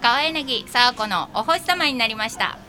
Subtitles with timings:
[0.00, 2.67] 川柳さあこのお星様になりました。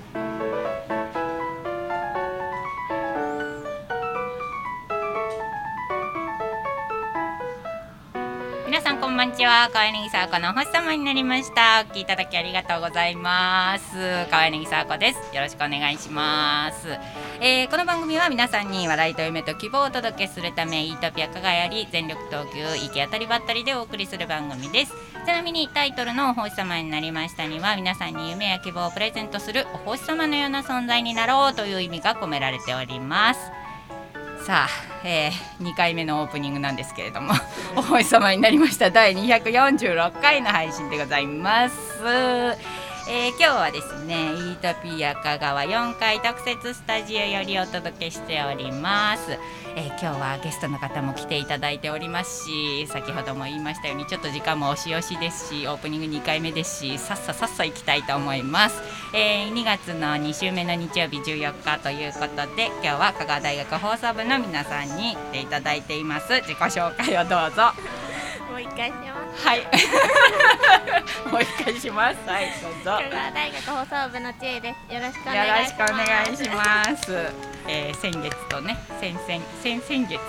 [9.59, 11.83] んばんちは川柳さあこのお星様になりました。
[11.85, 13.97] お聞きいただきありがとうございます。
[14.31, 15.35] 川柳さあこです。
[15.35, 16.87] よろしくお願いします、
[17.41, 24.93] えーこの番組は皆さんに笑いと夢と希望をお届けするためイートピア加賀より全力投球行き当たりばったりでお送りする番組です。
[25.25, 33.39] ちなみにタイトルのお星様になりましたには皆さんに夢や希望をプレゼントするお星様のような存在になろうという意味が込められております。
[34.45, 35.31] さあ、え
[35.61, 37.33] 2回目のオープニングなんですけれども
[37.75, 42.78] お星様になりました第246回の配信でございます。
[43.11, 49.31] えー今日はですねイートピア香川4階特設スタジオよりお届けしております、
[49.75, 58.79] えー今日はゲストの方も来ていただいておりますし先ほども言いましたようにちょっと時間も押し押しですしオープニング2回目ですしさっささっさ行きたいと思います、
[59.15, 66.33] えー2月の2週目の日曜日14日ということで今日は香川大学放送部の皆さんに来ていただいています。
[66.41, 68.08] 自己紹介をどうぞ。
[68.59, 69.47] う一回します。
[69.47, 69.61] はい
[71.31, 74.93] もう一回しますはいどうぞ香川大学放送部の知恵です。
[74.93, 76.89] よろしくおよろしくお願いします。
[76.89, 77.49] 願いします。
[77.67, 79.25] えー、先月とね、先々
[79.61, 80.19] 先々月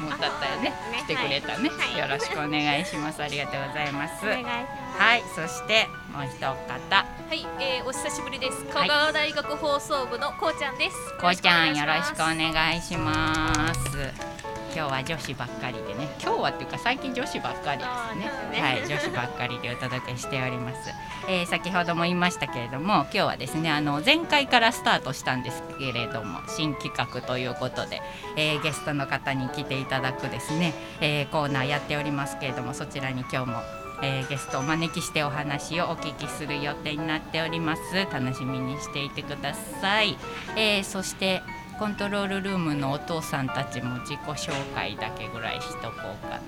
[0.00, 3.22] もうだったよねね来てくれたね、はいよろしくお願いします。
[3.22, 4.24] ありがとうございます。
[4.24, 5.00] お願いします。
[5.00, 8.64] はい、そしてもう一方、はい、えー、お久しぶりです。
[8.64, 10.96] 香川大学放送部のこうちゃんです。
[11.20, 14.57] こうちゃんよろしくおい願いします。
[14.74, 18.60] 今日は女子ばっかりでね、今日はっていうか最近女子ばっかりですね。
[18.60, 20.90] ねはい、女子ばっかりでお届けしております。
[21.28, 28.00] えー先ほども言いましたけれども、今日はですね、あの前回からスタートしたんですけれども、新企画ということで、
[28.36, 33.62] えーゲストの方に来ていただくですね、えーコーナーやっておりますけれども、そちらに今日も。
[34.00, 40.16] えーゲストをお招きしてお話をお聞きする予定になっております楽しみにしていてください、
[40.54, 41.42] えーそして
[41.78, 46.36] コントロールルームのお父さんたちも自己紹介だけぐらいしとこうかな。
[46.36, 46.40] よ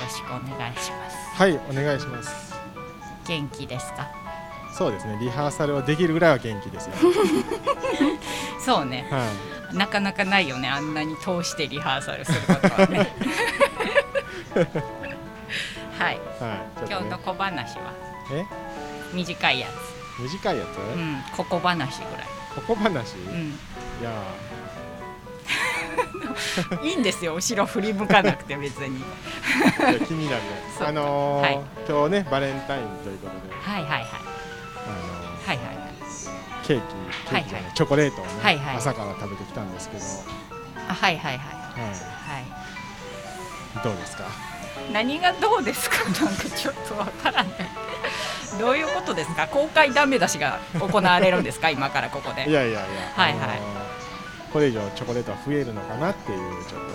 [0.00, 1.16] ろしくお願いします。
[1.34, 2.54] はい、お願いします。
[3.26, 4.08] 元気ですか？
[4.72, 6.92] そうですね、リハーサルはできるぐらいは元気ですよ。
[8.64, 9.08] そうね。
[9.10, 9.28] は
[9.72, 10.68] なかなかないよね。
[10.68, 13.12] あんなに通してリハーサルすることはね。
[15.98, 16.16] はい。
[16.16, 17.92] い、はい、ね、今日の小話は？
[18.32, 18.44] え、
[19.12, 19.66] 短いや
[20.20, 21.22] 短いやつ、つうん。
[21.36, 22.26] ここ話ぐらい。
[22.54, 23.58] ここ話、いうん
[24.02, 24.10] や
[26.82, 29.02] いいんですよ後ろ振り向かなくて別に。
[30.06, 30.42] 気になる。
[30.86, 31.60] あのーはい。
[31.88, 34.00] 今日ね、バレンタインということで、はいはいはい。
[34.02, 35.76] あのーはいはい
[36.66, 36.94] ケーキ、
[37.30, 38.76] ケーキじゃない、チョコレートをね、はいはい。
[38.76, 40.02] 朝から食べてきたんですけど、
[40.88, 41.38] あはいはいはい。
[41.38, 41.44] は
[42.34, 42.42] はい
[43.78, 44.24] い、どうですか？
[44.92, 45.96] 何がどうですか？
[46.24, 47.54] なんかちょっとわからない
[48.58, 49.46] どういうことですか？
[49.48, 51.70] 公開ダメ出しが行われるんですか？
[51.70, 52.80] 今からここいでやいやいや、
[53.14, 53.40] はいはい。
[53.40, 53.86] あのー
[54.52, 56.86] これ以上チョコレートは増えるのかなっていうちょっと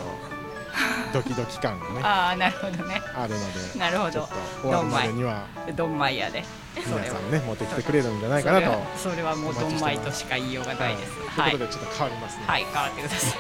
[1.14, 2.02] ドキドキ感がね。
[2.02, 3.00] ああなるほどね。
[3.16, 4.12] あるので、なるほど。
[4.12, 5.44] ちょっと終わるまでには
[5.76, 6.44] ドンマイヤで。
[6.74, 8.82] そ皆さんね持ってきてくれるんじゃないかなと。
[8.98, 11.12] それはもうドンマイとしか言いようがないです。
[11.38, 11.56] は、はい。
[11.56, 12.44] いということでちょっと変わりますね。
[12.48, 13.38] はい変わってくださ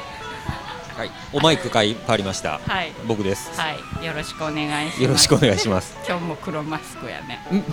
[1.02, 2.60] はい、おマイクが変わりました。
[2.64, 2.92] いはい。
[3.08, 3.60] 僕です。
[3.60, 4.06] はい。
[4.06, 5.02] よろしくお願いします。
[5.02, 5.98] よろしくお願いします。
[6.08, 7.44] 今日も黒マスクやね。
[7.52, 7.56] ん？
[7.56, 7.66] ん？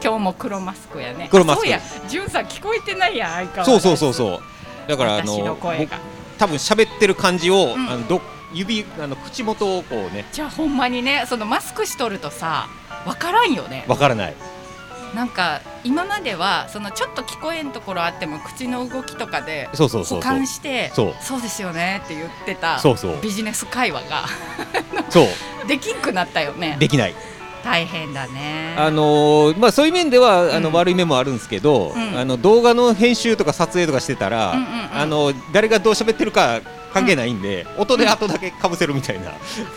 [0.00, 1.26] 今日も黒マスクやね。
[1.28, 1.62] 黒マスク。
[1.64, 1.80] そうや。
[2.06, 3.70] じゅんさん聞こえてないやん相変わらず。
[3.72, 4.40] そうそうそうそ
[4.86, 4.88] う。
[4.88, 5.96] だからあ私のの声が。
[5.96, 7.90] 僕多分喋ってる感じを、うん。
[7.90, 8.20] あのど
[8.52, 10.24] 指あの口元をこうね。
[10.30, 12.68] じゃあほんまにねそのマスクしとるとさ
[13.04, 13.84] わからんよね。
[13.88, 14.36] わからない。
[15.16, 20.32] なんか今まではそのちょっと聞こえんところあっても口の動きとかでそうそうそう補そう。
[20.36, 23.20] 完してそうですよねって言ってたそうそう。
[23.22, 24.26] ビジネス会話が
[25.08, 25.26] そう。
[25.66, 26.76] できんくなったよね。
[26.78, 27.14] できない。
[27.64, 28.74] 大変だね。
[28.76, 30.74] あのーまあそういう面ではあの、うん。
[30.74, 32.18] 悪い面もあるんですけど、うん。
[32.18, 35.00] あの動画の編集とか撮影とかしてたら、うんうんうん。
[35.00, 36.60] あの誰がどう喋ってるか
[36.96, 39.32] 関係ないんで、音で後だけかぶせるみたいな。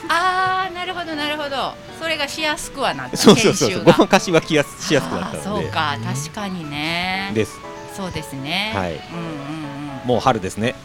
[0.07, 1.75] あーなるほどなるほど。
[1.99, 3.83] それがしやすくはなったそうそうそうそう。
[3.83, 5.63] ごまかしはきやすしやすくなったあーので。
[5.65, 7.31] そうか確かにね。
[7.33, 7.59] です。
[7.95, 8.71] そうですね。
[8.73, 8.93] はい。
[8.93, 9.01] うんうん
[10.01, 10.07] うん。
[10.07, 10.75] もう春ですね。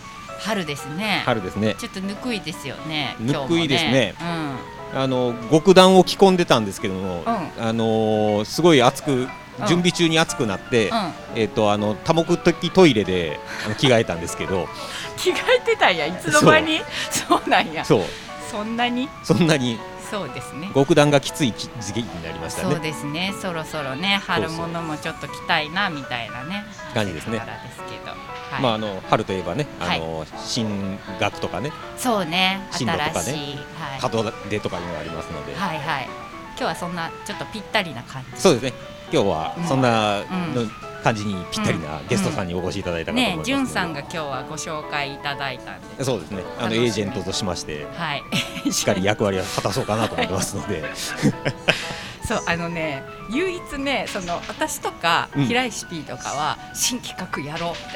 [0.40, 1.22] 春ですね。
[1.24, 1.76] 春ですね。
[1.78, 4.14] ちょっとぬくいですよねぬくいですね。
[4.18, 9.28] 今日もあの極暖を着込んでたんですけども、うあのーすごい暑くん
[9.68, 10.96] 準備中に暑くなって、うん。
[10.96, 11.12] うん。
[11.36, 13.38] えっ、とあの多目的トイレで
[13.78, 14.68] 着替えたんですけど、
[15.16, 16.06] 着替えてたんや。
[16.06, 16.80] いつの間に？
[17.10, 17.48] そう。
[17.48, 17.84] なんや。
[17.84, 18.02] そう。
[18.50, 19.08] そんなに？
[19.22, 19.78] そんなに？
[20.10, 20.70] そうですね。
[20.74, 22.80] 極暖がきつい時期になりましたそうね。
[22.80, 23.32] ですね。
[23.40, 26.64] そろそろね春物もちょっと着たいなみたいなね。
[26.92, 27.38] 感じですね。
[27.38, 28.62] だからですけど、はい。
[28.62, 32.68] まああの春といえばね、あの新学とかね、そうね。
[32.70, 33.56] 新路とかね。
[34.00, 36.08] はい、門出とかいうのがありますので、はいはい。
[36.56, 38.40] 今日はそんなちょっとぴったりな感じ。
[38.40, 38.72] そうですね。
[39.12, 40.54] 今日はそんなうん。
[40.54, 40.70] の
[41.04, 46.42] 感じにぴったりなゲストさんにお越しいただいたかと思いねますじゅんさんが今日はご紹介いただいたんでそうですね。
[46.58, 48.72] あのエージェントとしましてはい。
[48.72, 50.82] しっかり役割を果たそうかなと思ってますので。
[52.26, 55.44] そうあのね唯一ねその私とかうん。
[55.44, 57.94] 平石 P とかは新企画やろうみたい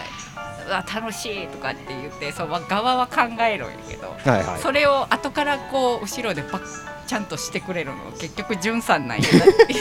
[0.66, 4.60] な、うわ楽しいとかって言ってそう側は考えるんやけど、はいはい。
[4.60, 6.62] それを後からこう後ろでパッ
[7.06, 9.74] ちゃんとしてくれるの結局じゅんさんなんやなって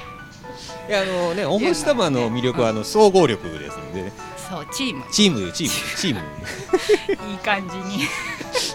[0.88, 4.12] いやあのねお星様の魅力はあの総合力ですのでね。
[4.48, 5.04] そうチーム。
[5.12, 5.72] チームチーム。
[5.96, 7.30] チーム。
[7.30, 8.04] いい感じに。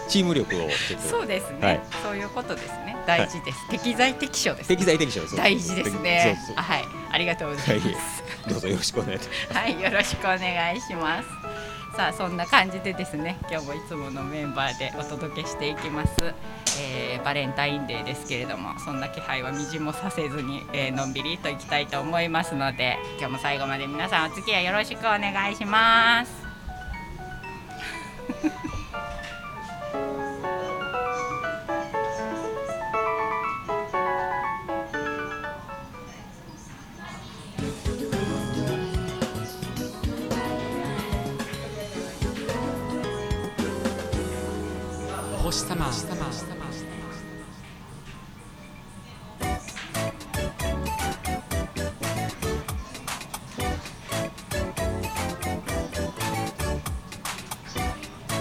[0.07, 0.69] チーム力を
[1.09, 1.81] そうですね、はい。
[2.01, 2.95] そういうことですね。
[3.05, 5.35] 大事です、適材適所です適材適所です。
[5.35, 6.39] 大事ですね。
[6.55, 6.85] はい。
[7.11, 9.57] ありがとうございます、そうどうぞよろしくお願いします。
[9.59, 11.44] はい、よろしくお願いします。
[11.95, 16.33] さあそんな感じでですね今日もいつものメンバーでお届けしていきます、
[16.81, 26.45] えーバレンタインデーですけれどもそんな気配はみじもさせずに、えーのんびりといきたいと思いますので今日も最後まで皆さんお付き合いよろしくお願いします。
[45.63, 45.85] 様。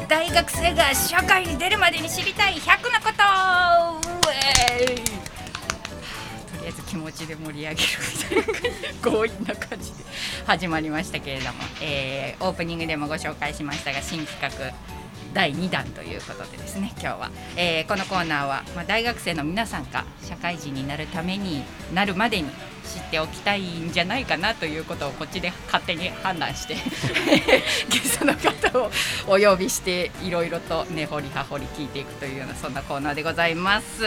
[0.08, 3.16] 大学生が社会に出るまでに知りたい100のこと。
[6.56, 7.88] とりあえず気持ちで盛り上げる
[8.32, 8.56] みたい
[8.94, 10.04] な強引な感じで
[10.46, 14.83] 始まりましたけれども、えーオープニングでもご紹介しましたが新企画。
[15.34, 22.48] 第2弾ということでですね今日は、えーこのコーナーは、まあ、大学生の皆さんが社会人になるためになるまでに
[22.84, 26.74] 知っておきたいんじゃないかなということをこっちで勝手に判断して
[27.90, 28.90] ゲストの方を
[29.26, 34.04] お呼びしていろいろと根掘り葉掘り聞いていくというようなそんなコーナーでございます、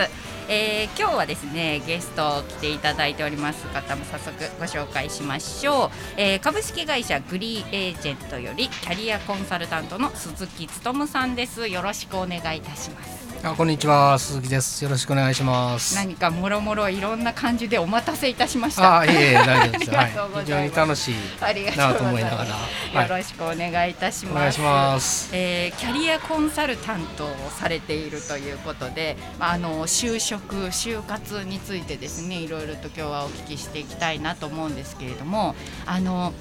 [0.49, 11.67] えー今日はですねゲスト来ていただいております方も早速ご紹介しましょう、えー株式会社グリーエージェントよりキャリアコンサルタントの鈴木勉さんです。
[11.67, 13.26] よろしくお願いいたします。
[13.43, 14.83] あこんにちは鈴木です。
[14.83, 15.95] よろしくお願いします。
[15.95, 18.99] 何かもろもろいろんな感じでお待たせいたしました。
[18.99, 19.91] あいえいえ大丈夫です。
[19.95, 20.11] はい。
[20.41, 22.45] 非常に楽しいありがなと思いながら。
[22.45, 22.51] す、
[22.95, 23.09] はい。
[23.09, 24.35] よろしくお願いいたします。
[24.35, 25.29] お願いします。
[25.33, 35.55] えーキャリアコンサルタントをされているということで、まあ、あの就職就活についてですねいろいろと今日はお聞きしていきたいなと思うんですけれども
[35.85, 36.33] あの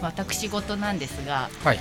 [0.00, 1.80] 私事なんですがはい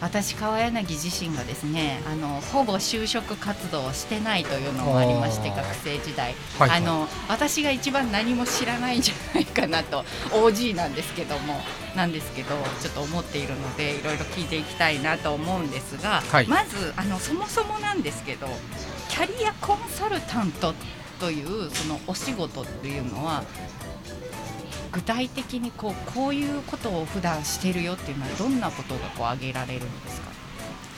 [0.00, 11.60] 私川柳自身がですねあのほぼ就職活動をしてないというのもありまして学生時代、はいあの私が一番何も知らないんじゃないかなと OG なんですけども
[11.94, 12.48] なんですけど
[12.80, 16.46] ちょっと思っているのでいろいろ聞いていきたいなと思うんですが、はい。
[16.46, 18.46] まずあのそもそもなんですけど
[19.08, 20.74] キャリアコンサルタント
[21.18, 23.44] というそのお仕事っていうのは
[24.92, 30.30] 具体的にこうこういうことを普段してるよっていうのはどんなことがこう挙げられるんですか？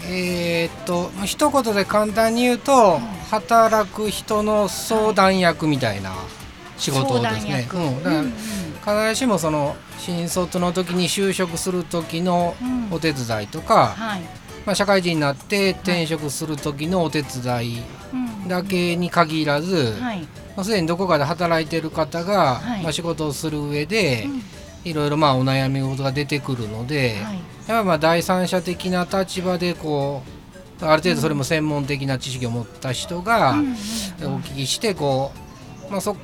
[0.09, 2.99] えーっと一言で簡単に言うと、
[3.31, 6.13] 働く人の相談役みたいな
[6.77, 7.69] 仕事ですね。
[7.73, 8.33] うん、だからうんうん。
[8.33, 14.23] 必ずしもその新卒の時に就職する時のうんお手伝いとか、はい。
[14.67, 17.83] まあ、社会人になって転職する時のお手伝い
[18.13, 18.49] うん。
[18.49, 22.83] だけに限らず、はいまあ、すでにどこかで働いてる方が、はい。
[22.83, 24.43] まあ、仕事をする上で、うん。
[24.85, 27.35] いろいろまあお悩み事が出てくるので、はい。
[27.37, 30.23] やっぱりまあ第三者的な立場でこ
[30.81, 33.55] うある程度それも専門的な知識を持った人が
[34.21, 35.31] お聞きしてこ
[35.89, 36.17] う、まあ、そ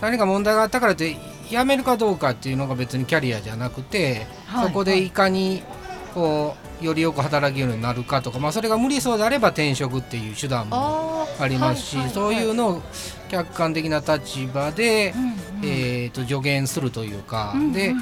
[0.00, 1.16] 何か問題があったからって
[1.50, 4.68] 辞めるかどうかっていうのが別にキャリアじゃなくて、はい。
[4.68, 5.62] そこでいかに
[6.14, 12.82] こうよりよく働けるようになるかとか、まあ、それが無理そうであれば転職っていう手段もありますし、はいはいそういうのを
[13.28, 17.72] 客観的な立場で、うんうんえー、と助言するというか、うんうんうん。
[17.72, 17.94] で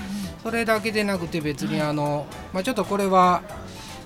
[0.42, 3.42] それだけでなくて別にあの、まあ、ちょっとこれは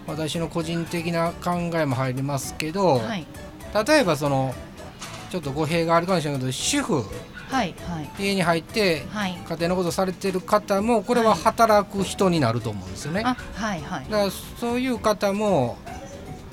[0.06, 3.26] 私の個人的な考えも入りますけど、はい。
[3.87, 4.54] 例えばその
[5.30, 7.04] ちょっと語弊があるかもしれないけど主婦
[7.49, 8.11] はいはい。
[8.19, 9.33] 家に入ってはい。
[9.49, 11.40] 家庭のことされてる方もこれははい。
[11.40, 13.23] 働く人になると思うんですよね。
[13.25, 14.05] あはいはい。
[14.11, 15.76] だからそういう方も、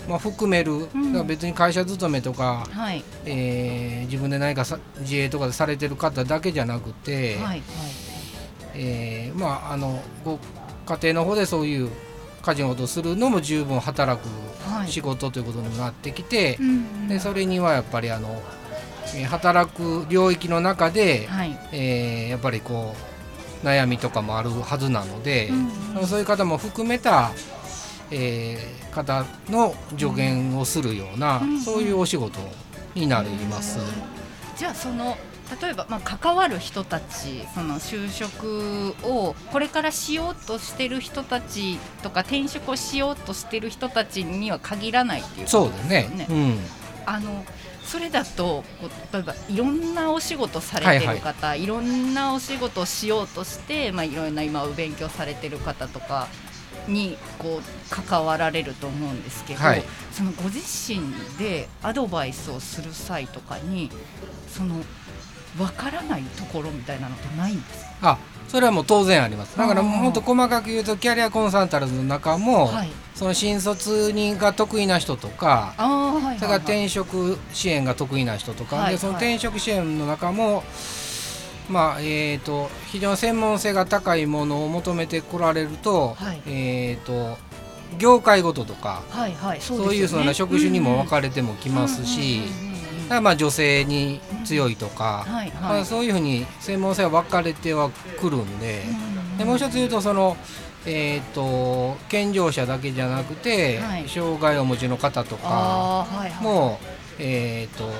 [0.08, 1.12] まあ、含める、ん。
[1.12, 3.04] だから別に会社勤めとか、はい。
[3.26, 7.62] えー自分で何かさ自営とかでされてる方だけじゃなくて、はい
[8.76, 10.40] えーまああのご
[10.86, 11.90] 家庭の方でそういう
[12.44, 14.28] 家事のことをするのも十分働く
[14.70, 14.92] はい。
[14.92, 17.08] 仕事ということになってきてう、んうん。
[17.08, 18.40] でそれにはやっぱりあのえー
[19.28, 21.58] 働く領域の中で、はい。
[21.72, 22.96] えーやっぱりこ
[23.64, 27.32] う悩みとかもあるはずなので、うんそういう方も含めた、
[28.12, 32.40] えー方の助言をするような、うんそういうお仕事
[32.94, 33.80] になります。
[34.58, 35.18] じゃあその
[35.62, 46.28] 例えば、まあ、関わる人たちその就職をこれからしようとしてる人たちとか転職をしようとしてる人たちには限らないっていうそうことですね。
[46.30, 46.58] うん。
[47.06, 47.46] あの
[47.86, 56.28] それだとこう例えばいろんなお仕事されてる方、いろんなお仕事をしようとして、まあ、いろんな今お勉強されてる方とか
[56.88, 59.84] にこう関わられると思うんですけど、はい。
[60.12, 61.02] そのご自身
[61.38, 63.90] でアドバイスをする際とかに
[64.50, 64.84] その
[65.60, 68.12] わからないところみたいなのってないんですか？
[68.12, 69.58] あそれはもう当然あります。
[69.58, 72.90] だからもっと細かく言うとキャリアコンサルタントの中も、はい。
[73.16, 80.64] その新卒にが得意な人とかはいはいそれから転職支援が得意な人とか、はいでその転職支援の中も、
[81.70, 86.42] まあえー、と非常に専門性が高いものを求めてこられると,、はい。
[86.46, 87.38] えー、と
[87.98, 89.62] 業界ごととかはいはい。
[89.62, 92.75] そそう,、いうその職種にも分かれれてもきますし、だ
[93.10, 98.84] からまあ女性に強いとか、はいまあ、はいそういうふうに専門性は分かれてはくるんで。
[99.38, 100.38] でもう一つ言うとその、
[100.86, 104.08] えー、と健常者だけじゃなくて、はい。
[104.08, 106.44] 障害をお持ちの方とかあーはいはい。
[106.44, 106.80] も、
[107.20, 107.92] えー、と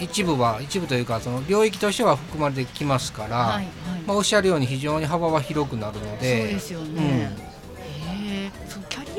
[0.00, 3.66] 一部は一部というかその領域としては含まれてきますから、はいはい。
[4.06, 7.30] まあ、おっしゃるように非常に幅は広くなるのそうでですよね。
[8.06, 8.50] へえ、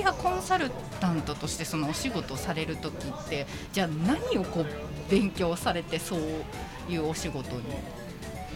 [0.04, 4.66] アコンサルタントとしてそのお仕事をされる時ってじゃあ何をこう
[5.10, 6.20] 勉強されてそう
[6.90, 7.64] いうお仕事に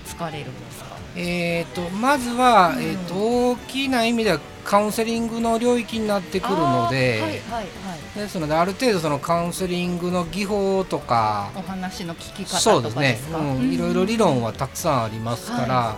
[0.05, 0.97] 疲れるんですか？
[1.15, 7.21] えー、とまずは、うんえー、と大きな意味ではカウンセリングの領域になってくるので。
[7.21, 7.69] はいはいはい。
[8.15, 13.37] ですのである程度そのカウンセリングの技法とかお話の聞き方そうですねとかですか。
[13.37, 15.97] うん、いろいろ理論はたくさんありますから、は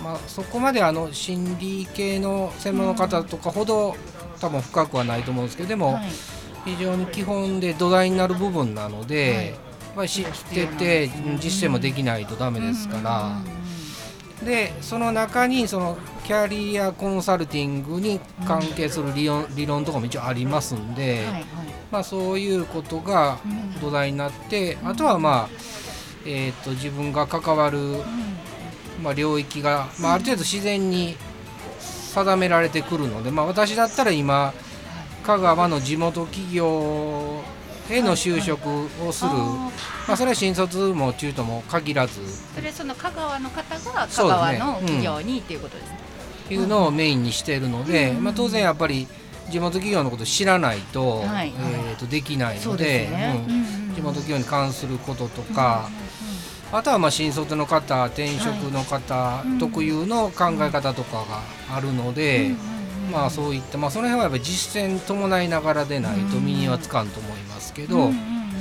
[0.00, 3.96] いまあ、そこまであの心理系の専門の方とかほど
[4.40, 6.10] 多分深くはないと思うんですけどでもはい。
[6.64, 9.54] 非常に基本で土台になる部分なので、
[9.96, 10.08] はい。
[10.08, 11.08] 知ってて
[11.40, 13.40] 実践もできないとダメですから、
[14.44, 21.44] でその中にそのキャリアコンサルティングに関係する理論理論とかも一応ありますんで、はいはい。
[21.90, 23.80] まあ、そういうことがうん。
[23.80, 25.48] 土台になってあとはまあ、
[26.26, 28.02] えー、と自分が関わるうん。
[29.02, 31.16] まあ、領域が、まあ、ある程度自然に
[32.10, 34.52] 定められてくるので、まあ、私だったら今
[35.22, 37.42] 香川の地元企業
[37.90, 38.68] への就職
[39.06, 42.20] をする、まあ、それは新卒も中途も限らず。
[42.54, 45.98] それその香川の方が香川の企業にっていうことですね。
[46.50, 48.24] いうのをメインにしているので、うん。
[48.24, 49.06] まあ、当然やっぱり
[49.50, 53.08] 地元企業のことを知らないと,、はいえー、とできないので
[53.94, 55.90] 地元企業に関することとか、
[56.72, 59.58] あとはまあ新卒の方転職の方い。
[59.58, 61.42] 特有の考え方とかが
[61.76, 62.54] あるので、
[63.12, 68.10] まあそういった、まあ、その辺はやっぱり実践伴いながらでないと身にはつかんと思いますけど、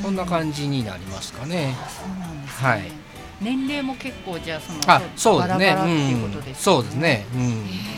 [0.01, 1.75] そんなじ感じになりますかね。
[2.47, 2.91] はい。
[3.41, 7.25] 年齢も結構じゃあそのあそうですねバラバラっていうことうん、ですそうですね。
[7.33, 7.41] うん。
[7.41, 7.45] え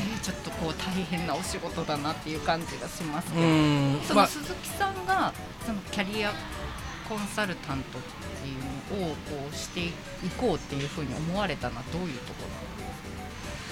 [0.07, 3.43] ーちょっとこう大変なお仕事だなっていう感じがしますけど、
[4.07, 5.33] その鈴木さんが
[5.65, 6.31] そのキャリア
[7.09, 7.97] コンサルタント
[8.95, 9.91] こうしてい
[10.37, 12.41] こうっていうふうに思われたのはどういうとこ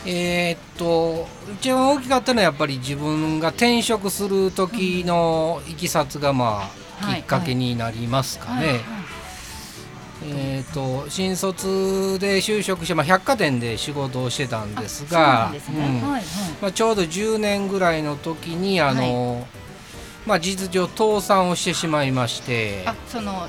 [0.06, 6.72] えーっと一番大きかったのはやっぱり自分が転職する時のいきさつがま
[7.02, 8.62] あはいきっかけになりますかね。
[8.62, 8.80] ろはいはい。
[10.22, 15.50] えー、と新卒で就職して、まあ、百貨店で仕事をしてたんですが
[16.74, 19.48] ちょうど10年ぐらいの時にあの、
[20.26, 22.84] まあ、事実上倒産をしてしまいまして。
[22.86, 23.48] あその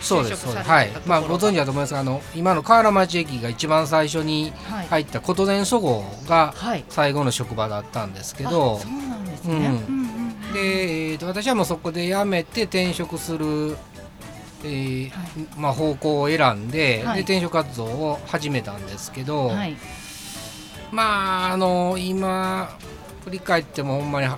[0.00, 0.90] そうですそうです、はい。
[1.06, 4.86] まあ、ご存知だと思いますがあの今の河原町駅が一番最初にはい。
[4.88, 6.84] 入った琴電そごうがはい。
[6.88, 10.52] 最後の職場だったんですけあどそうなんですね、うん。
[10.52, 13.76] で、えーと私はもうそこで辞めて転職する、
[14.64, 15.26] えーはい。
[15.56, 17.16] まあ、方向を選んで,、はい。
[17.16, 19.76] で転職活動を始めたんですけど、はい。
[20.90, 22.70] まああの今
[23.24, 24.28] 振り返ってもほんまに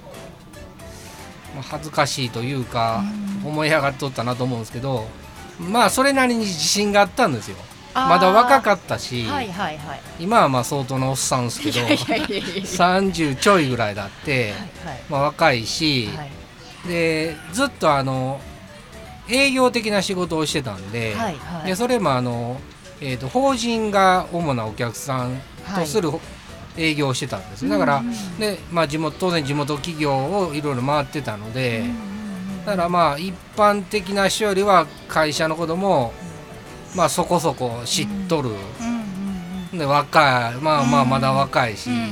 [1.62, 3.04] 恥ずかしいというか、
[3.44, 5.06] 思い上がっとったなと思うんですけど
[5.68, 7.56] まあそれなりに自信があったんですよ。
[7.92, 10.00] まだ若かっったし、はいはいはい。
[10.20, 12.44] 今はまあ相当なおっさんですけどいやいやいやいや。
[12.62, 14.60] 30ちょいぐらいだって、はい
[15.08, 16.30] まあ、若いし、はい。
[16.88, 18.40] でずっとあの
[19.28, 21.66] 営業的な仕事をしてたんで,、はいはい。
[21.66, 22.60] でそれもあの、
[23.00, 25.40] えー、と法人が主なお客さん
[25.74, 26.10] とする
[26.76, 28.02] 営業をしてたんです、だから、
[28.38, 31.84] でまあ、地元当然地元企業をいろいろ回ってたので、
[32.66, 36.12] だからまあ一般的な人よりは会社のことも
[36.94, 39.00] まあそこそこ知っとる、うんうん
[39.78, 42.08] で若いまあまあうんまだ若いし、うんうんうん。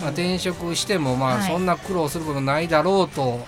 [0.00, 1.38] まあ、転職してもまはい。
[1.38, 3.44] あそんな苦労することないだろうと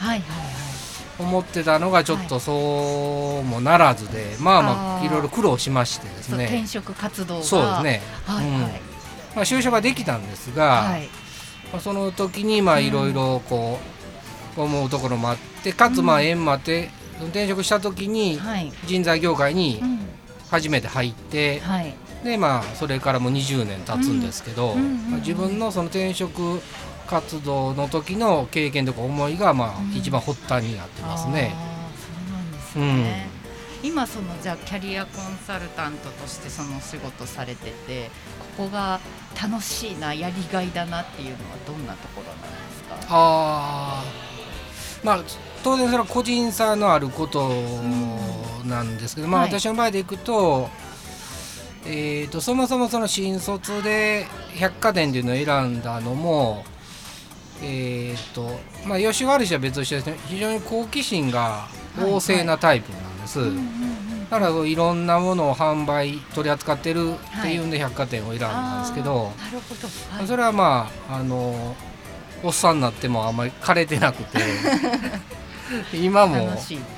[1.17, 7.45] 思ってたのがちょっとそうもならずで、まあまあいろいろ苦労しましてですそう転ね職活動が。
[7.45, 8.45] そうですね、うんはい。
[8.45, 8.61] はい
[9.37, 11.09] まあ、就職ができたんですが、はい。
[11.73, 12.85] まあ、その時にまあうん。
[12.85, 14.00] いろいろこう
[14.57, 18.73] 思うところもあってかつまあ縁もあって転職した時にはい。
[18.87, 19.99] 人材業界にうん。
[20.51, 21.95] 初めて入ってはい。
[22.25, 24.75] でまあそれからもう20年経つんですけど、
[25.21, 26.61] 自分のその転職
[27.07, 29.91] 活動の時の経験とか思いがまうん。
[29.93, 31.55] あ一番発端になってますね。
[32.77, 33.29] うなんね、
[33.83, 38.11] 今そのじゃあキャリアコンサルタントとしてその仕事されてて
[38.57, 39.01] ここが
[39.41, 42.49] 楽しいなやりがいだなっていうのはどんなところなんで
[42.99, 43.07] すか？
[43.09, 44.30] あー
[45.03, 45.21] まあ
[45.63, 47.51] 当然それは個人差のあること
[48.65, 49.51] なんですけど、まあはい。
[49.51, 50.69] 私の場合でいくと,、
[51.87, 54.27] えー、とそもそもその新卒で
[54.57, 56.65] 百貨店っていうのを選んだのも
[57.63, 61.67] えーとまあ、吉悪い人は別としてですね非常に好奇心が
[61.99, 63.91] 旺盛なタイプなんです、うんうんうん
[64.31, 70.27] だからいろんなものを販売取り扱ってるっていうんで百貨店を選んだんですけど、あーなるほど、はい。
[70.29, 71.75] それはまああの
[72.43, 74.39] おっさんになってもあんまり枯れてなくて。
[75.95, 76.49] 今も、ね。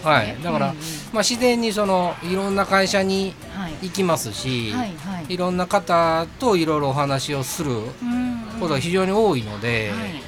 [0.03, 0.37] はい。
[0.43, 0.83] だからうんうん。
[1.13, 3.75] まあ、自然にそのいろんな会社にはい。
[3.83, 5.35] 行きますし、はいはい。
[5.35, 8.43] いろんな方といろいろお話をするうんうん。
[8.61, 10.23] ことが非常に多いので、はい。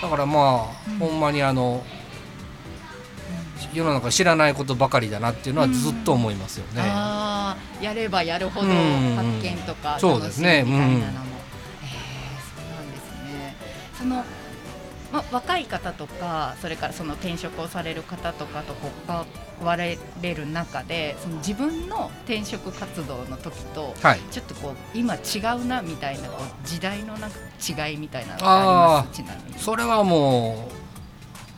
[0.00, 0.98] だからまあ、うん。
[0.98, 1.84] ほんまにあの
[3.74, 6.82] 世の中知らないことばかりだなっていうのはずっと思いますよね。
[6.84, 11.31] ああやればやるほどうん発見とかそう楽しみみですねうなんですね
[14.02, 14.24] その、
[15.12, 19.26] ま、若い方とかそれからその転職をされる方とかとこう関
[19.64, 24.20] われる中でその自分の転職活動の時とはい。
[24.30, 25.18] ちょっとこう今違
[25.60, 27.36] うなみたいなこう時代のなんか
[27.86, 29.22] 違いみたいなのってあります？
[29.22, 29.58] ちなみに。
[29.58, 30.68] それはも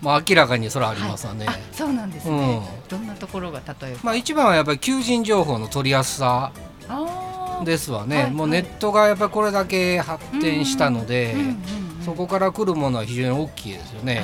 [0.02, 1.46] う、まあ、明らかにそれはありますわね。
[1.48, 6.52] あそうなんですね、どんなところが例えば、まあ、一番はやっぱり求人情報の取りやすさ
[7.64, 14.22] ですわね、はいもうネットがやっぱりこれだけ発展したので、うんうんうんそこから来るものは非常に大きいですよね。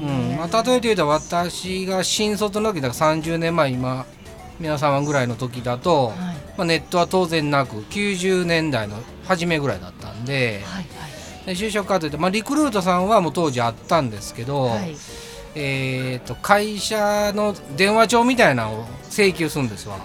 [0.00, 0.36] うねん。
[0.36, 4.06] まあ、例えて言うと私が新卒の時だから30年前今
[4.58, 6.16] 皆様ぐらいの時だと、はい。
[6.56, 10.86] まあ、ネットは当然なく90年代の初めぐらいだったんではい
[11.46, 14.78] で就職活動で、まあ、リクルートさんはもう当時あったんですけど、はい。
[14.80, 14.96] はい
[15.54, 19.98] えー、と会社の電話帳みたいなのを請求するんですわ。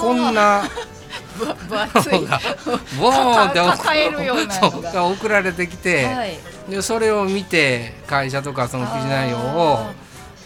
[0.00, 0.99] こんなぶ
[1.68, 2.12] 分厚い。
[2.98, 5.04] ボーンって 送抱えるようなのが。
[5.06, 6.38] 送られてきて、はい。
[6.68, 9.86] でそれを見て会社とかその記事内容を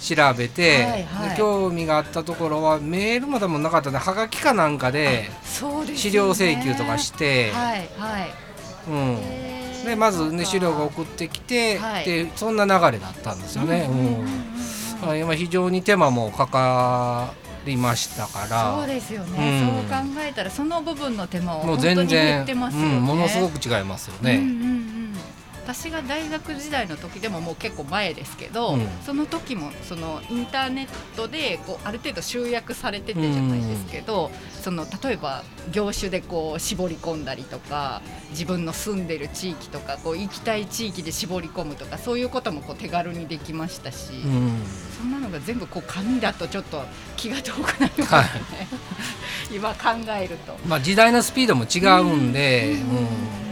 [0.00, 1.30] 調べて、はいはい。
[1.30, 5.30] で興味があったところはメールも多分なかったんではがきかなんかで
[5.94, 8.34] 資料請求とかして、はいはい。
[8.86, 12.04] うん、でまずね資料が送ってきて、はい。
[12.04, 13.86] でそんな流れだったんですよね。
[13.90, 14.54] うん
[15.12, 18.76] 今非常に手間もかかりましたから。
[18.78, 19.88] そうですよね、うん。
[19.88, 24.36] そう考えたらその部分の手間はもう全然ってますよね、うん、ものすごく違いますよね。
[24.36, 25.03] うんうんうん
[25.64, 28.86] 私が大学時代の時でももう結構前ですけど、うん。
[29.04, 44.62] その時もそのインターネットでこうある程度集約されててじゃないですけど、その例えば業種でこう絞り込んだりとか自分の住んでる地域とかこう行きたい地域で絞り込むとかそういうこともこう手軽にできましたし、うん。
[44.98, 46.82] そんなのが全部こう紙だとちょっと
[47.16, 48.68] 気が遠くなりますよね、
[49.50, 50.58] 今考えると。
[50.66, 53.44] まあ、時代のスピードも違うんで、うん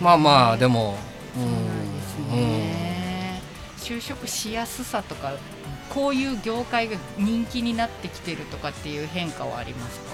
[0.00, 1.07] まあまあでも、う
[1.38, 3.40] そうなんですね、
[3.78, 5.34] 就職しやすさとか
[5.88, 10.04] こういう業界が人気になってきてるとかっていう変化はありますか？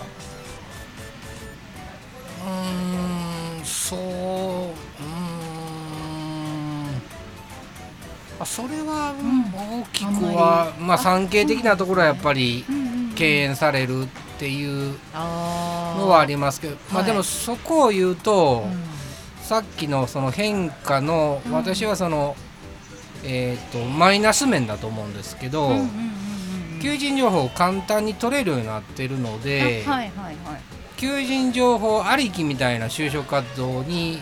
[2.46, 4.04] うーんそううー
[4.66, 4.74] ん。
[8.40, 9.44] あそれはうん
[9.80, 14.06] 大きくは、まあ産経的なところはやっぱりうんうんうん敬遠されるっ
[14.38, 18.93] ていうのはありますけど、まあはいでもそこを言うと、うん
[19.44, 21.52] さっきのその変化の、うん。
[21.52, 22.34] 私はその
[23.22, 26.14] えっ、とマイナス面だと思うんですけど、うんうんうんうん
[26.84, 30.60] 求人情報を簡単に取れるようになってるので、あはいはいはい。
[30.98, 34.20] 求人情報ありきみたいな就職活動に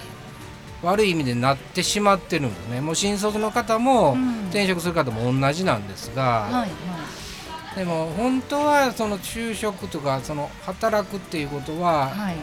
[0.81, 2.81] 悪い意味でなってしまってるんですね。
[2.81, 4.45] もう新卒の方もうん。
[4.51, 7.77] 転職する方も同じなんですが、はいはい。
[7.79, 12.37] でも本当はその就職とかその働くっていうことは、はい。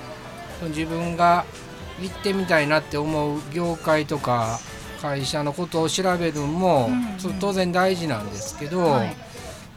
[0.59, 1.45] その自分が
[2.07, 4.59] 行ってみたいなって思う業界とか
[5.01, 7.39] 会社のことを調べるのも、うんうん。
[7.39, 9.15] 当然大事なんですけど、はい。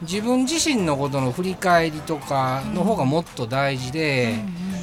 [0.01, 4.35] 自分自身のことの振り返りとかの方がもっと大事で、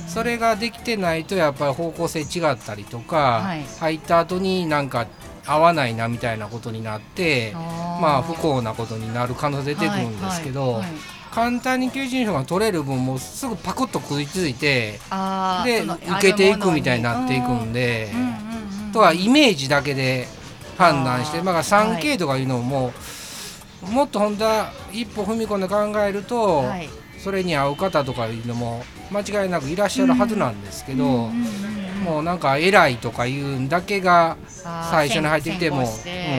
[0.08, 3.64] それができてないとやっぱり方向性違ったりとか、はい。
[3.80, 5.06] 入った後になんか
[5.46, 15.00] 合わないなみたいなことになってまあ不幸なことになる可能性出てくるんですけど、はい簡単に求人票が取れる分もうすぐパクッと食いついて
[15.64, 18.12] で受けていくみたいになっていくんで。
[18.92, 20.26] とはイメージだけで
[20.76, 22.92] 判断してまあ 3K とかいうのも、
[23.82, 26.88] もっと本当は一歩踏み込んで考えると、はい。
[27.18, 31.30] それに合う方とかいうのも間違いなくいらっしゃるはずなんですけど、うんうんうん
[32.00, 34.38] もうなんか偉いとかいうんだけが
[34.90, 35.84] 最初に入ってきても、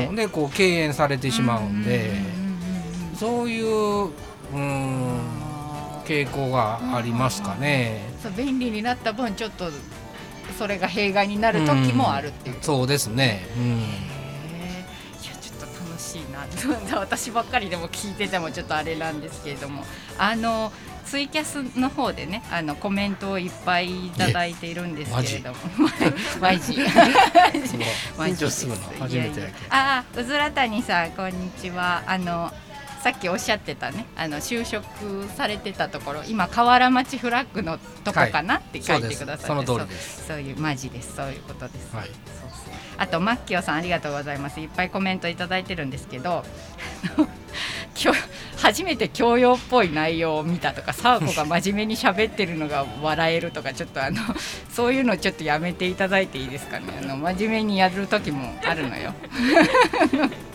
[0.10, 0.16] うん。
[0.16, 2.12] でこう敬遠されてしまうんで、
[3.16, 4.10] そういう
[4.54, 5.20] うん。
[6.06, 8.10] 傾向がありますかね。
[8.22, 9.72] そう便利になった分ちょっと
[10.58, 12.58] それが弊害になる時もあるっていう。
[12.62, 13.64] そうですね、うん。
[13.64, 15.26] へー。
[15.26, 17.00] いやちょっと楽しいな。
[17.00, 19.86] 私ばっかりでも聞いててもちょっとあれなんですけれども。
[20.18, 20.74] あの
[21.06, 25.58] ツイキャスの方でねあのコメントをいっぱいいただいているんですけれども。
[26.40, 26.74] マジ？
[26.74, 28.78] 緊張するの？
[29.00, 32.04] 初めてああうずら谷さんこんにちは。
[32.08, 32.52] あの
[33.02, 40.28] さっきおっしゃってたねあの就職されてたところ今河原町フラッグのとこかな、って書いてくださってその通りです。
[40.28, 41.16] そういうマジです。
[41.16, 42.08] そういうことです、はい。
[42.08, 42.16] そう
[42.50, 42.74] そう。
[42.98, 44.60] あとマッキオさんありがとうございます。
[44.60, 46.46] いっぱいコメントいただいてるんですけど
[48.00, 48.20] 今日
[48.58, 54.20] 初めて教養っぽい内容を見たとかサーコが真面目に喋ってるのが笑えるとかちょっとあの
[54.72, 57.00] そういうのちょっとやめていただいていいですかね？
[57.02, 59.14] あの真面目にやる時もあるのよ。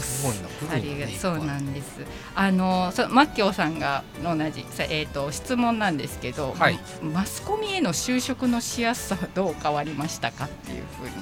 [0.00, 2.00] ひどすありがそうなんです。
[2.34, 6.78] あのそマッキョさんが同じさえっ、と質問なんですけど、はい。
[7.02, 11.12] マスコミへの就職のしやすさはどう変わりましたかっていうふうに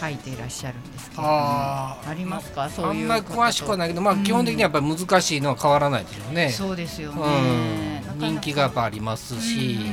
[0.00, 2.68] 書いていらっしゃるんですけども、あーありますか？
[2.70, 4.24] そうあいうんまり詳しくはないけど、まあ、うん。
[4.24, 6.50] 基本的にはやっぱり難しいのは変わらないでしょうね。
[6.50, 8.02] そうですよね。
[8.12, 9.88] うん、人気がやっぱありますし、うんう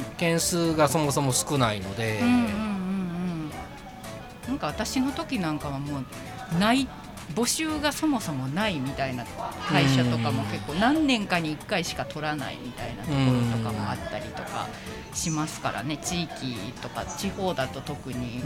[0.00, 0.04] ん。
[0.16, 3.50] 件数がそもそも少ないので、うんうんうんうんうん。
[4.48, 6.88] なんか私の時なんかはもうない
[7.34, 9.24] 募集がそもそもないみたいな
[9.68, 14.68] 会社とかも結構何年かに1回しか取らないみたいなところとかもあったりとか
[15.14, 15.96] しますからね。
[15.98, 18.42] 地域とか地方だと特に。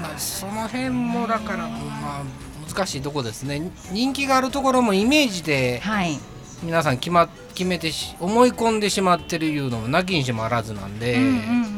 [0.00, 2.24] まあ、その辺もだから、まあ、
[2.68, 3.70] 難しいとこですね。
[3.92, 6.18] 人気があるところもイメージではい、
[6.62, 11.30] 皆さん決,、ま、決めてし思い込んでしまってるいうのもなきにしもあらずなんで、うんうんう
[11.70, 11.74] ん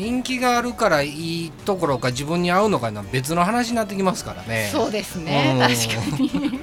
[0.00, 4.70] 人気があるからいいところか自分に合うのかな別の話になってきますからうんね。
[4.72, 5.52] そうですね。
[5.54, 5.60] うん。
[5.60, 6.60] 確かに。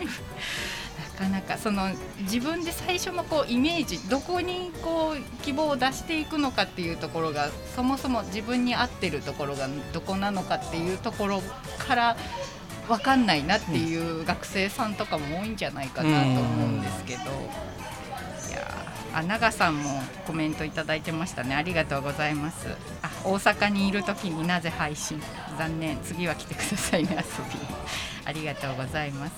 [1.19, 1.89] なかなかその
[2.21, 11.41] 自分で最初のこうイメージどこにこう希望を出していくのかっていうところがそもそも自分に合ってるところがどこなのかっていうところ
[11.77, 12.17] から
[12.87, 17.25] 分かんないなっていう学生さんとかも多いんじゃないかなと思うんですけど、い
[18.53, 18.86] やー
[19.17, 19.89] あ長さんも
[20.27, 21.55] コメントいただいてましたね。
[21.55, 22.67] ありがとうございます。
[23.01, 25.19] あ大阪にいる時になぜ配信？
[25.57, 25.97] 残念。
[26.03, 27.65] 次は来てくださいね遊びに。
[28.25, 29.31] ありがとうございます。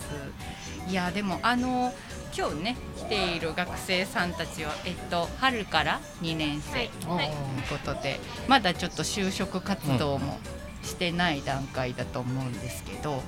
[0.89, 1.93] いやでもあの
[2.37, 7.27] 今日ね来ている学生さんたちはえっと春から2年生とはい。
[7.27, 7.33] いう
[7.69, 10.39] ことで、まだちょっと就職活動も
[10.83, 13.23] してない段階だと思うんですけど、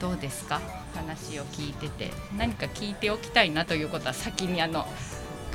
[0.00, 0.60] どうですか？
[0.94, 2.10] 話を聞いてて。
[2.36, 4.86] 何か聞いておきたいなということは先にあの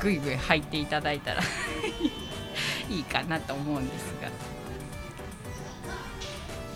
[0.00, 1.42] ぐいぐい入っていただいたら
[2.90, 4.28] いいかなと思うんですが。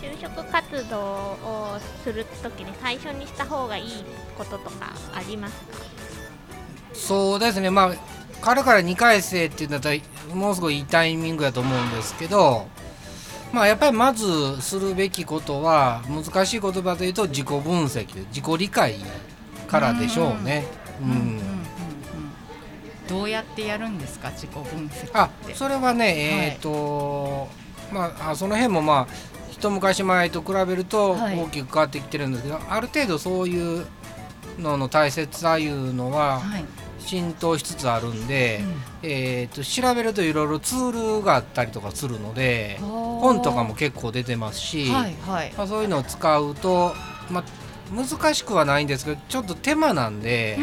[0.00, 4.04] 就職活動をするときに最初にした方がいい
[4.36, 5.84] こととかありますか？
[6.92, 7.94] そうですねまあ
[8.40, 9.96] 彼から2回生っていうんだったら
[10.34, 12.66] もうすごいいいタイミングだと思うんですけど
[13.52, 18.96] まあやっぱりまずするべきことは難しい言葉で言うと自己分析で自己理解
[19.68, 20.64] からでしょうね。
[21.00, 21.61] うんうん
[23.08, 25.10] どうやってやるんですか自己分析って？
[25.12, 27.48] あそれはねえっ、と、
[27.92, 29.14] まああその辺もまあ
[29.50, 31.38] 一昔前と比べるとはい。
[31.38, 33.86] 大きく変わってきてるんですけど、ある程度そういう
[34.58, 36.64] のの大切さいうのははい、
[36.98, 38.74] 浸透しつつあるんで、うん。
[39.02, 45.52] えー、と調べるといろいろツールがあったりとかするので本とかも結構出てますし、はいはい。
[45.56, 46.94] まあ、そういうのを使うと、
[47.30, 47.44] まあ、
[47.92, 50.58] 難しくはないんですけどちょっと手間なんで、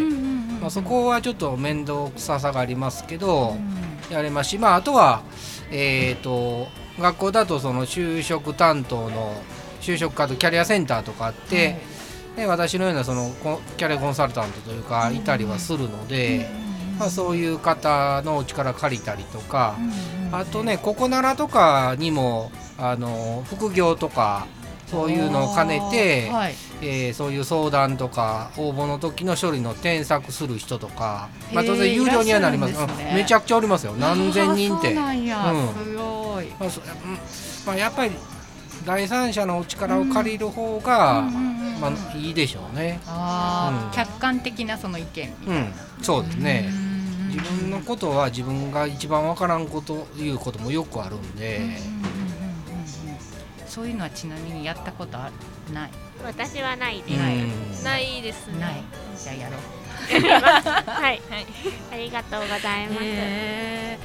[0.59, 3.79] まあ、そこはちょっと面倒くささがありますけど、うん。
[4.09, 5.21] やれますし、まあ、あとは、
[5.71, 6.67] えー、と
[6.99, 9.41] 学校だとその就職担当の
[9.81, 11.77] 就職課とキャリアセンターとかあって、
[12.35, 13.31] で私のようなその
[13.77, 16.49] キャリアコンサルタントというかいたりはするので、
[16.99, 19.77] まあ、そういう方のお力借りたりとか、
[20.31, 24.47] あとねここならとかにもあの副業とか
[24.89, 32.73] そういうのを兼ねて、はい、えーそういう相談とか応募の時の処理の添削する人とか、まあ、当然有料にはなります。
[32.73, 33.09] ね。
[33.09, 33.93] うんめちゃくちゃおりますよ。
[33.93, 34.93] 何千人って。
[36.81, 36.83] う。
[37.67, 38.11] まあやっぱり
[38.85, 41.21] 第三者のお力を借りる方が、
[41.79, 42.99] まあ、いいでしょうね。
[43.05, 43.91] うん。
[43.91, 45.61] 客観的なその意見みたいな。
[45.61, 46.69] うん、そうですね。
[46.83, 46.89] うん
[47.29, 51.59] 自分のことは自分が一番わからんこということもよくあるんで、
[51.93, 52.38] うん
[53.79, 55.73] そういうのはちなみにやったことある？
[55.73, 55.91] ない？
[56.21, 57.83] 私はないです、ないうん。
[57.85, 58.59] ないですね。
[58.59, 58.83] ない。
[59.17, 59.59] じゃあやろう。
[60.91, 61.21] はい。
[61.29, 61.45] はい。
[61.93, 63.97] ありがとうございます、へ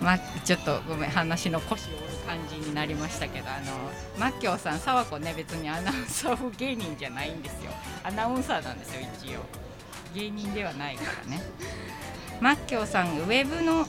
[0.00, 0.02] ー。
[0.02, 7.72] まあちょっとごめん話の腰を折る感じになりましたけどあのマッキョウさん沢子ね別にアナウンサー風芸人じゃないんですよ。
[8.04, 9.40] アナウンサーなんですよ一応。
[10.14, 11.42] 芸人ではないからね。
[12.40, 13.86] マッキョウさんウェブのん？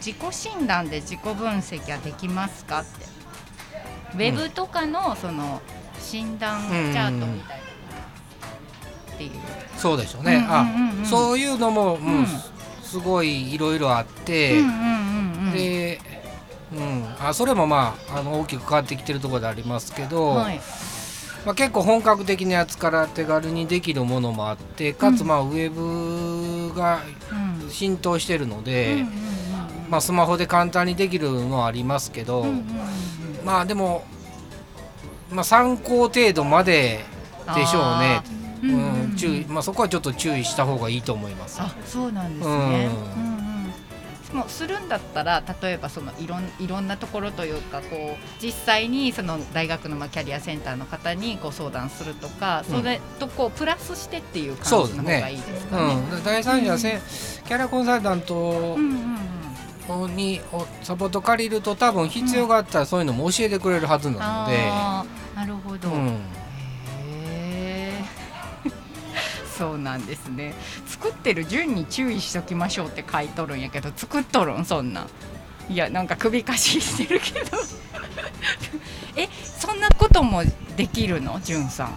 [0.00, 3.06] 自己診断で自己分析はできますかって。
[4.14, 5.60] ウェブとかのその
[6.00, 7.64] 診断チャートみたいな。
[9.14, 9.30] っていう
[9.76, 10.36] そうでしょうね。
[10.36, 11.02] うんうんうんうん。
[11.02, 12.26] あ、そういうのも、うんうん。
[12.82, 15.52] すごいいろいろあって、うんうんうんうん。
[15.52, 16.00] で、
[16.72, 20.60] うん、あそれもまああの大きく変わってきてるところでありますけど、はい。
[21.44, 25.26] まあ、結構本格的なやつから手軽にできるものもあってかつうん。
[25.28, 27.00] まあウェブが
[27.62, 27.70] うん。
[27.70, 29.49] 浸透してるので、うんうんうん
[29.90, 32.64] まあ、スマホで簡単にできるのはありますけど、うんうんうん。
[33.44, 34.04] まあでも、
[35.30, 37.04] まあ、参考程度まで
[37.54, 38.22] でしょうね。
[38.62, 39.12] うんうんううん。
[39.14, 41.60] ん注意まあ、そこはちょっと注意した方がいいと思います。
[41.60, 42.62] あそうなんですね、うん。
[42.62, 42.74] うん
[44.32, 44.38] うん。
[44.38, 52.76] もうするんだったら例えばそのいろんいろんなところというかこう実際にその大学のまあキャリアセンターの方にご相談するとか、うん。
[52.76, 55.94] それとこうプラスしてっていう感じの方がいいですかね。
[56.12, 57.00] うん、第三者せ、
[57.44, 59.39] キャラコンサルタントうんうんうん
[60.08, 66.18] におサポート借りると多分必要があったらそういうのも教えてくれるはずなので、あーなるほど、うん、へ
[67.18, 68.04] え
[69.56, 70.54] そうなんですね。
[70.86, 74.64] 作ってる順に注意しときましょうって書いとるんやけど作っとるん？
[74.64, 75.06] そんな。
[75.68, 77.58] いやなんか首かししてるけど。
[79.16, 80.42] えそんなことも
[80.76, 81.40] できるの？
[81.42, 81.92] じゅんさん。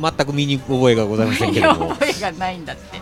[0.00, 1.90] 全く身に覚えがございませんけども。
[1.96, 3.00] 覚えがないんだって。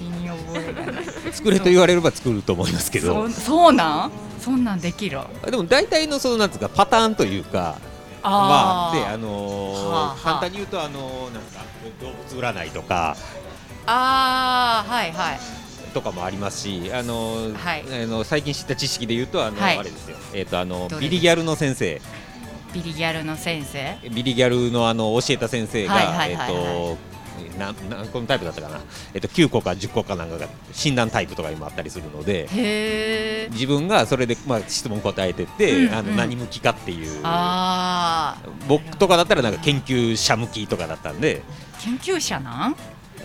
[0.00, 3.28] 身に覚えがない作れと言われれば作ると思いますけど。
[3.28, 4.12] そそうなん？
[4.40, 5.18] そんなんできる？
[5.50, 7.76] でも大体のそのなんつうかパターンというか
[8.22, 10.16] まあであのーはあはあ。
[10.22, 11.60] 簡単に言うとあのーなんか
[12.00, 13.16] 動物占いとか。
[13.86, 15.38] あーはいはい。
[15.92, 17.84] とかもありますし、あのーはい。
[18.04, 19.78] あの最近知った知識で言うとあの、はい。
[19.78, 22.00] あれですよ、えっ、とあのビリギャルの先生、
[22.72, 23.98] ビリギャルの先生？
[24.10, 26.54] ビリギャルのあの教えた先生が、はいはいはいはい。
[26.54, 26.98] えっ、と
[27.58, 28.80] な何個のタイプだったかな、
[29.14, 32.48] えっと9個か10個かなんかが診断タイプとかにもあったりするので
[33.52, 35.94] 自分がそれで、まあ、質問答えてって、うんうん。
[35.94, 37.22] あの何向きかっていう。
[38.68, 41.42] 僕とかだったらなんか研究者向きとかだったんで、
[41.80, 42.76] 研究者なん？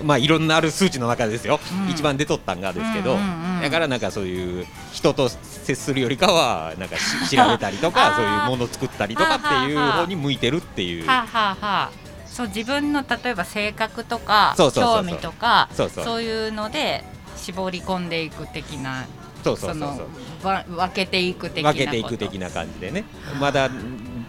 [0.03, 1.89] まあ、いろんなある数値の中でですよ、うん。
[1.89, 11.05] 一番出とったんがですけど、うんうんうんだからなんかそういう人と接するよりかはなんかし調べたりと あかーそういうものを作ったりとかっていう方に向いてるっていう。
[11.05, 11.91] はあ、はあはあ、
[12.31, 15.05] そう自分の例えば性格とかそうそうそうそう。
[15.05, 16.21] 興味とかそうそう。
[16.21, 17.03] いうので
[17.35, 19.05] 絞り込んでいく的な
[19.43, 23.03] そうそうそうのそうわ分けていく的な分けていく的な感じでね。
[23.39, 23.69] まだ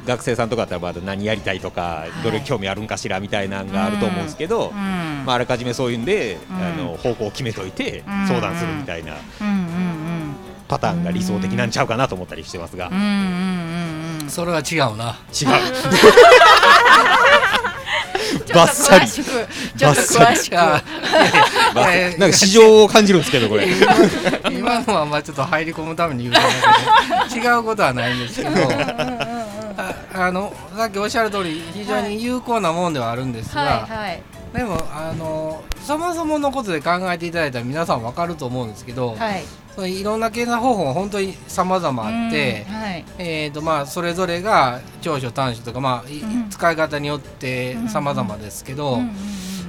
[0.06, 2.24] 学生さんとかだったらまだ何やりたいとかい。
[2.24, 5.24] どれ興味あるんかしらみたいなのがあると思うんですけど、うん。
[5.26, 6.56] まあ、あらかじめそういうんで、うん。
[6.56, 8.26] あの方向を決めといてうん。
[8.26, 10.34] 相談するみたいなうんうん。
[10.68, 14.30] パターンが理想的なんちゃうかなと思ったりしてますが、うんうんうんうんうん。
[14.30, 15.18] それは違うな。
[15.32, 15.48] 違う
[18.54, 19.08] バッサリ。
[19.08, 23.68] ちょっと詳しくなんか市場を感じるんですけどこれ。
[24.50, 26.48] 今のはまあちょっと入り込むために言うただ
[27.28, 27.46] けで。
[27.46, 28.50] 違うことはないんですけど。
[29.76, 34.22] ああのさっきおっしゃる通り非常に有効なもんではあるんですが、はいはい。
[34.54, 39.44] でもあのそもそものことで考えていただいたら皆さん分かると思うんですけど、はい
[39.76, 43.04] そういろんな計算方法が本当に様々あって、うんはい。
[43.18, 46.50] えーとまあ、それぞれが長所短所とか、まあいうん。
[46.50, 48.98] 使い方によって様々ですけど、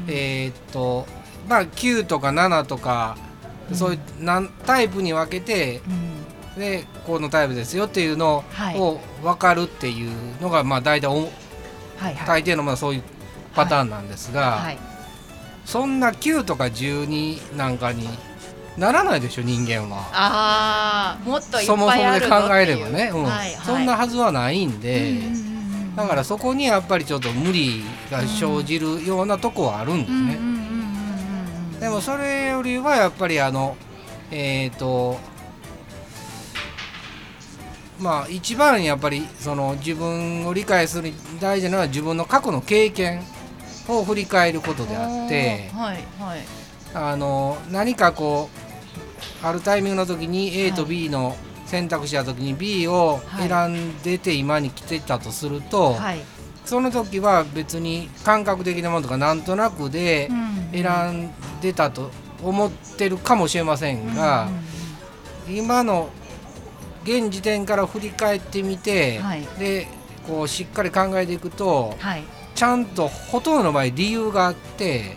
[0.08, 1.06] えーと
[1.48, 3.18] まあ、9とか7とか、
[3.70, 3.76] うん。
[3.76, 6.60] そういう何タイプに分けてうん。
[6.60, 8.80] でこのタイプですよっていうのはい。
[8.80, 10.12] を分かるっていう
[10.42, 11.30] のが、まあ、大体おはい
[11.98, 12.16] はい。
[12.28, 13.04] 大抵のまあそういう
[13.54, 14.78] パターンなんですが、はい。
[15.66, 18.10] そんな9とか12なんかに
[18.78, 20.10] ならないでしょ人間は。
[20.14, 23.24] ああもっといっそもそもで考えればね、うん。
[23.24, 23.58] はいはい。
[23.64, 25.52] そんなはずはないんで、うん
[25.96, 30.40] だからそこにやっぱりちょっと無理が生じるようなとこはあるんですね。
[31.80, 33.76] でもそれよりはやっぱりあの
[34.30, 35.20] えっ、と
[38.00, 43.22] まあ一番やっぱりその自分を理解する大事なのは自分の過去の経験
[43.90, 46.40] を振り返ることであってはいはい。
[46.94, 48.61] あの何かこう
[49.44, 56.20] あるタイミングの時に A と B の選択肢した時に B を選んでて今に来てたとすると、はい。
[56.66, 60.30] その時は別に感覚的なものとかなんとなくで
[60.72, 60.86] 選
[61.26, 62.12] んでたと
[62.44, 64.50] 思ってるかもしれませんが、
[65.50, 66.10] 今の
[67.04, 69.48] 現時点から振り返ってみて、はい。
[69.58, 69.88] で
[70.28, 72.24] こうしっかり考えていくとはい。
[72.54, 75.16] ちゃんとほとんどの場合理由があって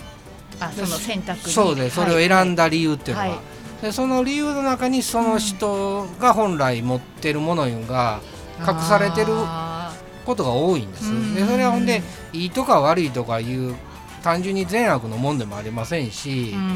[0.60, 3.53] あその選択にそうでそれを選んだ理由っていうのは、はい
[3.84, 8.20] でその理由の中にその人が本来持ってるものが
[8.58, 9.94] 隠されてるあ
[10.24, 11.10] ことが多いんです。
[11.10, 11.34] うん。
[11.34, 13.74] でそれはほんでいいとか悪いとかいう
[14.22, 16.62] 単純に善悪のもんでもありませんしー、うん。
[16.62, 16.68] うん。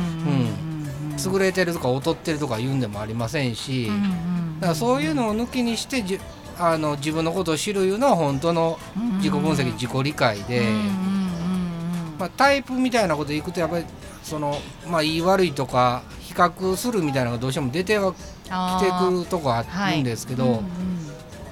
[1.12, 1.33] うん。
[1.33, 6.18] 優れてるとか劣ってるとか言うんでもありませんし、うんうんだからそういうのを抜きにしてじ
[6.59, 8.77] あの自分のことを知るいうのは本当の
[9.18, 10.62] 自己分析、自己理解で、
[12.18, 13.85] まあ、タイプみたいなことでいくとやっぱり
[14.25, 20.64] その、まあ、いい悪いとか比較するみたいなのがどうしても出てきてくるとこあるんですけど、うんうん。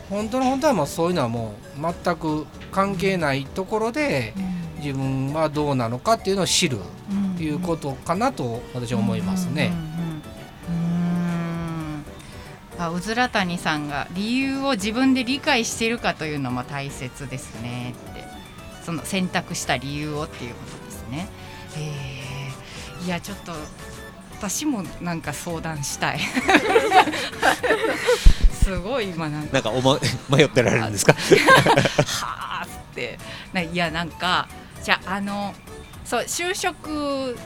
[0.08, 4.34] 本当の本当はもうそういうのはもう全く関係ないところで
[4.78, 6.78] 自分はどうなのかっていうのを知る
[7.10, 9.72] うんということかなと私は思いますね。
[12.94, 18.26] うずら谷さんが理由を自分で理解しているかというのも大切ですねって。
[18.86, 21.28] その選択した理由をっていうことですね。
[21.76, 23.04] えー。
[23.04, 23.52] いやちょっと
[24.38, 26.20] 私もなんか相談したい。
[28.62, 29.52] すごい今なんか。
[29.52, 31.14] なんかお、ま、 迷ってられるんですか？
[31.14, 33.18] はあって。
[33.52, 34.48] ないやなんか
[34.82, 35.54] じゃああの
[36.04, 37.38] そう就職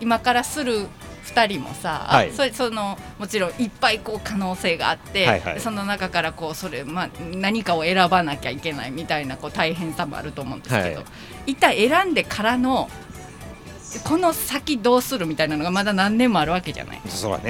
[0.00, 0.86] 今からする
[1.26, 2.32] 2人もさ、はい。
[2.32, 5.60] そそのもちろんいっぱいこう可能性があって、はいはい。
[5.60, 11.04] その中からこうそれ、まあ、何かを選ばなきゃいけないみたいなこう大変さもあると思うんですけど、はい。
[11.46, 12.90] 一体選んでからの
[14.00, 17.02] この先どうするみたいなのがまだ何年もあるわけじゃない、ね。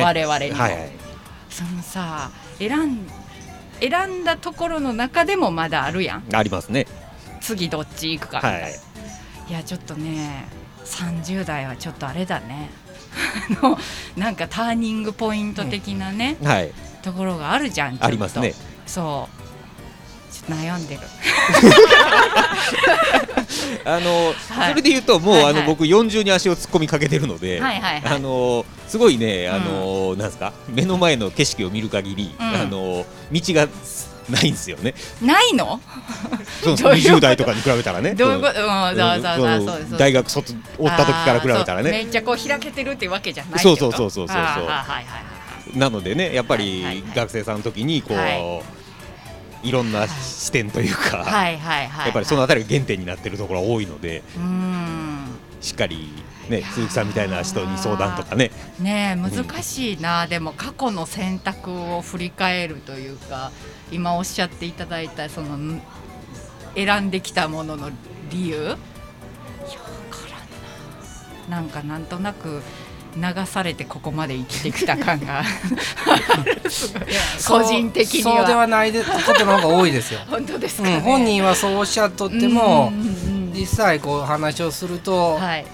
[0.02, 0.56] 我々にも。
[0.56, 0.90] はいはい。
[1.48, 3.06] そのさ選ん
[3.80, 6.24] 選んだところの中でもまだあるやん。
[6.34, 6.86] ありますね。
[7.40, 8.74] 次どっち行くかみたいな、はい。
[9.50, 10.48] い、やちょっとね
[10.84, 12.70] 30代はちょっとあれだね。
[13.62, 13.78] あの
[14.16, 16.72] なんかターニングポイント的なね、はい。
[17.02, 18.54] ところがあるじゃんありますね。
[18.86, 19.43] そう
[20.34, 21.00] ちょっと悩んでる。
[23.84, 24.70] あの、はい。
[24.70, 25.54] それで言うともう、はいはい。
[25.54, 28.16] あの僕40に足を突っ込みかけてるので、はいはいはい。
[28.16, 30.52] あのすごいねあの、なんですか？
[30.68, 32.46] 目の前の景色を見る限り、うん。
[32.46, 33.68] あの道が
[34.30, 34.94] ないんですよね。
[35.22, 35.80] ないの？
[36.64, 38.14] そうどういうこと？20代とかに比べたらね。
[38.14, 38.60] どういうこと？
[38.60, 39.86] うんうんそうそうそううんそう。
[39.90, 41.82] そう大学卒おった時から比べたらあーそう。
[41.84, 42.02] めね。
[42.02, 45.78] っちゃこう開けてるっていうわけじゃないそうそうそうそうそうそう。
[45.78, 47.16] なのでねやっぱり、はいはいはい。
[47.16, 48.62] 学生さんの時にこう、、はい
[49.70, 52.06] ろんな視点というか、はいはいはい。
[52.06, 54.22] やっぱりそのあたりが原点になってるところが多いので
[55.60, 56.10] しっかり
[56.48, 58.50] ね鈴木さんみたいな人に相談とかね。
[58.80, 63.50] ねえ難しいな、でも過去の選択を振り返るというか
[63.90, 65.82] 今おっしゃっていただいたそのん
[66.74, 67.90] 選んできたものの
[68.30, 68.56] 理由。
[68.56, 68.78] いやわか
[71.48, 71.60] らんな。
[71.60, 72.62] なんかなんとなく
[73.16, 75.44] 流されてここまで生きてきた感が。
[77.46, 78.38] 個人的には。
[78.38, 80.20] そうではないでことの方が多いですよ。
[80.28, 80.96] 本当ですか、ね。
[80.96, 85.64] うん、本人はそうおっしゃっとっても、うんうんうん実際こう話をするとはい。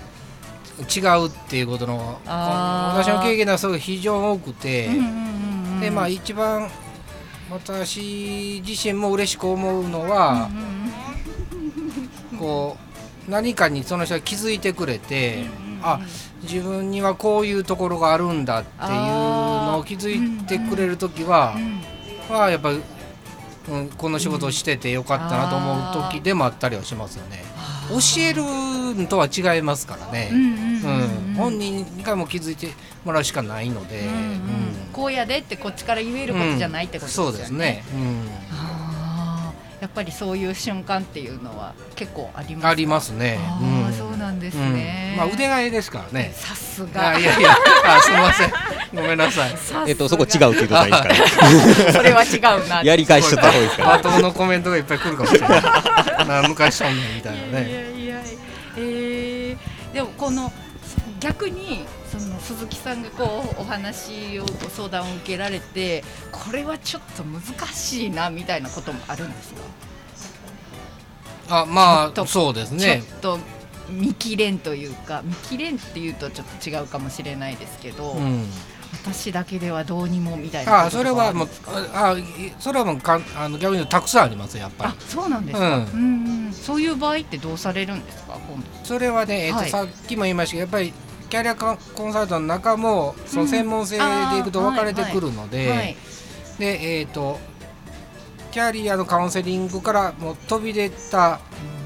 [0.94, 6.70] 違うっていうことの、私の経験ではすごい非常に多くて、うんうんうんうんでまあ一番
[7.50, 10.50] 私自身も嬉しく思うのは
[12.33, 12.76] う、んこ
[13.26, 16.00] う何かにその人が気づいてくれて、うんうんあ
[16.42, 21.54] 自分にはこういうところがあるんだっていうのを気づいてくれる時は、
[22.28, 22.80] はやっぱり、
[23.70, 27.44] うん、この仕事をしててよかったなと思う時でもあったりはしますよね。
[27.90, 28.42] 教える
[28.96, 30.30] のとは違いますからね。
[30.32, 32.68] うんうんうんうん、本人がもう気づいて
[33.04, 34.40] もらうしかないので、うんうん。
[34.92, 37.32] こうやでってこっちから言えることじゃないってことですよね。
[37.32, 38.49] そうですね、あーや
[39.90, 43.38] っぱりそういう瞬間っていうのは結構ありますありますね。
[43.42, 45.14] あんそうなんですうんね。
[45.17, 46.33] まあ腕替えですからね。
[46.35, 47.19] さすあが。
[47.19, 47.50] いやいや、
[47.87, 48.52] あすみません。
[48.94, 49.50] ごめんなさい。
[49.50, 51.92] さすがえっとそこ違うって言うとないですからね？
[51.92, 52.83] それは違うな。
[52.85, 55.62] やり返しちゃった方がいいですかトンのコメントがいっぱい来るかもしれない。
[56.29, 57.92] な昔しとんねんみたいないやね。
[58.00, 58.17] いや
[58.77, 60.52] えーでもこの
[61.19, 66.02] 逆にその鈴木さんがこうお話をご相談を受けられて
[66.33, 67.42] これはちょっと難
[67.73, 69.60] しいなみたいなこともあるんですか？
[71.51, 73.03] あ、まあそうですね。
[73.07, 73.38] ちょっと
[73.90, 78.46] 見切れんというか見切れんっていうとちょっと違うかもしれないですけど、うん。
[78.92, 81.48] 私だけではどうにもみたいなああそれはもう
[81.94, 82.17] あ
[82.59, 84.90] それはもうかんあの逆にたくさんありますやっぱり。
[84.90, 85.85] あそうなんですか、うん。
[85.85, 88.67] うんうんそういう場合ってどうされるんですか今度。
[88.85, 89.71] それはね、えっとはい。
[89.71, 90.92] さっきも言いましたけどやっぱり
[91.31, 95.96] キャリアコンサルタントの中もその専門性でいくと分かれてくるので、はい。
[96.59, 97.38] でえっ、と
[98.51, 101.40] キャリアのカウンセリングからもう飛び出た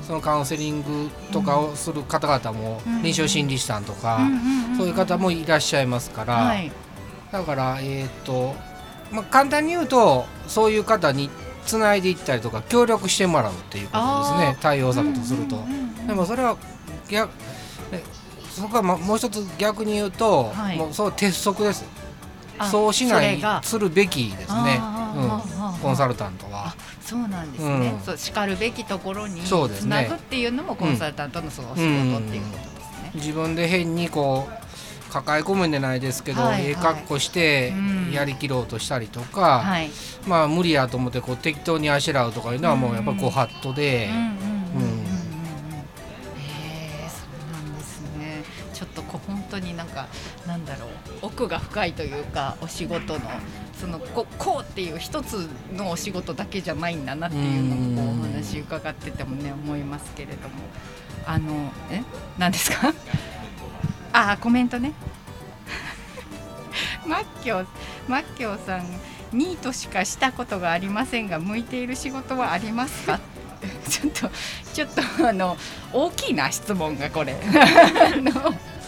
[0.07, 3.03] そのカウンセリングとかをする方々も、うん。
[3.03, 4.21] 臨床心理士さんとか、
[4.77, 6.71] そういう方もいらっしゃいますから、はい。
[7.33, 8.55] だからえっ、と、
[9.11, 11.31] まあ、簡単に言うとそういう方に
[11.67, 14.59] つないでいったりとか協力してもらうっていうことですね。
[14.61, 15.65] 対応策とすると。
[16.07, 16.57] でもそれは
[17.09, 17.29] 逆
[17.91, 18.03] ね
[18.51, 20.77] そこはももう一つ逆に言うと、はい。
[20.77, 21.85] もうそう鉄則です。
[21.85, 22.04] あ
[22.71, 24.81] そうしないするべきですね、
[25.17, 25.79] うん。
[25.83, 26.69] コンサルタントは。
[26.69, 26.75] あ。
[27.01, 28.01] そうなんですね、うん。
[28.01, 29.51] そう叱るべきところにつ
[29.87, 36.67] なぐっていうのもコンサルタントのそのお仕事っていうことですね、自分で変にこう抱え込むんじゃないですけど、はいはい。
[36.67, 38.13] ええ格好してうん。
[38.13, 39.91] やりきろうとしたりとか、はい、
[40.27, 44.64] まあ無理やと思ってこう適当にあしらうとかいうのはもうやっぱりこうハットで、うんうん
[49.55, 50.07] 当になんか
[50.47, 50.89] なんだろう
[51.23, 53.21] 奥が深いというかお仕事の
[53.81, 60.55] そのここうっていう一つのお仕事だけじゃないんだなっていうのもこうお話伺っててもね思いますけれども。
[61.27, 62.03] あのえ？
[62.39, 62.93] 何ですか？
[64.13, 64.93] あコメントね。
[67.07, 67.65] マッキョ
[68.09, 68.85] マッキョさん
[69.33, 73.21] ニートしかしたことがありませんが向いている仕事はありますか？
[73.89, 74.31] ちょっと
[74.75, 74.89] ちょっ
[75.19, 75.57] とあの
[75.93, 77.35] 大きいな質問がこれ。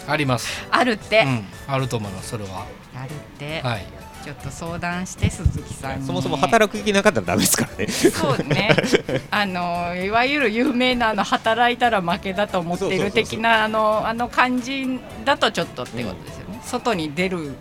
[0.07, 2.65] あります、あるって、うん、あると思いますそれは。
[2.95, 3.85] あるって、はい。
[4.27, 6.05] ちょっと相談して鈴木さんに。
[6.05, 7.87] そもそも働く気なかったらダメですからね。
[7.87, 8.75] そうね。
[9.31, 17.55] あのいわゆる有名なあの働いたら負けだと思っている的なあのあの感じだとちょっとってことですよね、外に出る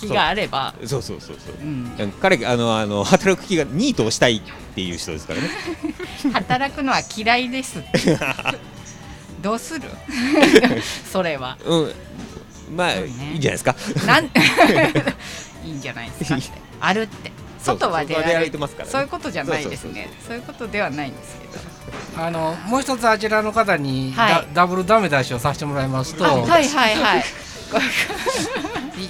[0.00, 0.74] 気があれば。
[0.84, 1.54] そうそうそうそう。
[1.62, 5.48] うん、彼あのあの働く気がニートをしたいっていう人ですからね。
[6.34, 8.18] 働くのは嫌いですって
[9.44, 9.82] どうする？
[11.12, 11.58] それは。
[11.66, 11.92] うん。
[12.74, 13.06] まあ、ね。
[13.32, 13.76] いいんじゃないですか？
[14.06, 14.24] なん
[15.64, 16.38] いいんじゃないですか。
[16.38, 16.50] って。
[16.80, 17.30] あるって
[17.62, 18.92] 外は出歩歩いいてますからね。
[18.92, 20.10] そういうことじゃないですね。
[20.26, 21.46] そういうことではないんですけ
[22.18, 22.24] ど。
[22.24, 24.46] あのもう一つあちらの方にダ,、はい。
[24.54, 27.20] ダブルダメ出しをさせてもらいますと、あはいはいはい。
[27.20, 27.22] い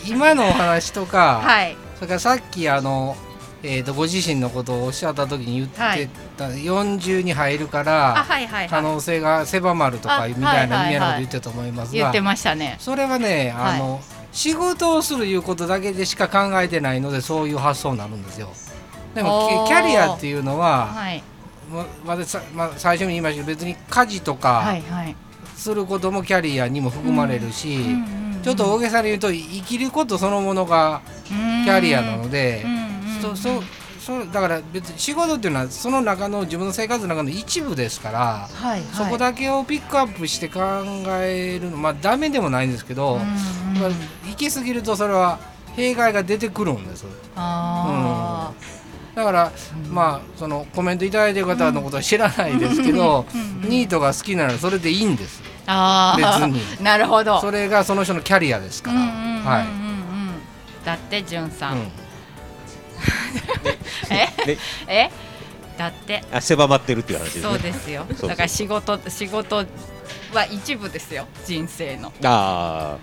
[0.11, 1.77] 今のお話とか、はい。
[1.95, 3.17] それからさっきあの、
[3.67, 8.69] えー、とご自身のことをおっしゃった時に言ってた、40に入るかあらはいはいはい。
[8.69, 10.93] 可能性が狭まるとかあみたいなはいはいはい。
[10.93, 12.77] 意味のこと言ってたと思いますが、言ってましたね。
[12.79, 14.03] それはねあの、
[14.33, 18.51] 仕事をするいうことだけでしか考えてないのでそういう発想になるんですよ。
[19.15, 21.23] でもキキャリアっていうのは、はい。
[21.73, 25.17] ままださまあ、最初に言いましたけど別に家事とかはいはい。
[25.57, 27.79] することもキャリアにも含まれるし、
[28.43, 32.94] ちょっと大げさに言うと生きることそのものがキキャリアなので、うん
[33.31, 33.63] うんそそ
[34.05, 38.83] そだから別に仕事っていうのはその中の自分の生活の中の一部ですから、はいはい。
[38.93, 40.61] そこだけをピックアップして考
[41.23, 43.91] えるのまあダメでもないんですけど、うんうんまあ
[44.29, 45.39] 行き過ぎるとそれは
[45.75, 47.07] 弊害が出てくるんです。
[47.35, 48.53] あ
[49.15, 49.53] だから、
[49.87, 49.95] うん。
[49.95, 55.41] まあそのコメントいただいてる方のことは知らないですけど、うんうんニートが好きならそれでいいんです。
[55.41, 56.51] ーあー。
[56.51, 56.63] 別に。
[56.85, 57.41] なるほど。
[57.41, 59.45] それがその人のキャリアですから、うんうんうんうんうん。
[59.45, 59.67] はい、
[60.85, 62.04] だってじゅんさん、うん
[64.11, 64.29] え？
[64.47, 65.11] で え？
[65.79, 66.23] だって。
[66.33, 67.43] あ狭まってるっていう話ですね。
[67.43, 68.07] そうですよ。
[68.29, 69.65] だから仕事仕事は
[70.51, 71.27] 一部ですよ。
[71.47, 72.13] 人生の。
[72.25, 72.99] ああ、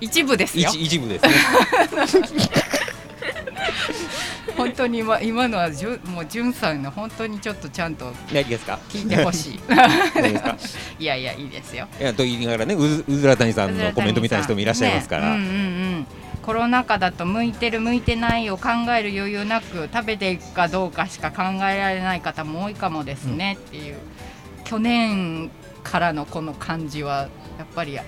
[0.00, 0.70] 一部ですよ。
[0.70, 1.34] 一一部ですね。
[4.56, 8.78] 本当に今今のはじゅもうじゅんさんの本当にちょっとちゃんといいですか？
[8.88, 9.52] 聞いてほしい。
[9.52, 9.64] いいで
[10.36, 10.56] すか？
[10.98, 11.86] いやいやいいですよ。
[12.00, 15.34] いやと言いながらね、うずうずら谷さんのコメントみたいな人もいらっしゃいますから。
[15.34, 15.36] ね。
[15.36, 15.52] うんうんう
[16.00, 16.06] ん
[16.42, 18.68] コロナ禍だと向いてる向いてないを考
[18.98, 23.58] える余裕なく食べていくかどうかしか考えられない方も多いかもですね。
[23.60, 23.96] っていう、
[24.64, 25.50] 去年
[25.82, 27.28] からのこの感じは
[27.58, 27.98] やっぱり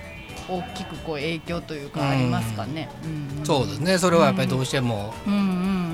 [0.47, 2.89] 大きくこう影響というかありますかね。
[3.07, 3.41] ん。
[3.41, 3.97] んそうですね。
[3.97, 5.13] それはやっぱりどうしても。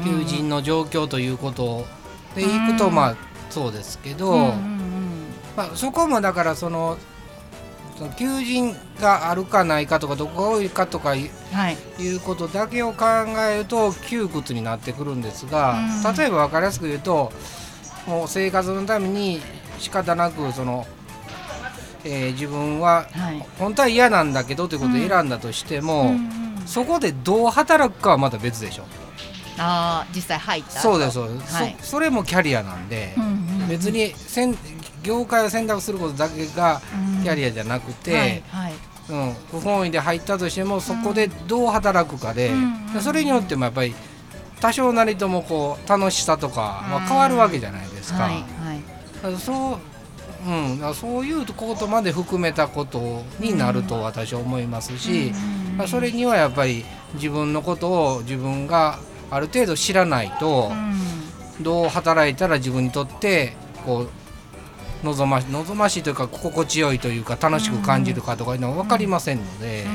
[0.03, 1.85] 求人の状況ということ
[2.35, 2.95] でいくとうん。
[2.95, 3.15] まあ
[3.49, 4.53] そうですけど、
[5.55, 6.97] まあ、そこもだからその
[7.97, 11.29] その求人があるかないかとかどこが多いかとかいい。
[11.99, 13.05] いうことだけを考
[13.49, 16.15] えると窮屈になってくるんですが、うん。
[16.15, 17.31] 例えば分かりやすく言うと
[18.05, 19.41] もう生活のために
[19.79, 20.85] 仕方なくその、
[22.03, 23.45] えー自分ははい。
[23.57, 26.15] 本当は嫌なんだけどということで選んだとしても、
[26.65, 28.83] そこでどう働くかはまた別でしょ。
[29.59, 30.79] ああ実際入った後。
[30.81, 31.75] そうですそうです、はい。
[31.79, 33.15] そそれもキャリアなんで、
[33.67, 34.55] 別にせん
[35.07, 36.81] 業界を選択することだけが
[37.23, 38.73] キャリアじゃなくて、はいはい。
[39.09, 43.95] うん、不本意で入ったとしてもそこでどう働くかで、うんそれによってもやっぱり
[44.59, 48.23] 多少なりともこう楽しさとかは変わるわけじゃないですか。
[48.23, 48.43] はい
[49.39, 49.77] そう
[50.45, 55.31] うん、そういうことまで含めたことになると私は思いますし、
[55.77, 56.85] まあそれにはやっぱり
[57.15, 58.99] 自分のことを自分が
[59.29, 60.71] ある程度知らないと
[61.61, 63.55] どう働いたら自分にとって
[63.85, 64.09] こう
[65.03, 69.85] 望まし望ましいというか心地よいというか楽しく感じるかとかいうのは分かりませんので、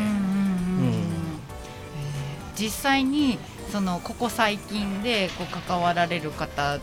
[2.57, 3.39] 実際に
[3.73, 6.79] そのここ最近でこう関わられる方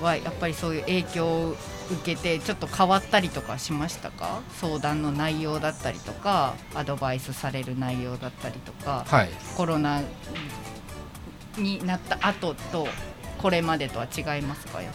[0.00, 1.56] はやっぱりそういう影響を
[1.90, 4.40] 受けてちょっと変わったりとかしましたか？
[4.60, 10.02] 相談の内容だったりとかアドバイスされる内容だったりとか、はい、コロナ
[11.58, 12.86] になった後と
[13.38, 14.82] これまでとは違いますか？
[14.82, 14.94] やっ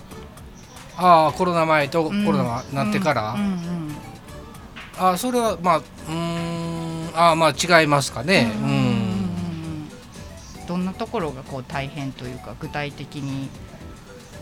[0.98, 2.26] ああコロナ前とコうん。
[2.26, 3.96] ロナがなってから、うんうん
[5.00, 8.52] ああそれはまあうーんああまあ違いますかね。
[8.62, 9.08] うんうん
[10.68, 13.48] どんなところがこう大変というか具体的に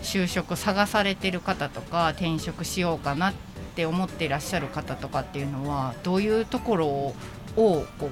[0.01, 3.33] 就職探されてる方とか転職しようかなっ
[3.75, 7.15] て思っていらっしゃる方とかっていうのはどういうところを
[7.55, 8.09] こう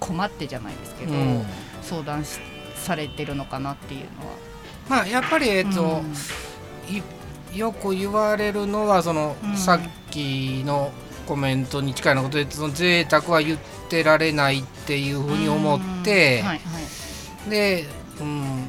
[0.00, 1.44] 困ってじゃないですけど、うん。
[1.80, 2.38] 相談し
[2.76, 4.34] されてるのかなっていうのは。
[4.88, 6.02] まあやっぱりえっと、
[6.90, 7.00] い
[7.54, 9.56] よく言われるのはその、うん。
[9.56, 9.80] さっ
[10.10, 10.92] きの
[11.26, 16.46] コメントに近いなことでその贅沢は言ってられないっていうふうに思って、うん。
[16.46, 16.80] はいは
[17.46, 17.50] い。
[17.50, 17.84] で、
[18.20, 18.66] うん、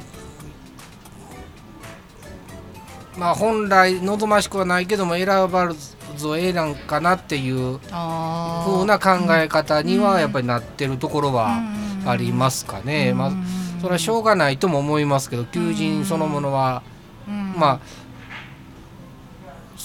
[3.16, 5.72] まあ本来望ましくはないけども選ば
[6.16, 8.72] ずを得なんかなっていうあー。
[8.72, 10.02] 風な考え方にうん。
[10.04, 11.60] はやっぱりなってるところは
[12.06, 13.12] ありますかね。
[13.12, 13.44] まあうん
[13.80, 16.82] それはしょうがないとも思いますけど求人そのものは、
[17.28, 17.54] うん。
[17.56, 17.80] まあ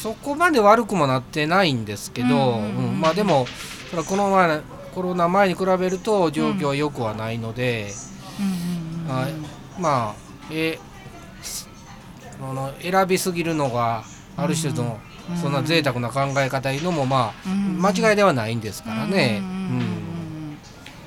[0.01, 3.45] そこまで悪くもなってないんですけど、うんうんまあでも
[4.07, 4.61] この前
[4.95, 7.91] コロナ前に比べると状況は良くはないので、
[8.39, 9.33] うんうんうんはい。
[9.79, 10.15] まあ
[10.51, 10.79] え
[12.39, 14.03] その選びすぎるのが
[14.35, 19.37] ある種の、うんそんな贅沢な考え方いうのもまあ、うん間違いではないんですからね。
[19.39, 20.57] うんうんうんうん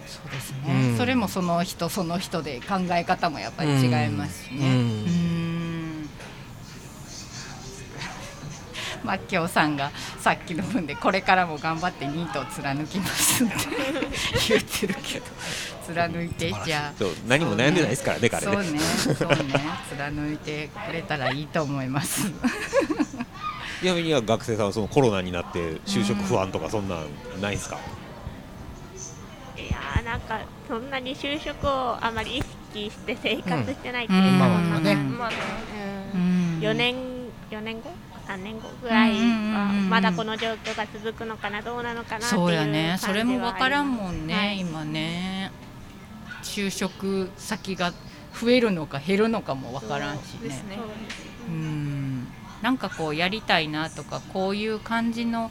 [0.07, 4.61] そうですね、うんそれもその人その人で考え方もやっぱり違いますしね。
[9.05, 13.55] マッキョウさんがさっきの分でこれからも頑張ってニートを貫きますって
[14.48, 15.26] 言ってるけど。
[15.86, 16.88] 貫いてじゃ。
[16.88, 18.52] あそう何も悩んでないですからね彼ね。
[18.52, 18.78] そうね。
[19.14, 19.36] そうね。
[19.94, 22.30] 貫いてくれたらいいと思います。
[23.80, 27.07] ちなみには学生さんはそのコロナになって就職不安とかそんなん
[27.42, 27.78] ないですか、
[29.59, 34.38] いやーなんかそんなに就職をあまり意識して生活してないっていううん。
[34.38, 35.36] か、まあまあねまあね。
[36.14, 36.20] うん。
[36.20, 36.61] うん。
[36.61, 36.94] 4年
[37.50, 37.90] 4年後？
[38.26, 44.60] 3年後ぐらいはまだこの状況が続くのかなどうなのかなっていうそうやねそれも分からんもんね、はい。
[44.60, 45.50] 今ね。
[46.42, 47.92] 就職先が
[48.40, 50.62] 増えるのか減るのかも分からんしね。
[51.46, 52.26] そうん。
[52.62, 55.50] なんかこうやりたいなとかこういう感じの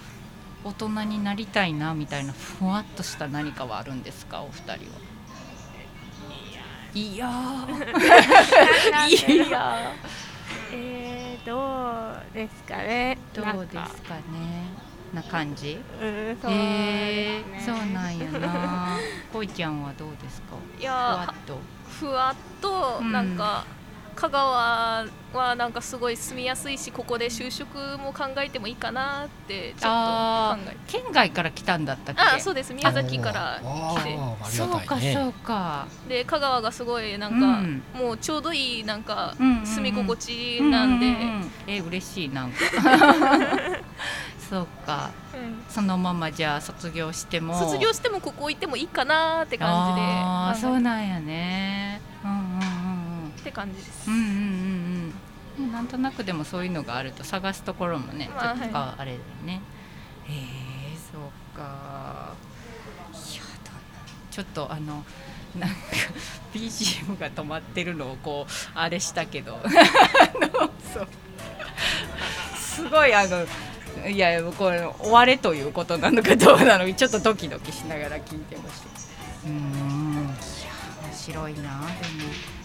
[0.64, 4.42] 大人になりたいなみたいなふわっとした何かはあるんですか？
[4.42, 4.78] お二人は。
[6.96, 7.28] いや
[9.28, 9.94] いや
[12.34, 13.18] ですかね。
[13.34, 14.70] どうですかね。
[15.14, 15.80] な感じ？
[16.02, 18.98] うんそうえー、そうなんやな。
[19.32, 20.56] こいちゃんはどうですか？
[20.78, 21.60] ふいやわっと。
[21.88, 23.12] ふわっとうん。
[23.12, 23.66] なんか、
[24.16, 32.22] 香川はなんかすごい住みやすいしここで就職も考えてもいいかなってちょっとあ考えー県外から来たんだったっけ？
[32.22, 32.74] あそうです。
[32.74, 34.16] 宮崎からあ来て。
[34.16, 34.70] ーありそう。
[34.82, 35.88] かそうか。
[36.08, 37.84] で香川がすごいなんか、うん。
[37.94, 39.66] もうちょうどいいなんかうんうんうん。
[39.66, 42.58] 住み心地なんで、うううんえ嬉しいなんか。
[44.50, 45.10] そうか。
[45.34, 45.64] うん。
[45.68, 47.58] そのままじゃあ卒業しても。
[47.58, 50.08] 卒業してもここ行ってもいいかなって感じで。
[50.08, 52.00] あー考えそうなんやね。
[52.00, 52.13] うんうんうん
[53.44, 55.66] って感じです、うんうんうんうん。
[55.66, 59.62] うんなんとなくでもそういうのがあると探すところもね、まあちょっとあれだよね。
[60.26, 62.34] へえそうか。
[63.14, 63.82] いやどんな。
[64.32, 65.06] ちょっとあの
[65.60, 65.76] なんか
[66.56, 69.60] BGM が止まってるのをこうあれしたけど。
[69.64, 69.68] あ
[70.40, 71.08] のそう。
[72.58, 73.46] すごいあの
[74.10, 78.90] いやこれ終われということなのかどうなのかちょっとドキドキしながら聞いてました。
[79.46, 80.13] うーん
[81.24, 81.60] 白いな。
[81.60, 81.70] でも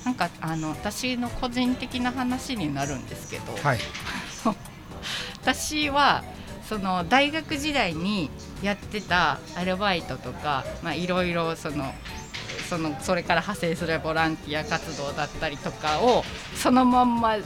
[0.04, 3.78] なんかあの私の個人的な話になるんですけど、はい。
[5.42, 6.24] 私は
[6.68, 8.30] その大学時代に
[8.62, 11.94] やってたアルバイトとかまあいろいろその
[12.68, 17.36] そのそれから派生するボランティア活動だったりとかをそのまんま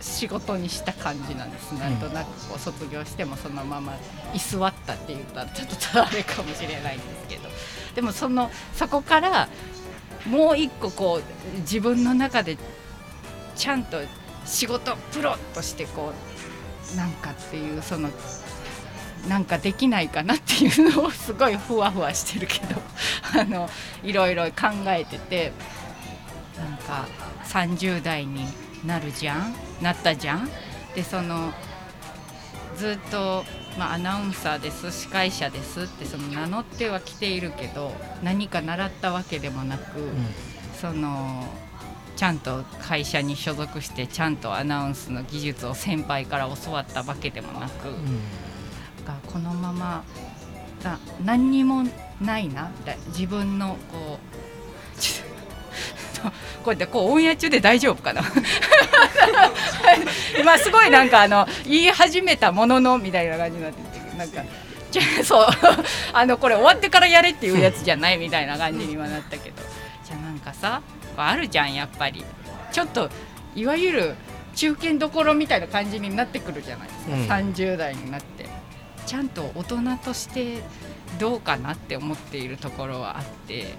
[0.00, 3.94] 仕事にした感じなんです、なんとなくこう卒業してもそのまま
[4.32, 7.50] 居座ったって言ったらちょっとあれかもしれないんですけど。
[7.94, 9.48] でもそのそこから
[10.26, 12.56] もう一個こう自分の中で
[13.56, 13.98] ちゃんと
[14.44, 16.12] 仕事プロとしてこ
[16.94, 18.10] うなんかっていうその
[19.28, 22.80] なんかできないかなっていうのをすごいふわふわしてるけど
[23.38, 23.68] あの
[24.02, 25.52] いろいろ考えてて
[26.58, 27.06] なんか
[27.44, 28.46] 30代に
[28.84, 29.54] なるじゃん？
[29.82, 30.48] なったじゃん？
[30.94, 31.52] でその
[32.76, 33.44] ずっと、
[33.78, 37.92] まあ、アナウンサーです司会者ですってその名乗ってはきているけど
[38.22, 40.08] 何か習ったわけでもなく、
[40.80, 41.46] その
[42.16, 47.84] ちゃんと会社に所属してちゃんとアナウンスの技術を先輩から教わったわけでもなく、
[49.06, 50.04] がこのまま
[50.82, 51.84] だ何にも
[52.20, 54.18] ないなみたいな自分のこ
[54.98, 55.00] う
[56.22, 56.34] とこ
[56.66, 58.22] うやってこうオンエア中で大丈夫かな。
[60.38, 64.42] 今すごいなんかあの言い始めたもののみたいな感じになっててなんか
[64.90, 65.46] じゃあそう。
[66.12, 69.62] あのこれ終わってからやれっていうやつじゃないみたいな感じにはなったけど。
[70.04, 70.82] じゃあなんかさ
[71.16, 72.24] あるじゃんやっぱり。
[72.72, 73.10] ちょっと
[73.54, 74.14] いわゆる
[74.54, 77.50] 中堅どころみたいな感じになってくるじゃないですか、うん。
[77.52, 78.46] 30代になって。
[79.06, 80.62] ちゃんと大人として
[81.18, 83.74] どうかなって思っているところはあって。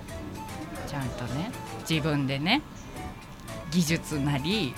[0.92, 1.50] ちゃんとね
[1.90, 2.62] 自分でね
[3.72, 4.74] 技術なり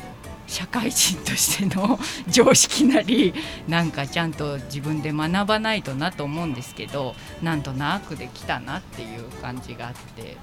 [0.45, 1.97] 社会人としての
[2.28, 3.34] 常識なり
[3.68, 10.38] なんかちゃんと自分で学ばないとなと思うんですけどなんとなくできたなっていう感じがあって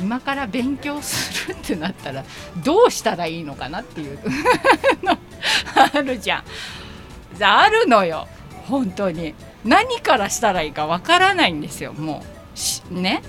[0.00, 2.24] 今から勉強するってなったら
[2.64, 4.18] どうしたらいいのかなっていう
[5.02, 5.18] の
[5.94, 6.44] あるじゃん。
[7.42, 8.28] あるのよ
[8.66, 9.34] 本当に。
[9.64, 12.22] 何からしたらいいかわからないんですよも
[12.54, 12.58] う。
[12.58, 13.22] しね？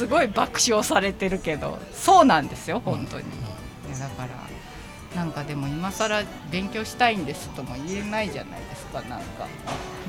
[0.00, 3.26] すごい爆笑されてるけどそうなんですよ本当に、い
[3.92, 9.46] やだからなんかでも今更勉強したいんですとも言えないじゃないですかなんか。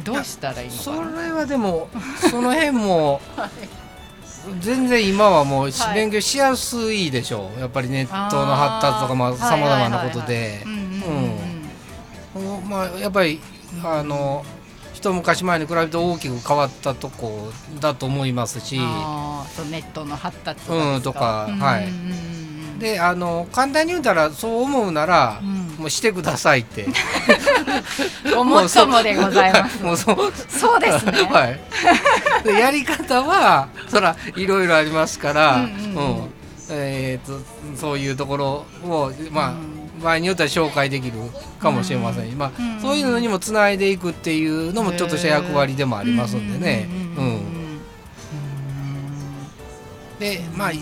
[0.06, 1.90] どうしたらいいのかそなれはでも
[2.22, 3.20] その辺も
[4.62, 7.60] 全然今はもう勉強しやすいでしょう。
[7.60, 10.66] やっぱりネットの発達とかまあさまざまなことで。
[13.02, 13.42] やっぱり
[13.84, 14.46] あの
[15.02, 18.78] 一昔前に比べて大きく変わったとこだと思いますし。
[18.78, 22.80] ネットの発達がうんとかはい。
[22.80, 25.62] であの簡単に言うたらそう思うならうん。
[25.80, 26.86] もうしてくださいって。
[28.36, 29.84] ごもっともでございます。
[29.84, 30.80] もうそうそう。
[30.80, 31.14] ですね。
[31.34, 31.60] はい、
[32.44, 35.68] でやり方はそらいろいろありますから、
[36.70, 37.44] えー、と
[37.76, 41.18] そういうところを、まあうん場合によっては紹介できる
[41.60, 42.82] かもしれません、まあうん。
[42.82, 46.88] そういうのにもつないでいくっていうのもちょっとした役割でもありますんでね。
[47.18, 47.62] うん
[50.20, 50.80] でまあい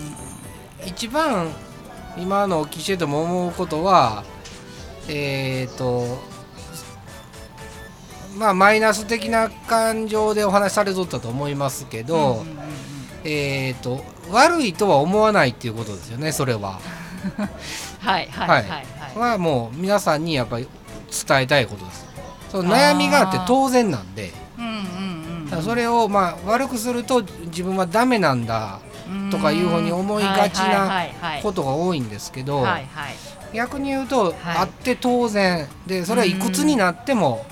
[0.86, 1.50] 一番
[2.18, 4.22] 今のお聞きしてても思うことは
[5.08, 6.18] えっ、と
[8.36, 12.44] まあマイナス的な感情でお話しされとったと思いますけど、
[13.24, 16.78] えっ、と悪いとは思わないっていうことですよねそれは。
[18.00, 18.68] はいはいははいい。
[18.68, 20.68] はいはもう皆さんにやっぱり
[21.28, 22.06] 伝えたいことです。
[22.50, 24.32] その悩みがあって当然なんで。
[24.58, 29.30] うんうんだからそれをまあ悪くすると自分はダメなんだうん。
[29.30, 31.06] とかいうふうに思いがちな
[31.42, 32.64] ことが多いんですけど、
[33.52, 34.34] 逆に言うと、はい。
[34.58, 35.68] あって当然。
[35.86, 37.44] でそれはいくつになっても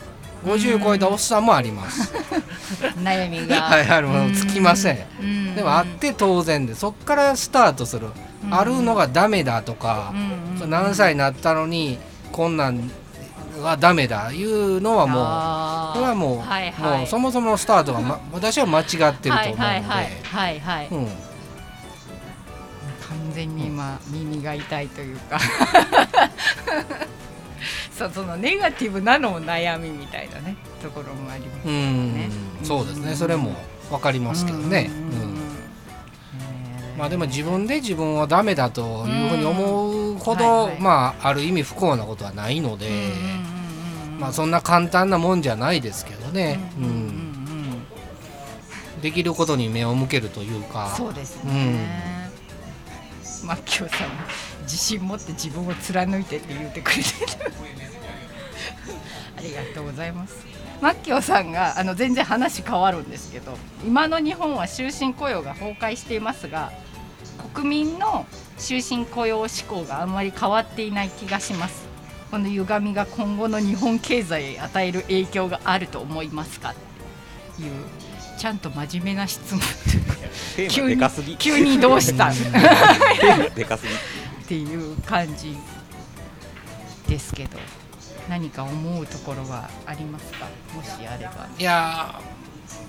[0.45, 2.13] 50超えたおっさんもあります。
[3.03, 3.63] 悩みが。
[3.63, 4.99] はいあのつきません。
[5.21, 5.55] うん。
[5.57, 10.13] でもあって当然でそっからスタートする、うんあるのがダメだとか
[10.67, 11.99] 何歳になったのに
[12.33, 12.91] こんなん
[13.61, 16.99] はダメだいうのはもうこれはもう,、はいはい。
[16.99, 19.83] もうそもそものスタートが、 ま、私は間違ってると思うので、はい
[20.61, 21.13] はいうん、完
[23.33, 25.39] 全に今耳が痛いというか。
[27.99, 32.15] そうそのネガティブなのも悩みみたいなねところもありますうん。
[32.15, 32.31] ね
[32.63, 33.17] そうですね。
[33.17, 33.57] それも
[33.91, 35.48] 分かりますけどね、うん
[36.99, 40.81] まあでも自分で自分はダメだというふうに思うほど、うんはいはい。
[40.81, 47.03] まあある意味不幸なことはないので、うんうんうんうんまあそんな簡単なもんじゃないですけどね、うんうんうんうん。
[47.03, 47.05] う
[48.99, 49.01] ん。
[49.01, 50.93] できることに目を向けるというか。
[50.97, 52.33] そうですね、
[53.45, 54.15] マッキョさんも
[54.63, 57.53] 自信持って自分を貫いてって言ってくれてる。
[59.39, 60.59] ありがとうございます。
[60.81, 66.73] マッキョさんがあの全然話変わるんですけど今の日本は終身雇用が崩壊していますが
[67.59, 68.25] 国民の
[68.57, 71.87] 終身雇用志向があんまり変わっていない気がします。
[72.31, 76.75] この歪みが今後の日本経済へ与える影響があると思いますかっ
[77.57, 77.73] ていう
[78.39, 79.61] ちゃんと真面目な質問。
[80.57, 81.37] テーマでかすぎ。
[81.37, 82.31] 急にどうした？
[82.31, 83.93] テーマでかすぎ。
[83.93, 83.97] っ
[84.47, 85.57] ていう感じ
[87.09, 87.59] ですけど
[88.29, 90.47] 何か思うところはありますか？
[90.75, 91.49] もしあれば。
[91.59, 92.15] いや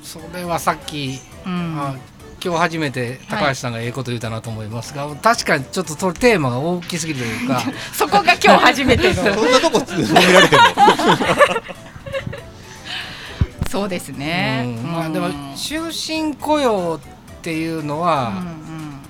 [0.04, 1.76] ーそれはさっき、うん。
[1.80, 1.96] あ
[2.42, 7.62] 今日初めて高橋さんがええこと言うたなと思いますが、確かにちょっとテーマが大きすぎるというか。
[7.94, 10.62] そこが今日初めての そんなとこ褒められても
[13.70, 14.64] そうですね。
[14.66, 14.92] うん。
[14.92, 19.02] まあ、でもうん終身雇用っていうのは、うん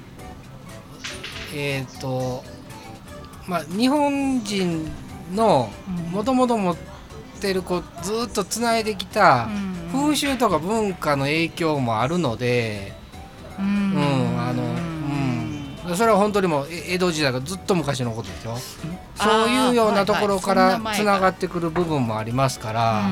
[1.55, 2.43] えっ、と
[3.47, 4.91] まあ日本人
[5.33, 6.11] のうん。
[6.11, 6.75] もともと持っ
[7.39, 9.69] てるこうずっとつないできたうん。
[9.91, 12.98] 風習とか文化の影響もあるので、
[13.59, 14.63] うんうんあの
[15.89, 18.57] うん、それは本当にもうえ江戸時代からずっと昔のことですよ。
[19.15, 23.03] そういうようなところからつながってくる部分もありますから。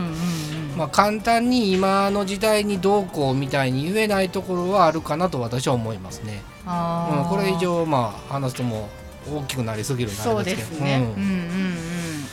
[0.78, 6.44] まあ、簡単に今の時代にどうこうみたいに言えないところはあるかなと私は思いますね。
[6.68, 8.88] うん、これ以上まあ話すとも
[9.28, 10.98] う大きくなりすぎるんですけどすね。
[11.18, 12.28] うんうん。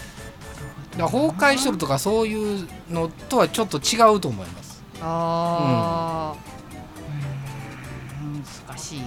[0.99, 4.83] だ崩壊しとるとかそういうのとはちょっと違うと思います。
[5.01, 6.54] ああ、うん
[8.75, 9.01] かしい。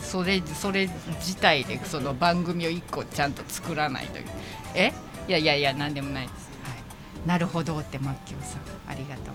[0.00, 0.88] それそれ
[1.20, 4.18] 自体でその番組を1個ちゃんと作らないと。
[4.74, 4.92] え？
[5.28, 6.50] いやいやいや何でもないです。
[6.64, 6.74] は
[7.24, 7.28] い。
[7.28, 8.60] なるほどってマッキョさん
[8.90, 9.34] ありがとう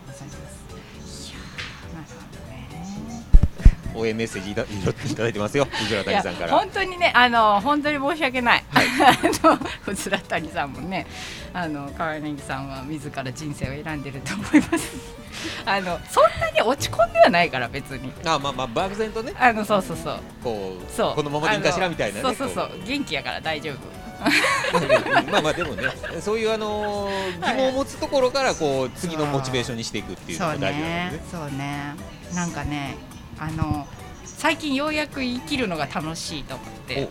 [3.96, 4.66] 応援メッセージいたい
[5.16, 5.66] ただいてますよ。
[5.66, 6.58] 藤原いや谷さんから。
[6.58, 11.06] 本当にねあの本当に申し訳ない、 あの藤原谷さんもね
[11.54, 15.24] あの川柳さんは自ら人生を選んでると思います。
[15.66, 18.12] あのそんなに落ち込んではないから別に。
[18.26, 19.34] あまあまあ漠然とね。
[19.40, 20.20] あのそうそうそう。
[20.44, 21.16] こうそう。
[21.16, 22.22] このままでいいんかしらみたいなね。
[22.24, 22.72] そうそうそう。
[22.86, 24.04] 元気やから大丈夫。
[25.32, 25.84] まあまあでもね
[26.22, 31.10] そういうあのー疑問を持つところからこう次のモチベーションにしていくっていうのそうが大事なのね。
[31.12, 31.24] でね。
[31.30, 31.96] そうね。
[32.34, 32.96] なんかね
[33.40, 33.88] あの
[34.24, 37.10] 最近ようやく生きるのが楽しいと思って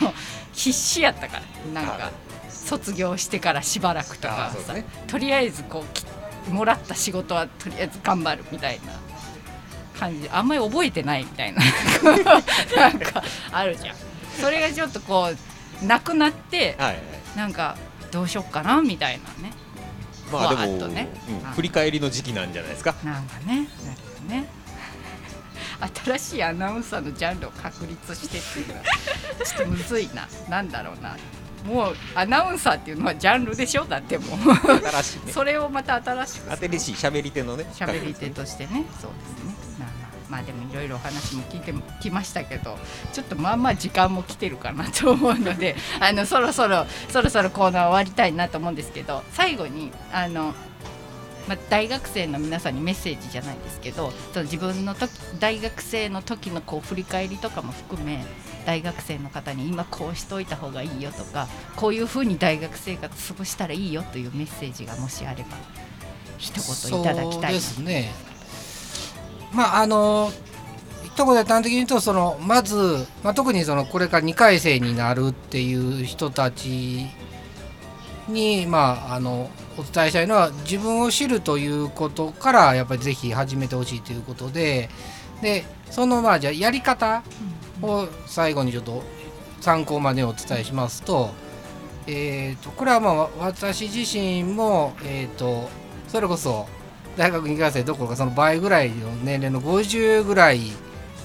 [0.00, 0.12] あの
[0.52, 1.40] 必死やったか
[1.74, 2.12] らなんかはい
[2.50, 4.84] 卒業してからしばらくとかさ、ね。
[5.08, 6.04] とりあえずこうき
[6.50, 8.92] もらった仕事はとりあえず頑張るみたいな
[9.98, 10.22] 感じ。
[10.22, 11.62] であんまり覚えてないみたいな
[12.76, 13.96] なんかあるじゃん。
[14.40, 15.32] それがちょっとこ
[15.82, 16.96] うなくなってはいはい。
[17.36, 17.76] なんか
[18.12, 19.52] どうしよっかなみたいなね。
[20.30, 21.08] まあでも、ね。
[21.28, 22.94] うん振り返りの時期なんじゃないですか。
[23.02, 23.70] なんかねなんか
[24.28, 24.46] ね
[26.04, 28.84] 新しいアナウンサーのジャンルを確立してっていうのは
[29.44, 30.28] ちょっとむずいな。
[30.48, 31.16] なんだろうな。
[31.64, 33.84] もうアナウンサーっていうのはジャンルでしょ？
[33.84, 34.54] だってもう。
[34.54, 35.32] 新しいね。
[35.32, 37.66] それをまた新しく新しい喋り手のね。
[37.74, 38.84] 喋り手としてね。
[39.00, 39.50] そうですね。
[40.30, 42.78] まあでもいろいろお話も聞いてきましたけど
[43.12, 50.54] ちょっとまあまあ時間も来てるかなと思うのであのそろそろそろそろコーナー終わりたいなと思うんですけど最後にあの
[51.50, 58.24] まあ、大学生の皆さんにメッセージじゃないですけどその自分の時大学生の時のこう振り返りとかも含め
[58.64, 65.48] 大学生の方に今こうしといた方がいいよとかこういうふうに大学生活過ごしたらいいよというメッセージがもしあれば
[66.38, 66.52] 一
[66.92, 68.12] 言いただきたいそうですね。
[69.52, 70.30] まああの
[71.02, 77.08] 一言で端的に言うとそのまず、まあ、特にそのこれから2回生になるっていう人たち
[78.28, 79.50] にまああの
[79.80, 84.88] お伝えしたいのは自分を知るということからやっぱりぜひ始めてほしいということで。
[85.42, 87.22] でそのまあじゃあやり方
[87.82, 89.02] を最後にちょっと
[89.60, 91.30] 参考までお伝えしますと,、
[92.06, 95.68] えー、とこれはまあ私自身も、えー、と
[96.08, 96.68] それこそ
[97.16, 100.60] 大学2回生どころかその倍ぐらいの年齢の50ぐらい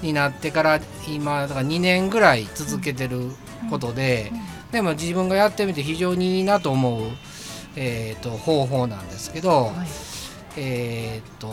[0.02, 3.30] になってから今だから2年ぐらい続けてる
[3.70, 4.30] ことで、
[4.70, 7.02] でも自分がやってみて非常にいいなと思う、
[7.76, 9.72] えー、と方法なんですけど、はい。
[10.58, 11.52] えーっと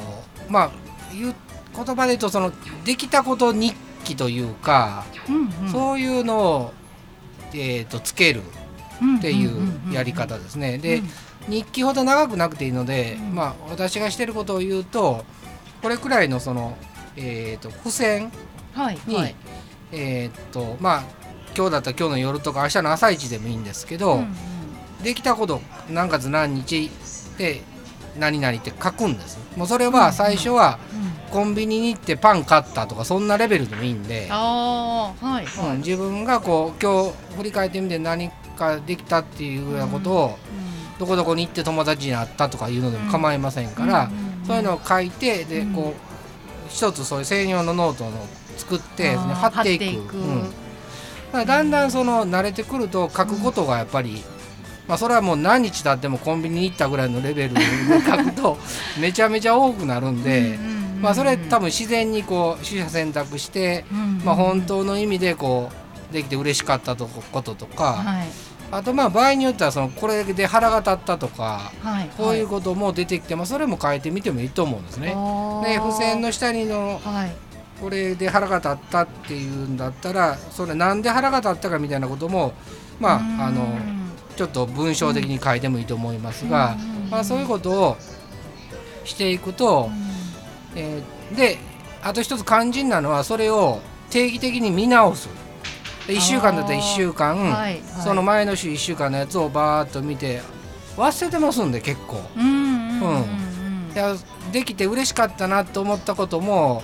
[0.49, 0.71] まあ
[1.13, 1.36] 言う
[1.76, 2.51] 言葉で言うとその
[2.86, 5.71] できたこと日記というか、うんうん。
[5.71, 6.74] そういうのを、
[7.53, 8.41] えーっとつける
[9.17, 10.78] っていうやり方ですね。
[10.78, 11.01] で、
[11.47, 13.36] 日記ほど長くなくていいので、うん。
[13.36, 15.26] まあ私がしてることを言うと
[15.82, 16.78] これくらいのその、
[17.17, 18.32] えーっと付箋
[18.74, 19.36] はいに、はい。
[19.91, 21.03] えーっとまあ
[21.55, 24.36] 今日だったら今日の夜とか明日の朝一でもいいんですけど、うんうん
[25.04, 26.89] できたこと何月何日
[27.38, 27.62] で
[28.18, 29.39] 何々って書くんです。
[29.58, 30.80] もうそれは最初は
[31.32, 40.38] コンビニに行ってパン買ったとかそんなレベルでもいいんで、はいうん、自分がこう今日振り返ってみて何かできたっていうようなことを、
[40.99, 44.12] どこどこに行って友達に会ったとかいうのでも構いませんから、
[44.45, 45.74] そういうのを書いてでうん。
[45.74, 48.12] こう一つそういう専用のノートを
[48.58, 49.84] 作って、あー貼っていく。
[49.84, 50.18] 貼っていく。
[50.18, 51.45] うん。
[51.45, 54.24] だんだんその慣れてくると書くことがやっぱり、
[54.88, 57.61] まあ、それはもう何日経ってもコンビニに行ったぐらいのレベルで
[58.05, 58.57] 書くと
[58.99, 60.59] めちゃめちゃ多くなるんで、
[60.99, 63.86] まあ、それ多分自然にこう取捨選択して、
[64.23, 65.69] まあ、本当の意味でこ
[66.09, 68.27] うできて嬉しかったとここととか、はい。
[68.71, 72.09] あとまあ場合によってはそのこれで腹が立ったとかはい。
[72.17, 75.15] こういうことも出てきて、まあ、それも変えてみてもいいと思うんですね。
[75.63, 77.31] で付箋の下にのはい。
[77.81, 82.53] これで腹が立ったっていうんだったらそれなんで腹が立ったかみたいなことも
[82.99, 83.67] まああの
[84.36, 86.77] ちょっと文章的に書いてもいいと思いますが、
[87.09, 87.97] まあ、そういうことを
[89.05, 89.89] していくと、
[90.75, 91.57] えーで
[92.03, 93.79] あと一つ肝心なのはそれを
[94.09, 95.29] 定期的に見直す。
[96.07, 100.41] 1週間だったら1週間、はいその前の週1週間のやつをバーッと見て
[100.97, 102.21] 忘れてますんで結構。
[104.51, 106.84] できて嬉しかったなと思ったことも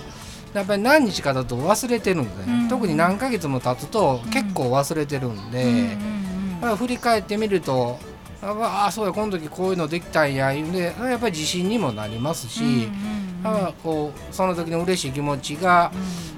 [0.54, 2.62] やっぱり何日かだと忘れてるんで、ね。
[2.62, 6.19] うん特に何ヶ月も経つと結構忘れてるんで、うんうん
[6.60, 7.98] だから振り返ってみると
[8.42, 15.90] ああそうやこの時こういうのできたんやいうんでやっぱり自信にもなりますし、うんだからこうその時の嬉しい気持ちが、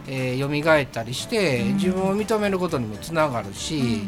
[0.06, 1.74] えー、蘇ったりして、うん。
[1.74, 4.02] 自分を認めることにもつながるし、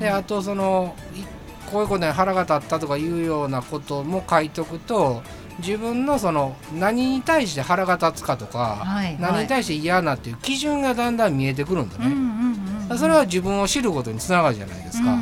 [0.00, 1.22] であとそのい
[1.70, 5.22] こういうことに腹が立ったとかいうようなことも書いとくと
[5.58, 12.98] 自分のその何に対して腹が立つかとか、はい何に対して嫌なっていう基準がだんだん見えてくるんだうんうね、んうん。
[12.98, 15.21] それは自分を知ることにつながるじゃないですか、うんう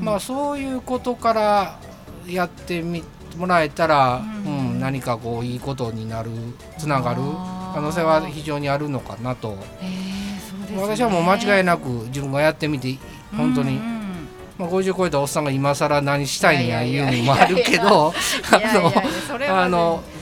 [0.00, 1.78] まあそういうことから
[2.26, 3.04] やってみ
[3.36, 6.30] もらえたら、ううんん何かこういいことになる
[6.78, 7.22] つながる
[7.74, 10.20] 可能性は非常にあるのかなと、へー
[10.70, 10.82] ね。
[10.82, 12.96] 私はもう間違いなく自分がやってみて
[13.36, 14.00] 本当に、うんうん
[14.58, 18.12] まあ、50超えたおっさんが今更何したいんやいうのもあるけど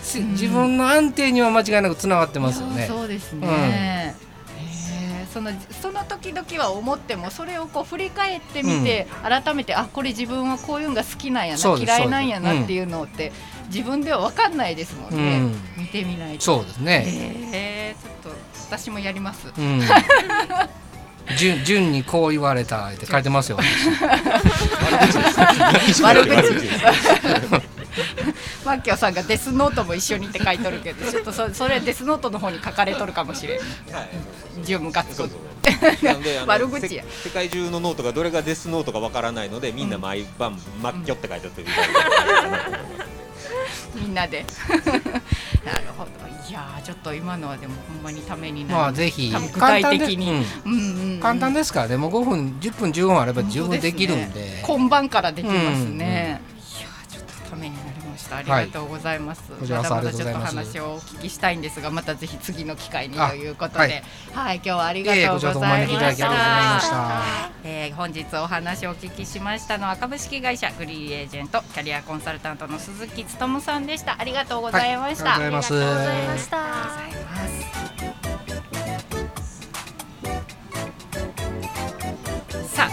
[0.03, 2.87] 自分の安定には間違いなくつながってますよね。
[2.87, 4.28] そうですね、うん
[5.33, 13.33] そのその時々は思ってもそれをこう振り返ってみて、改めてあこれ自分はこういうのが好きなんやな嫌いなんやなっていうのって、
[13.69, 15.39] 自分では分かんないですもんね、
[15.77, 15.83] うん。
[15.83, 16.45] 見てみないと。
[16.45, 17.05] そうですね。
[17.07, 19.53] へえちょっと私もやります。
[19.57, 19.83] うん。
[21.37, 23.59] 順順にこう言われたって書いてますよ。
[26.03, 26.39] 悪口
[28.65, 33.61] マッキョさんがデスノートも一緒にって書いとるけどちょっとそそれデスノートの方に書かれとるかもしれん。
[34.59, 35.39] 自分がそうそう。
[36.05, 37.05] なのであの悪口や。
[37.23, 41.65] せ世界中のノートがどれがデスノートかわからないのでみんな毎晩「マッキョ」って書いてあって
[43.95, 44.45] みんなで。
[45.65, 46.11] なるほど。
[46.49, 49.31] いやーちょっと今のはでもほんまにためになるまあぜひ。
[49.53, 50.27] 具体的に。
[50.27, 51.13] 簡単でうんうんうん。
[51.13, 51.97] うん簡単ですからね。
[51.97, 54.63] もう5分10分15分あれば十分できるんで。
[54.63, 56.41] 今晩からできますね、
[57.59, 58.37] めになりました。
[58.37, 64.03] ありがとうございます、こちらこそまだまだちょっと話をお聞きしたいんですがまたぜひ次の機会にあということで。
[64.33, 67.23] は、はい今日はありがとうございました。
[67.65, 74.17] えー本日お話をお聞きしましたのは株式会社グリーエージェントキャリアコンサルタントの鈴木努さんでした。
[74.19, 76.45] ありがとうございました、はいありがとうございます。
[76.45, 76.57] した。
[76.59, 78.18] ありがとうございます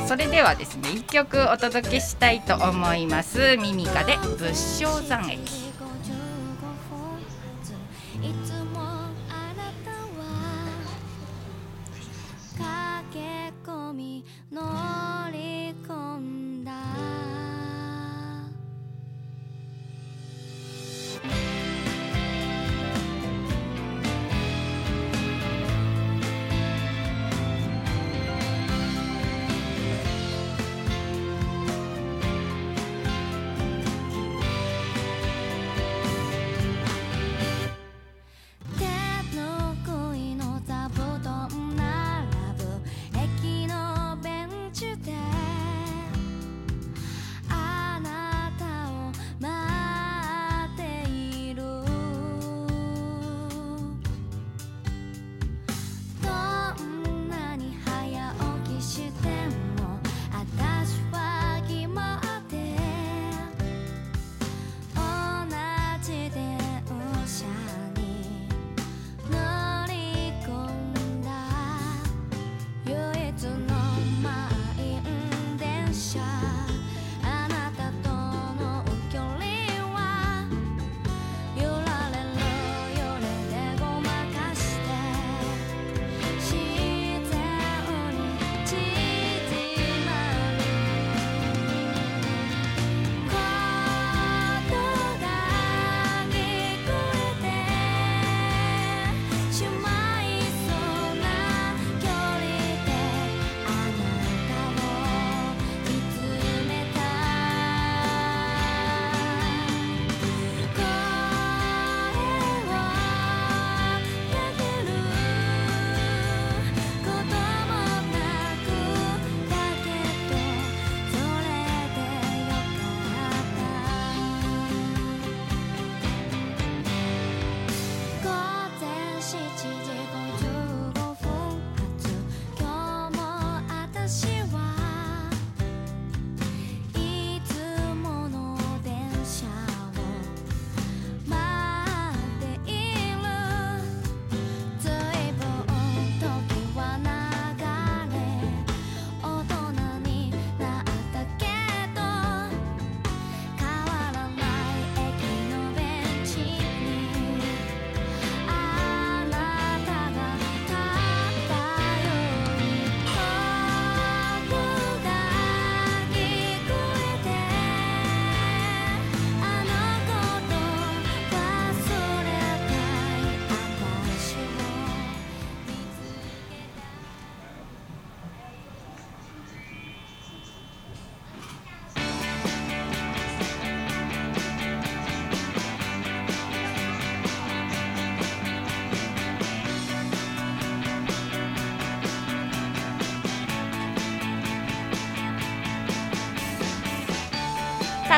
[0.07, 3.57] それではですね一曲お届けしたいと思います。
[3.57, 5.41] ミミカで仏性山駅。
[5.41, 5.45] い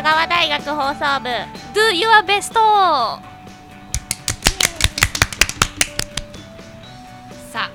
[0.08, 1.28] 川大学放送部。
[1.74, 2.54] Do your best.
[7.52, 7.72] さあ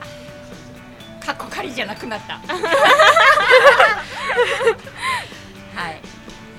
[1.20, 2.40] 過去仮じゃなくなった。
[5.76, 6.00] はい。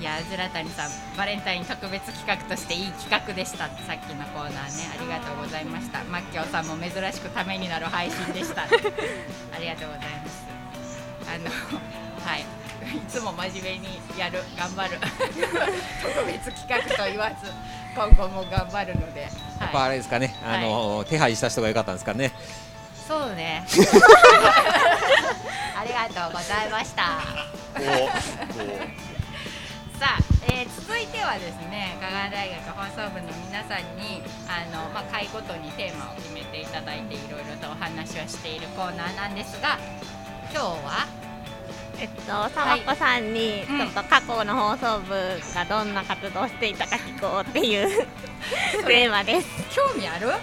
[0.00, 3.66] いやズラタニさんバレンタイン特別企画としていい企画でした。
[3.66, 6.04] さっきのコーナーねありがとうございました。
[6.04, 8.62] マッキョウさんも珍しくためになる配信でした。
[8.62, 8.66] あ
[9.58, 10.44] りがとうございます。
[11.26, 11.83] あのはい
[12.94, 14.98] いつも真面目にやる頑張る。
[16.02, 17.50] 特別企画と言わず
[17.94, 22.32] 今後も頑張るので、やっぱはい、あれですかね、あの手配した人が良かったんですかね。
[23.06, 23.66] そうね。
[25.76, 27.02] ありがとうございました。
[29.98, 30.18] さあ、
[30.48, 39.78] えー続いてはですね香川大学放送部の皆さんにあの、まあ、回ごとにテーマを決めていただいていろいろとお話をしているコーナーなんですが
[40.52, 41.23] 今日は
[41.98, 45.14] えっとさまこさんにうんちょっと過去の放送部
[45.54, 47.88] がどんな活動をしていたか聞こうっていう
[48.86, 49.48] テーマです。
[49.74, 50.28] 興味ある？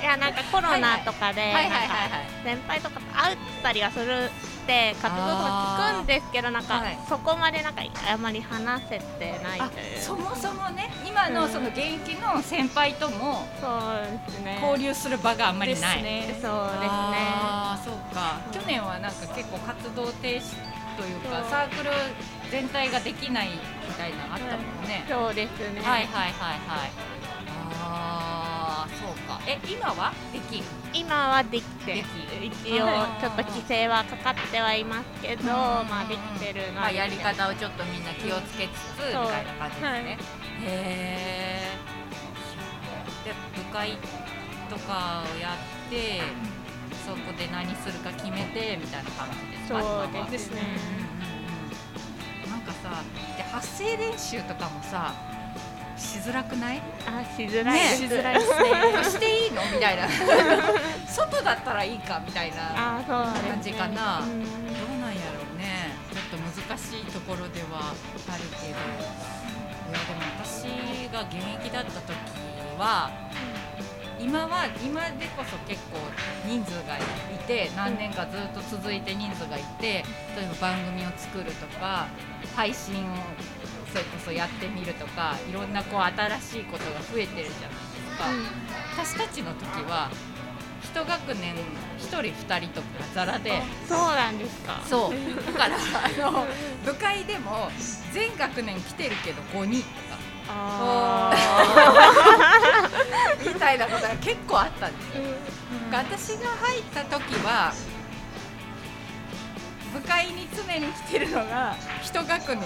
[0.00, 1.52] いやなんかコロナとかで
[2.44, 4.30] 先輩とかと会ったりはする
[4.62, 7.82] って活動とか聞くんですけどなんかはいそこまでなんか
[8.12, 9.98] あまり話せてないあという。
[9.98, 14.58] そもそもね今のその現役の先輩ともそうですね。
[14.62, 16.22] 交流する場があんまりない、ですね。
[16.26, 16.48] そうですね。
[16.48, 18.40] あーそうか。
[18.52, 20.42] 去年はなんか結構活動停止
[20.96, 21.90] というかサークル
[22.50, 23.48] 全体ができない
[23.88, 25.80] みたいなのあったもんね、そうですね。
[25.80, 26.90] はいはいはいはい。
[27.84, 28.31] ああ
[29.38, 29.40] か。
[29.46, 30.12] え今は？
[30.32, 32.04] できる今はできてで
[32.44, 32.86] 一応
[33.20, 40.00] ちょっと規制はかかってはいますけどまあできてるのまあ、やり方をちょっとみんな気をつけつつ、みたいな感じですね、はい。
[40.00, 40.16] へ
[40.64, 41.72] え
[43.24, 43.96] で部会
[44.68, 46.20] とかをやって
[47.06, 49.80] そこで何するか決めてみたいな感じですか？
[49.80, 50.60] そうですね。
[50.60, 50.68] うん
[51.16, 52.50] うんうん。
[52.50, 53.02] なんかさ
[53.36, 55.14] で発声練習とかもさ
[56.02, 56.82] しづらくない？
[57.06, 57.78] あしづらい。
[57.96, 59.04] しづらいですね。
[59.04, 59.62] していいの？
[59.72, 60.08] みたいな。
[61.06, 64.20] 外だったらいいかみたいな感じかな。
[64.20, 64.42] うん。
[64.44, 64.48] ど
[64.96, 65.92] うなんやろうね。
[66.12, 67.94] ちょっと難しいところでは
[68.28, 68.78] あるけど。
[69.90, 70.64] いやでも私
[71.12, 71.36] が現
[71.66, 72.14] 役だった時
[72.78, 73.10] は
[74.18, 75.98] 今は今でこそ結構
[76.46, 77.00] 人数がい
[77.46, 80.02] て何年かずっと続いて人数がいて
[80.34, 82.06] 例えば番組を作るとか
[82.56, 83.16] 配信を
[83.92, 87.54] それこそやってみるとかいろんなこう新しいことが増えてるじゃないで
[88.00, 88.24] すか。
[89.04, 90.10] 私たちの時は
[90.82, 91.54] 一学年
[91.98, 94.80] 1人2人とかザラでそうなんですか。
[94.88, 95.10] そう。
[95.52, 95.76] だから
[96.26, 96.46] あの
[96.84, 97.70] 部会でも
[98.12, 99.92] 全学年来てるけど5人とか。
[100.48, 101.32] あ
[103.46, 105.22] みたいなことが結構あったんですよ。
[105.92, 107.72] 私が入った時は
[109.92, 112.62] 部会に常に来てるのが一学年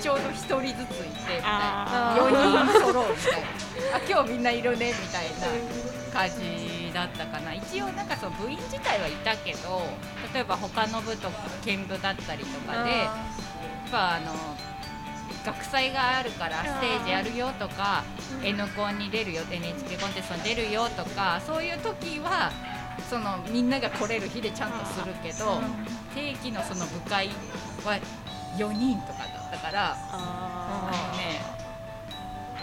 [0.00, 3.46] ちょうど1人ずついてみたいなあ4人揃うみたいな。
[3.96, 5.46] あ今日みんないるねみたいな
[6.12, 7.54] 感じだったかな。
[7.54, 9.82] 一応なんかその部員自体はいたけど
[10.32, 13.14] 例えば他の部とか兼部だったりとかでや
[13.86, 14.32] っぱあの
[15.44, 18.04] 学祭があるからステージやるよとか
[18.42, 22.50] N コンに出るよ NHK コンテストに出るよとかそういう時は
[23.08, 25.60] そのみんなが来れる日でちゃんとするけど
[26.14, 27.28] 定期のその部会
[27.84, 27.98] は
[28.56, 31.40] 4人とかだったからあのね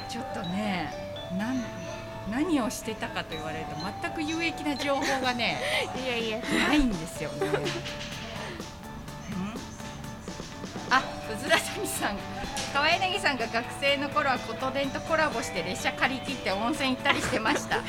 [0.09, 0.91] ちょっとね
[1.37, 1.63] なん
[2.29, 3.71] 何をしてたかと言われると
[4.01, 5.57] 全く有益な情報がね
[6.03, 7.47] いやいやないんですよね。
[7.47, 7.53] うん？
[10.89, 12.17] あ、うずら谷さん、
[12.73, 17.77] 川柳さんが学生の頃は琴電とコラボして列車借り切って温泉行ったりしてました。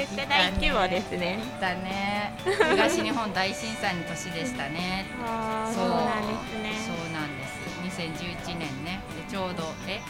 [0.00, 2.32] めっちゃ大規模ですねだね。
[2.72, 5.04] 東日本大震災の年でしたね。
[5.20, 8.00] そ あーそううなんですねそうなんです。
[8.00, 9.00] 2011年ね。
[9.14, 10.00] でちょうどえ、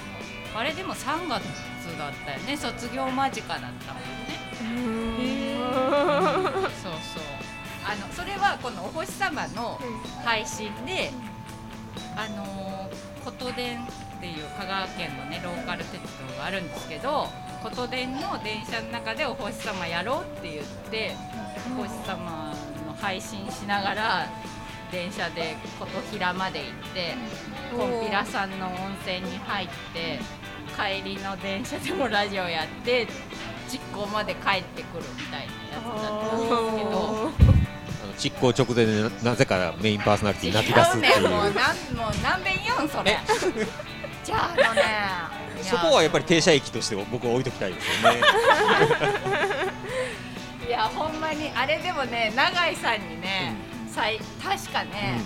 [0.54, 1.42] あれでも3月
[1.98, 2.56] だったよね。
[2.56, 3.74] 卒業間近だったもん
[4.28, 5.50] ね。
[6.82, 7.22] そうそう。
[7.84, 9.80] あのそれはこのお星様の
[10.24, 11.10] 配信で、
[12.16, 12.70] あのー
[13.24, 13.78] 琴電
[14.16, 17.28] っていう香川県のねローカル鉄道があるんですけど、
[17.62, 21.14] 琴電の電車の中でお星様やろうって言って、
[21.78, 22.54] お星様
[22.86, 24.26] の配信しながら
[24.90, 27.14] 電車で琴平まで行って、
[27.76, 28.72] コンピラさんの温
[29.06, 30.18] 泉に入って
[30.76, 33.06] 帰りの電車でもラジオやって
[33.70, 37.30] 実行まで帰ってくるみたいなやつだったんですけど。
[38.02, 41.14] あの実行直前でななぜかメインパーソナリティ泣き出すっていう。
[41.16, 41.54] 違うねもうなんもう
[42.22, 43.18] 何遍言うんそれ
[44.30, 44.82] じゃああのね。
[45.62, 48.20] そこはやっぱり停車駅として僕は置いときたいですよね。
[50.66, 53.56] いやほんまにあれでもね永井さんにね、
[53.88, 55.20] さい確かね、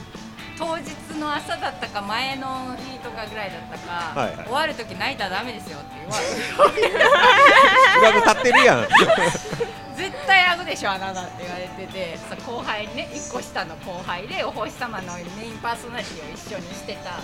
[0.58, 0.90] 当日
[1.20, 4.46] の朝だったか前の日とかぐらいだったか、はいはい。
[4.46, 8.20] 終わる時泣いたらダメですよって言われて。
[8.26, 8.88] 立ってるやん。
[9.94, 12.18] 絶対あぐでしょあなたって言われてて。
[12.28, 17.20] さ後輩にね1個下の後輩でお星様のメインパーソナリティを一緒にしてた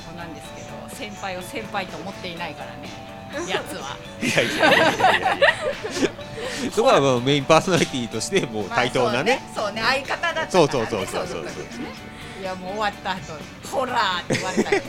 [0.00, 0.65] 子なんですけど
[0.96, 2.88] 先輩を先輩と思っていないからね
[3.48, 3.96] やつは。
[4.22, 5.48] いやいやいやいやいや
[6.74, 13.32] そこはもうメインパーソナリティとしてもう対等なね,、まあそうねそうね相方だったね、そうそうそうそうそうの時ねいやもう終わった後
[13.70, 14.82] ホラーって言われたよ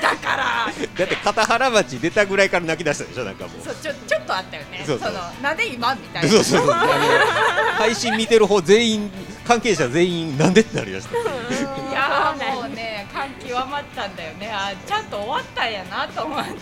[0.00, 0.66] だから
[0.96, 3.64] だって片原町出たぐらいから泣き出したでしょなんかもう。
[3.64, 4.84] そうちょちょっとあったよね。
[4.86, 5.12] そうそう。
[5.12, 6.28] のなんで今みたいな。
[6.28, 6.70] そうそうそう。
[6.70, 9.10] 配信見てる方全員
[9.46, 11.16] 関係者全員なんでってなりました。
[11.16, 14.50] いやーもうね感極まったんだよね。
[14.52, 16.52] あーちゃんと終わったんやなと思って。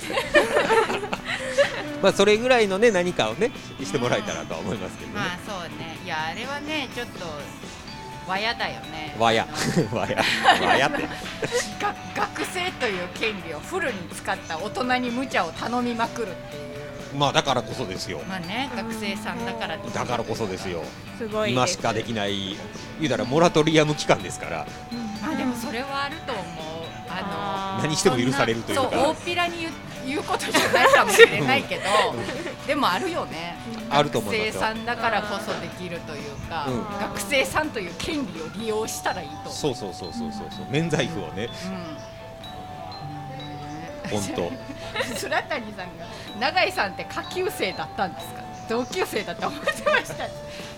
[2.02, 3.50] まあそれぐらいのね何かをね
[3.82, 5.98] してもらえたらとは思いますけどね、まあそうね。
[6.04, 7.26] いやあれはねちょっと
[8.26, 9.14] 和やだよね。
[9.18, 9.46] わや。
[9.92, 10.22] わ や。
[10.66, 11.02] わやって。
[11.02, 16.69] が学生という権利をフルに使った大人に無茶を頼みまくるっていう
[17.16, 18.20] まあだからこそですよ。
[18.28, 20.82] まあね学生さんだからだからこそですよ。
[21.18, 22.56] すごい今しかできない
[22.98, 24.66] 言うたらモラトリアム期間ですから。
[25.22, 26.44] まあでもそれはあると思う。
[27.12, 28.82] あの何しても許されるというか。
[28.82, 29.72] そう大っぴらに言う
[30.06, 31.82] 言うことじゃないかもしれないけど。
[32.66, 33.56] でもあるよね。
[33.90, 34.52] あると思いますよ。
[34.52, 36.82] 学生さんだからこそできるというか、うん。
[37.00, 39.74] 学生さんという権利を利用したらいいと思うそう。
[39.74, 40.66] そうそうそうそうそう。
[40.70, 41.44] 免罪符をね。
[41.44, 42.09] うん
[44.10, 44.52] 本当。
[45.14, 46.06] 白谷さんが
[46.40, 50.28] 永井さんって下級生だったんですか同級生だと思ってました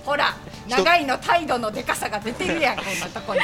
[0.04, 0.34] ほら
[0.68, 3.40] 永井の態度のでかさが出てるやんこんなとこに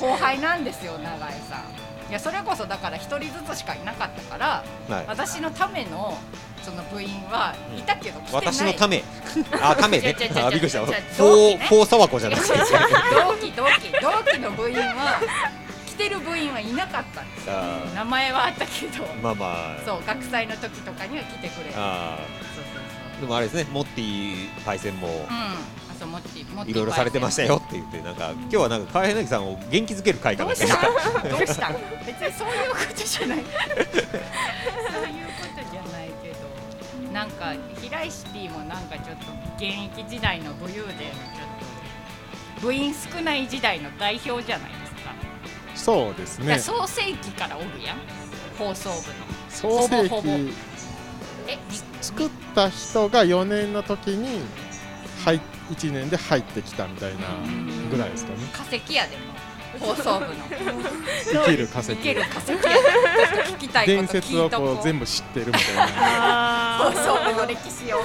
[0.00, 1.62] 後輩なんですよ永井さ
[2.08, 6.18] んいやそれこそだから一人ずつしかいなかったからはい私のための
[6.62, 9.02] その部員はいたけど来てない私のため
[9.60, 15.20] あためね違う違う違う違うあびっくりしたフォ同期ねーフォーサワコじゃなくて同期同期同期の部員は
[15.94, 17.54] 来てる部員はいなかったんですよ。
[17.56, 17.94] あー。
[17.94, 19.04] 名前はあったけど。
[19.22, 19.78] まあまあ。
[19.84, 22.18] そう学祭の時とかには来てくれるあ
[22.54, 25.06] そうそうーでもあれですねモッティパイセンも。
[25.06, 25.24] そううん。
[25.26, 25.28] あ
[25.98, 31.28] そうモッティモッティいろいろされてましたよって言ってなんか今日はなんか川柳さんを元気づける会かなんかどうした？
[31.28, 31.72] どうした？
[32.04, 33.38] 別にそういうことじゃない。
[33.38, 37.12] そういうことじゃないけど。
[37.12, 39.26] なんか平石 P もなんかちょっと
[39.56, 39.66] 現
[39.96, 44.70] 役時代の武勇伝のちょっと部員少ない時代の代表じゃない
[45.74, 46.58] そうですね。
[46.58, 47.98] 創世期からおるやん。
[48.58, 49.24] 放送部の。
[49.48, 50.54] 創世記。
[51.46, 51.58] え
[52.00, 54.40] 作った人が4年の時に
[55.24, 55.40] 入
[55.72, 57.20] 1年で入ってきたみたいな
[57.90, 58.38] ぐらいですかね。
[58.52, 59.34] 化石やでも
[59.78, 60.34] 放送部の。
[61.32, 61.92] 生きる化石。
[61.92, 62.58] いける化石や
[63.46, 64.82] 聞きたい伝説をこう。
[64.82, 66.78] 全部知ってるみたいな。
[66.84, 67.98] 放送部の歴史を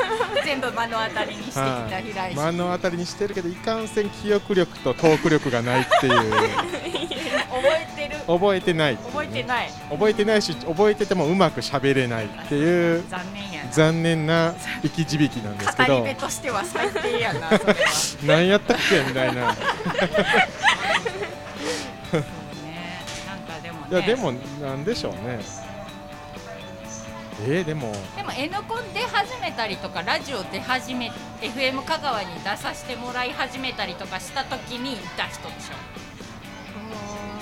[0.44, 6.32] 全部目の当たりにしてきた平石目の当たりにしてるけどいかんせん記憶力とトーク力がないっていう。
[6.32, 6.99] 覚
[7.64, 8.20] えてる。
[8.28, 8.98] 覚えてない。
[8.98, 9.70] 覚えてない。
[9.90, 13.72] 覚えてないし覚えててもうまく喋れないっていう残念やな。
[13.72, 16.00] 残念な生き字引なんですけど。
[16.00, 17.80] 語り部としては最低やなそれは。
[18.26, 19.54] 何やったっけみたいな。
[19.54, 19.62] そ
[22.18, 23.04] うね。
[23.28, 23.88] なんかでもね。
[23.92, 24.32] いやでも
[24.62, 25.40] なんでしょうね。
[27.42, 27.94] えー、でも。
[28.18, 31.12] でも N コン出始めたりとかラジオ出始め
[31.42, 35.76] FM 香川に出させてもらい始めたりとかした時にいた人でしょ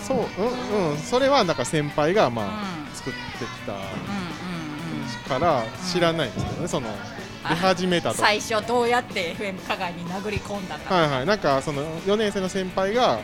[0.07, 0.21] そうう
[0.85, 0.97] んうん。
[0.97, 2.49] それはなんか先輩がまあ、う
[2.93, 2.95] ん。
[2.95, 3.73] 作ってきた
[5.29, 6.87] から知らないんですけどねその
[7.43, 11.25] あ出始めたと最初どうやって FM 香川に殴り込んだか、はいはい。
[11.25, 13.19] なんかその4年生の先輩がう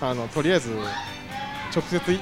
[0.00, 0.70] あのとりあえず
[1.74, 2.20] 直接い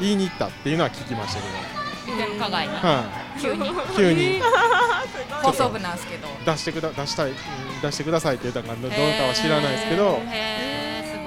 [0.00, 2.68] 言いに行ったっていうのは聞きましたけん FM 香川に？
[2.68, 3.04] ど、は
[3.40, 3.68] 急に？
[3.68, 4.40] い、急に。
[5.42, 6.28] 放送部なんですけど。
[6.44, 7.36] 出してくだ出したいうん
[7.82, 11.18] 出してくださいって言ったからどうかは知らないですけど、へーす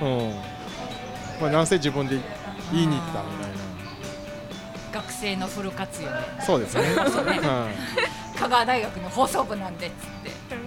[0.00, 0.10] ごい。
[0.10, 0.57] うん
[1.40, 2.18] まあ、なんせ自分で
[2.72, 3.52] 言いに行ったみたい
[4.92, 6.82] 学生のフル活用なそうですね。
[6.82, 6.94] ね。
[6.96, 7.70] は
[8.34, 8.38] い。
[8.38, 10.30] 香川大学の放送部なんでっつって。
[10.48, 10.58] そう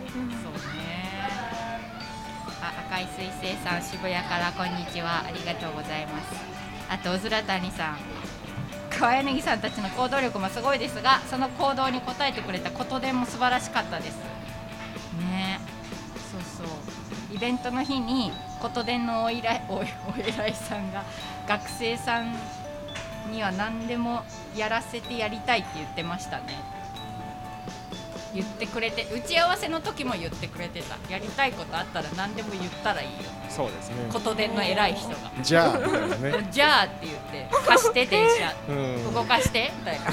[0.77, 1.30] ね。
[2.61, 5.23] あ赤い彗星さん渋谷からこんにちは。
[5.26, 6.27] ありがとうございます。
[6.89, 7.98] あとうずら谷さん。
[8.89, 14.15] 川柳さんたちの行動力もすごいですがその行動に応えてくれたことでも素晴らしかったです。
[15.19, 15.60] ね
[17.34, 18.32] イベントの日に
[18.62, 19.84] 琴電のお依頼 おお
[20.18, 21.03] 偉いさんが
[21.48, 22.36] 学生さん
[23.32, 24.24] には何でも
[24.56, 26.82] やらせてやりたいって言ってましたね。
[28.34, 30.95] 言ってくれて打ち合わせの時も言ってくれてた。
[31.12, 33.14] やりたいことあったら何でも言ったらいいよ。
[33.49, 33.95] そうですね。
[34.12, 35.16] 琴電の偉い人が。
[35.41, 38.53] じゃあね、 じゃあって言って貸して電車。
[38.70, 40.06] うん、動かしてみたいな。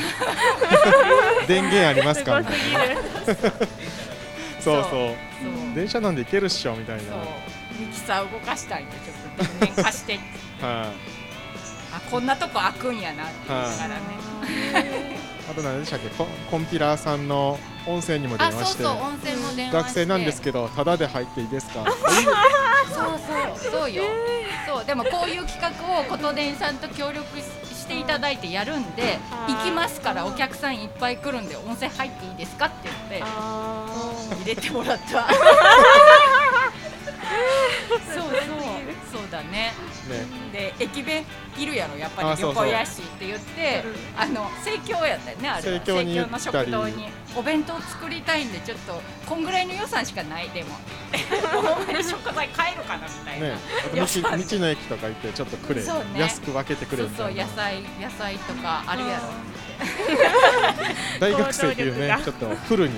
[1.46, 4.07] 電源ありますかみたいなすごすぎる
[4.74, 4.90] そそう。
[4.90, 4.96] そ
[5.72, 5.74] う。
[5.74, 7.02] 電車なんで行けるっしょみたいな。
[7.78, 10.14] ミキサー動かしたいんでちょっと電源貸して
[10.60, 10.92] は
[11.92, 13.94] あこんなとこ開くんやなって言いながらね。
[13.94, 15.16] い
[15.50, 16.08] あと何でしたっけ？
[16.10, 18.84] コンコンピラーさんの温泉にも電話して。
[19.72, 21.84] 学生なんですけどタダで入っていいですか？
[21.84, 23.18] そう
[23.62, 23.72] そう。
[23.72, 24.02] そうよ、
[24.66, 24.84] そう。
[24.84, 27.24] でもこういう企画を琴電さんと協力
[27.88, 32.66] ししていただいてやるんでうん行きますからお客さんいっぱい来るんで温泉入っていいですか？
[32.66, 33.86] って言ってあ
[34.44, 35.26] 入れてもらった。
[38.04, 38.34] そうそう。
[39.10, 39.72] そうだねね
[40.08, 41.24] で駅弁
[41.56, 43.84] いるやろやっぱり旅行やしって言って
[44.16, 45.80] あの生協やったよねあれは。
[45.80, 46.32] 生協に言ったり。
[46.32, 50.70] の食堂にお弁当作りたいんでちょっとこんぐらいの予算しかないでも。
[51.52, 55.88] ほんまに食材買えるかなみたいな、ねあと道道の駅とか行ってちょっとくれ、ね。
[56.16, 59.22] 安く分けてくれそうそう野菜野菜とかあるやろ。
[61.20, 62.94] 大学生っていうねちょっとフルに。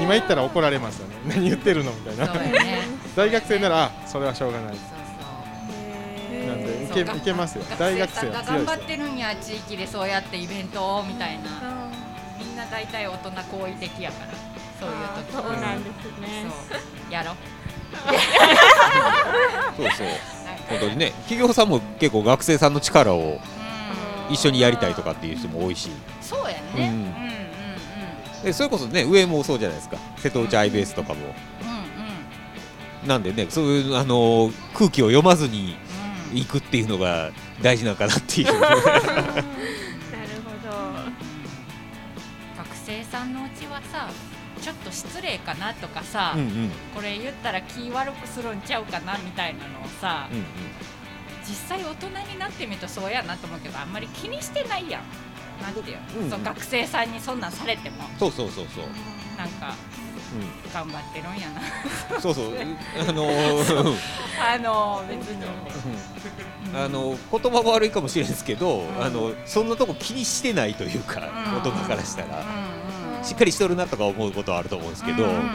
[0.00, 1.16] 今言ったら怒られますよね。
[1.26, 2.32] 何言ってるのみたいな。
[2.32, 2.80] ね。
[3.14, 4.74] 大学生ならあそれはしょうがない。
[4.74, 4.99] そう
[6.46, 7.64] なんでいけいけますよ。
[7.78, 11.44] 大学生頑張ってるんや地域でそうやってイベントをみたいな。
[12.38, 14.32] みんな大体大人好意的やから
[14.80, 14.96] そういう
[15.26, 15.32] 時。
[15.32, 16.46] そうなんですね。
[16.70, 17.12] そう。
[17.12, 17.36] やろ
[19.76, 20.06] そうそう。
[20.68, 24.34] 本当にね企業さんも結構学生さんの力をうん。
[24.34, 25.90] 一緒にやりたいとかっていう人も多いし。
[26.20, 26.60] そうやね。
[26.74, 26.82] うん。
[26.82, 26.92] うんうん
[28.38, 28.42] うん。
[28.44, 29.96] でそれこそね上もそうじゃないですか。
[30.18, 31.20] 瀬戸内アイベースとかも。
[31.24, 31.30] うん
[33.08, 35.89] なんでねそういうあの空気を読まずにうん
[36.32, 37.30] 行くっていうのが
[37.62, 38.46] 大事なのかなっていう。
[38.60, 38.76] なるほ
[40.62, 40.70] ど。
[42.58, 44.08] 学生さんのうちはさ
[44.60, 46.46] ちょっと失礼かなとかさ、うんうん。
[46.46, 50.44] うんこれ言ったら気悪くするんちゃうかなみたいなのをさ、うん
[51.42, 55.02] 実際大人になってみるとそうやなと思うけどあんまり気にしてないやん。
[55.60, 56.30] なんていうの、うん。
[56.30, 58.04] そう学生さんにそんなんされても。
[58.18, 58.84] そうそうそうそう、
[59.40, 59.74] なんか
[60.32, 62.18] う頑張ってるんやな。
[62.18, 62.54] ん、そうそう。
[63.08, 63.96] あのー
[64.54, 65.44] あの別に。
[66.72, 69.02] あの言葉も悪いかもしれないですけど、ん。
[69.02, 71.56] あのそんなとこ気にしてないというか、うん。
[71.58, 72.34] 大人からしたら、うん
[72.64, 72.80] うん
[73.22, 75.54] しっかりしとるなとか思うことはあると思うんですけど、うんうんうんうん。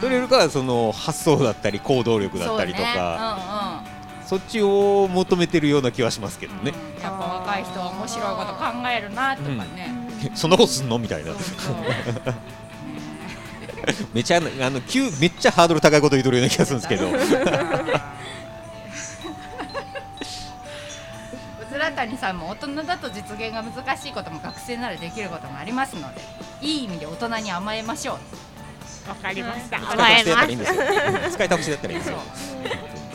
[0.00, 3.82] それよりかはその発想だったり行動力だったりとか
[4.24, 7.02] そ,、っちを求めてるような気はしますけどそうね、ね、うん。
[7.02, 9.94] やっぱ若い人は面白いこと考えるなとかね、
[10.34, 11.32] そんなことすんのみたいな。
[11.32, 12.56] そうそうね
[14.12, 14.40] めちゃあ
[14.70, 17.08] の急めっちゃハードル高いこと言うとるような気がするんですけど。
[17.14, 17.18] う
[21.70, 26.20] ずら谷さんも大人だと実現が難しいことも学生ならできることもありますので
[26.62, 28.18] いい意味で大人に甘えましょう。
[29.08, 29.78] わかりました。
[29.78, 30.82] 使い甘え倒しだったますらいいんですよ。
[30.82, 32.18] うん使い倒しだったらいいんですよ、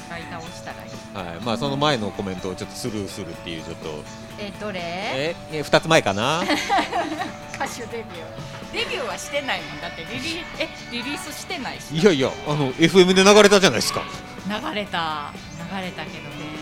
[0.07, 0.91] 使い倒したらいい。
[1.14, 4.03] はい、まあその前のコメントをちょっとスルーするっていうちょっと。
[4.39, 4.80] えどれ？
[4.81, 6.43] ええ2つ前かな？
[7.56, 9.81] 歌手デビューデビューはしてないもん。
[9.81, 11.95] だってリリえリリースしてないし。
[11.95, 14.02] いやいやあの FM で流れたじゃないですか。
[14.48, 15.31] 流れた
[15.73, 16.61] 流れたけどね。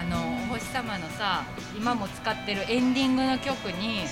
[0.00, 1.44] あのお星様のさ
[1.76, 4.02] 今も使ってるエンディングの曲に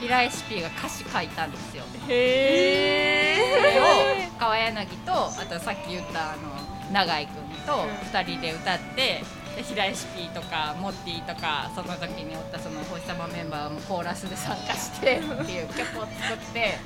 [0.00, 1.84] 平井シピが歌詞書いたんですよ。
[2.08, 9.24] へそれを川柳とあとさっき言ったあの永井君と2人で歌ってで
[9.60, 16.78] 平井シピとかモッティとかその時におったそのお星様メンバーもコーラスで参加してっていう曲を作って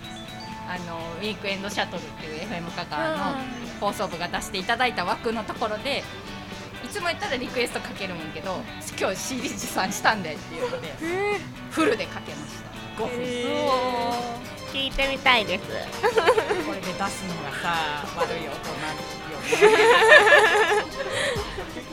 [0.68, 3.36] あのウィークエンドシャトルっていう FM カカの
[3.80, 6.02] 放送部が出していただいた枠のところで
[6.84, 8.60] いつもやったらリクエストかけるんやけど
[8.98, 10.88] 今日 CD 持参したんでっていうので
[11.70, 12.66] フルでかけました。
[12.96, 13.16] 5分。
[14.72, 15.64] 聞いてみたいです。
[15.64, 17.08] これで出すのが
[17.62, 18.96] さ悪い大人よ
[19.46, 19.82] ね。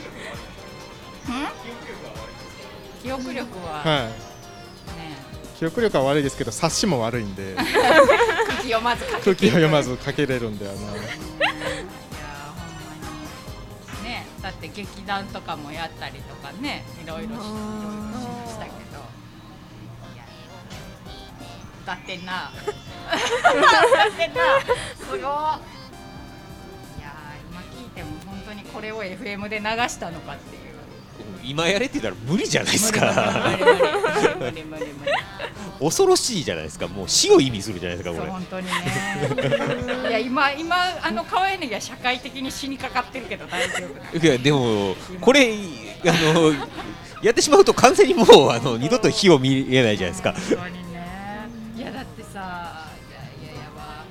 [3.02, 4.08] 記憶力はねは。
[4.08, 4.12] い。
[5.58, 7.54] 記憶力は悪いですけど察しも悪いんで。
[8.46, 10.78] 空気読まず空気を読まず書けれるんであの。
[10.78, 11.06] いやーほんま
[14.02, 14.04] に。
[14.04, 18.74] ねだって劇団とかもやったりとかねいろいろしいろいろしましたけど。
[20.14, 20.24] いや
[21.82, 22.50] 歌ってんな。
[22.58, 22.66] 歌
[24.08, 24.40] ってんな。
[24.98, 27.02] すごいいやー
[27.50, 30.63] 今聞いても本当にこれを FM で流したのかっていう
[31.44, 33.58] 今やれって言ったら無理じゃないですか。
[35.80, 38.72] 恐ろしいじゃないですかもう死を意味するじゃないですかこれ本当にね
[40.08, 45.52] いや今今あの川柳は社会的に死にかかってるけど大丈夫いやでもこれ
[46.06, 46.52] あの
[47.22, 52.88] やってしまうと完全にもうあの二度と火を見えないじゃないですか本当にねいやだってさ
[53.40, 54.04] いやいややば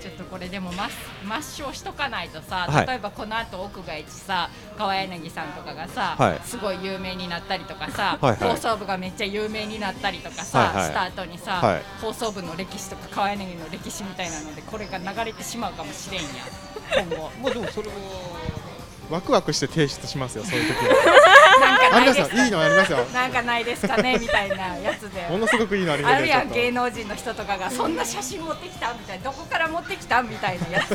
[0.00, 0.88] ちょっとこれでも抹
[1.22, 2.86] 抹消しとかないとさ、はい。
[2.86, 6.40] 例えばこの後奥が一さ川柳さんとかがさ、はい。
[6.44, 8.50] すごい有名になったりとかさ、はいはい。
[8.50, 10.84] 放送部がめっちゃ有名になったりとかさ、はいはい。
[10.86, 11.82] した後にさ、はい。
[12.00, 16.28] 放送部の歴史とか川柳の歴史みたいなのでこれが流れてしまうかもしれんや
[17.06, 17.94] 今後 まあでもそれは
[19.12, 22.34] ワクワクして提出しますよそういう時なんはありますよか？
[22.34, 22.98] ないですかいいのありますよ。
[23.12, 24.18] なんかないですかね？
[24.18, 25.28] みたいなやつで。
[25.28, 30.90] ものすごくいいのありますあるやん芸能人の人とかがそんな写真持ってきたみたいなどこから持ってきたみたいなやつ。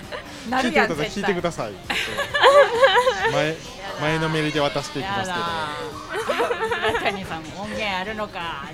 [0.48, 1.72] なる聞いてください聞やん絶対いてください
[3.32, 3.56] 前
[4.00, 5.32] 前のめりで渡していきますけど。
[5.32, 6.56] やだ
[6.88, 8.64] 村谷さんも音源あるのか。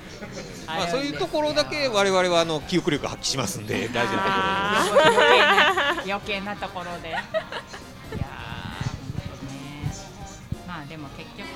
[0.66, 5.02] まあそういうところだけ我々はあの記憶力発揮しますんで大事なところ
[6.12, 7.14] 余計なところで
[10.94, 11.48] でも結局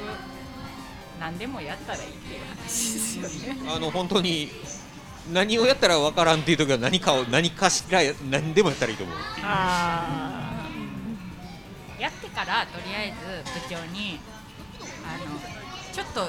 [1.20, 3.60] 何でもやったらいいっていう話ですよね。
[3.73, 4.51] あの本当に
[5.32, 9.16] 何をやったらわからんっていう時は何かを何かしら何でもやったらいいと思う。
[12.01, 14.19] やってからとりあえず部長に
[15.06, 15.39] あの
[15.93, 16.28] ちょっと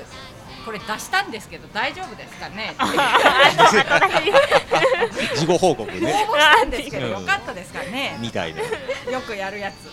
[0.66, 2.76] これ出したんですけど大丈夫ですかね？
[5.36, 7.12] 事後報告応募ねしたんですけどうん。
[7.14, 8.18] よかったですかね？
[8.20, 8.62] みたいな。
[8.62, 9.86] よくやるやつ。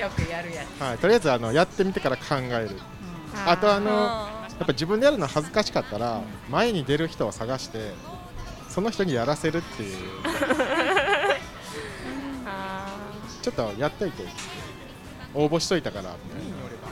[0.00, 0.80] よくやるやつ。
[0.80, 2.80] はい、とりあえずあのやってみてから考える。
[3.46, 4.28] あとあのや
[4.64, 6.20] っぱ自分でやるの恥ずかしかったら
[6.50, 7.92] 前に出る人を探して
[8.68, 9.96] その人にやらせるっていう。
[13.42, 14.24] ちょっとやっといて。
[15.32, 16.10] 応募しといたから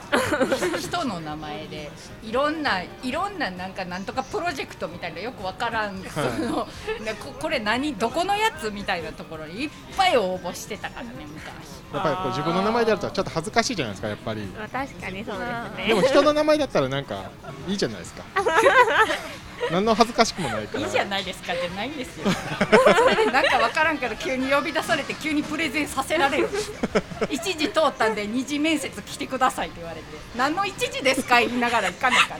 [0.79, 1.91] 人の名前で
[2.23, 6.67] いろんないろんななんかなんとかプロジェクトみたいなよくわからん、その
[7.01, 11.79] ねここれ何どこのやつみたいなところにいっぱい応募してたからね昔。
[11.93, 14.45] やっぱりこう自分の名前でやるとちょっと恥ずかしいじゃないですかやっぱり。
[14.47, 15.87] まあ確かにそうですね。
[15.87, 17.31] でも人の名前だったらなんか
[17.67, 18.23] いいじゃないですか
[19.71, 20.85] 何の恥ずかしくもないから。
[20.85, 22.31] いいじゃないですかじゃないんですよ。
[22.31, 26.49] それでなんかわからんけど急に呼び出されて急にプレゼンさせられる。
[27.29, 30.05] 一時通ったんで二次面接来てくださいって言われて。
[30.35, 32.39] 何の一時ですか言いながら行かないかな。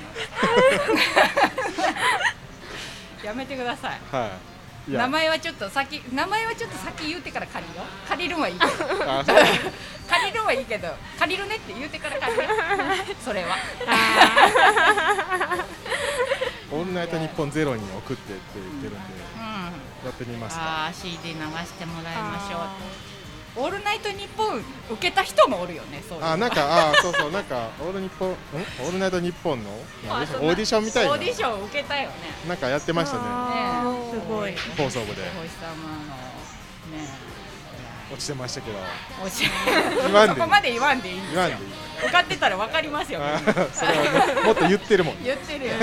[3.23, 3.99] やめてください。
[4.11, 4.29] はい。
[4.91, 8.09] 名前はちょっと先名前はちょっと先言うてから借りよう。
[8.09, 8.71] 借りるんはいいけど。
[10.09, 10.87] 借りるんはいいけど。
[11.19, 12.53] 借りるねって言うてから借りる
[13.23, 13.55] それは
[16.71, 18.97] オールナイトニッポンゼロに送ってって言ってるんで
[19.37, 19.43] うん
[20.05, 20.63] やってみますか。
[20.63, 22.59] ああ CD 流してもらいましょう。
[23.55, 24.57] オールナイトニッポン
[24.91, 28.33] 受けた人もおるよねそういうあなんかあそうそうなんかオールニッポンん？
[28.33, 31.11] オールナイトニッポンのオーディションみたいな。
[31.11, 32.15] オーディション受けたよね。
[32.47, 33.23] なんかやってましたね。
[34.11, 34.53] すごい。
[34.77, 35.23] 放送部で。
[35.23, 36.05] お星様の
[36.95, 37.09] ね。
[38.13, 38.77] 落ちてましたけど。
[39.25, 39.43] おし
[40.03, 40.37] 言わんでいい。
[40.37, 41.41] そこまで言わんでいいんですよ。
[41.41, 41.71] 言わんでいい。
[42.03, 43.19] 受かってたらわかりますよ。
[43.73, 45.15] それはももっと言ってるもん。
[45.25, 45.73] 言ってるよ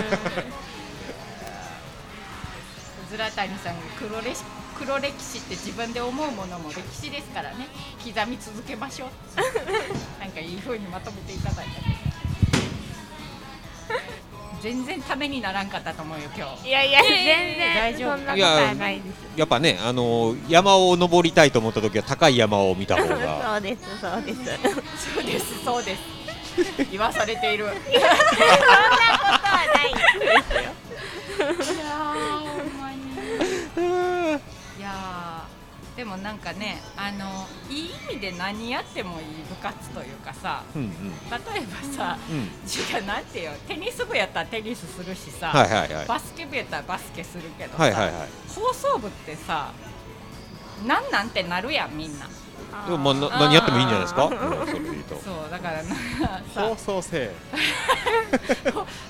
[3.11, 4.45] ズラ谷さんが黒歴史
[4.79, 7.67] 黒歴史って自分で思うものも歴史ですからね。
[8.05, 9.09] 刻み続けましょう。
[10.21, 11.97] なんかいい風にまとめていただいたけど
[14.63, 16.69] 全然ためにならんかったと思うよ今日。
[16.69, 18.17] いやいや全大丈夫。
[18.17, 19.15] 然そんなことはないです。
[19.37, 23.53] やっぱねあの山を登りたいと思った時は高い山を見た方が。
[23.53, 24.45] そうですそうです。
[25.15, 26.03] そうですそうです。
[26.91, 27.65] 言わされている。
[27.65, 28.17] いやは
[29.75, 30.01] ないで
[30.49, 30.73] すよ。
[31.55, 32.41] ー。
[32.41, 32.46] ほ
[35.97, 40.91] でもなんかねあのいい意味で何やってもいい部活というかさうんうん。
[40.91, 43.07] 例えばさうん。
[43.07, 46.07] なんていうのテニス部やったらテニスするしさ、はいはいはい。
[46.07, 48.13] バスケ部やったらバスケするけどさ、はいはいはい。
[48.55, 49.73] 放送部ってさ
[50.87, 52.29] なんなんてなるやんみんな
[52.85, 55.83] でもまあな何やってもいいんじゃないですか、うんそうだから
[56.55, 57.31] 放送せ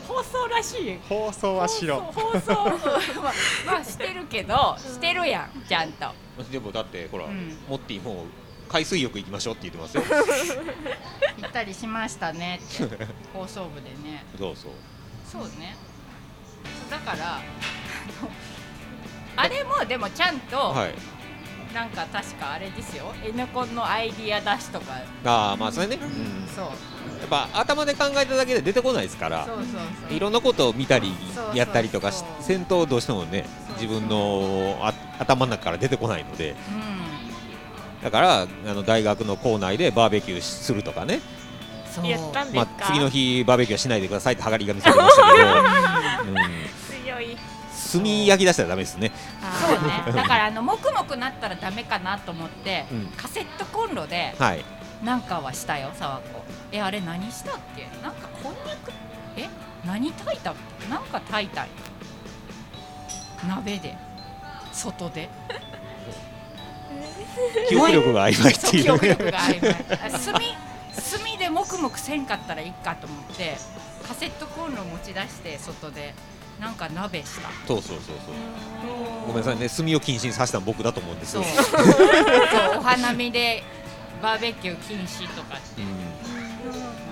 [0.06, 0.98] 放送らしい。
[1.08, 2.00] 放送はしろ。
[2.00, 3.32] 放送まあ
[3.66, 6.12] まあしてるけどしてるやんちゃんと。
[6.50, 7.56] でもだってほら、うん。
[7.68, 8.26] モッティもう
[8.68, 10.02] 海水浴行きましょうって言ってますよ。
[11.38, 12.60] 行ったりしましたね
[13.32, 14.24] 放送部でね。
[14.38, 14.72] そうそう。
[15.24, 15.76] そうね。
[16.90, 17.40] だから
[19.36, 20.94] あれもでもちゃんと、はい
[21.76, 23.12] なんか確かあれですよ。
[23.22, 24.94] N コンのアイディア出しとか。
[25.26, 26.64] ああまあそれね、うん、そう。
[26.64, 26.70] や
[27.26, 29.44] っぱ頭で考えただけで出てこないですから。
[29.44, 29.66] そうそう
[30.08, 30.16] そう。
[30.16, 31.12] いろんなことを見たり
[31.52, 33.44] やったりとか戦闘どうしてもね
[33.78, 36.52] 自分のあ頭の中から出てこないので。
[36.52, 38.02] うん。
[38.02, 41.20] だからあの大学の校内でバーベキューするとかね、
[41.94, 42.04] そう。
[42.04, 46.85] 言ったんですか、まあ、次の日バーベキューはしないでくださいってはがり紙されましたけど、 うん、
[47.92, 49.12] 炭焼き出したらダメですね。
[49.66, 50.12] そうね。
[50.14, 53.06] だからあのもくもくなったらダメかなと思って、うん。
[53.16, 54.64] カセットコンロではい。
[55.04, 56.42] なんかはしたよ沢子。
[56.72, 57.88] えあれ何したっけ？
[58.02, 58.92] なんかこんにゃく
[59.36, 59.48] え？
[59.86, 60.54] 何炊いた
[60.90, 61.66] なんか炊いた
[63.46, 63.96] 鍋で。
[64.72, 65.28] 外で。
[67.68, 68.82] 記憶力が曖昧っていう。
[68.84, 69.76] 記憶力が曖昧。
[69.92, 73.58] あ炭炭でもくもくせんかったらいいかと思って
[74.08, 76.14] カセットコンロ持ち出して外で
[76.60, 77.48] なんか鍋した。
[77.66, 78.34] そうそうそうそう。
[79.26, 81.42] ごめんなさいね炭を禁止にさせたの僕だと思うんですそう。
[81.42, 81.62] よ そ
[82.76, 82.78] う。
[82.78, 83.62] お花見で
[84.22, 85.82] バーベキュー禁止とかって。
[85.82, 85.88] うん。
[85.88, 85.94] な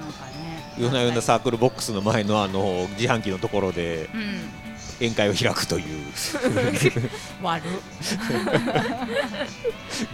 [0.09, 0.75] んかね。
[0.79, 4.51] 夜な夜なサークルボックスの前のあの自販機のところでうん。
[5.01, 6.07] 宴会を開くという。
[7.43, 7.63] 悪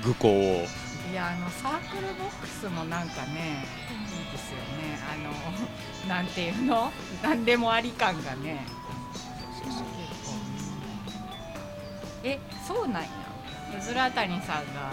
[0.02, 0.66] 愚行を。
[1.10, 3.66] いやあのサークルボックスもなんかね
[4.16, 4.98] いいですよね。
[5.12, 6.92] あのなんていうの？
[7.22, 8.64] なんでもあり感がね
[12.24, 13.08] えそうなんや。
[13.78, 14.92] うずら谷さんが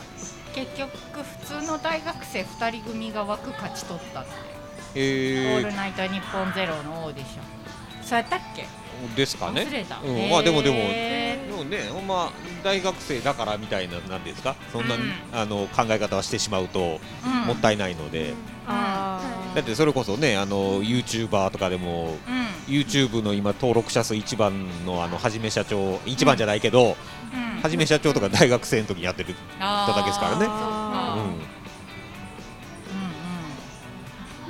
[0.53, 0.91] 結局
[1.23, 4.29] 普通の大学生2人組が枠勝ち取ったって
[4.93, 8.03] 「オーえルナイトニッポンゼロのオーディション。
[8.03, 8.61] そうやったっけ？
[8.63, 8.65] ー、
[9.15, 9.85] ですかね。
[10.03, 12.31] うん、まあでもでもへでもねほんま
[12.63, 14.55] 大学生だからみたいななんですか？
[14.71, 15.11] そんな、うん。
[15.31, 16.99] あの考え方はしてしまうと
[17.45, 18.33] もったいないので、
[18.67, 19.21] あ
[19.55, 22.47] だってそれこそねあの YouTuber とかでもうん。
[22.67, 26.97] YouTube の今登録者数一番のあのはじめ社長一番じゃないけど、
[27.33, 27.61] うん。
[27.61, 30.45] はじめ社長とか大学生の時にやってるあーだけですからね。
[30.45, 30.55] そう
[31.23, 31.29] ん。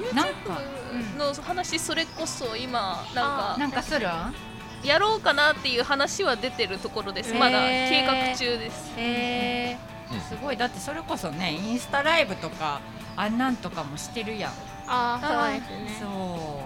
[0.02, 0.16] うんうん。
[0.16, 0.60] なんか
[1.18, 4.08] の話それこそ今なんかなんかする？
[4.84, 7.34] やろうかなっていう話は出てるところです。
[7.34, 8.94] まだ計画中です。
[8.98, 9.78] へえ
[10.14, 10.22] うん。
[10.22, 10.58] すごい。
[10.58, 12.80] だってそれこそねインスタライブとか
[13.16, 14.52] あんなんとかもしてるやん。
[14.88, 15.98] あーそうですね。
[16.00, 16.62] そ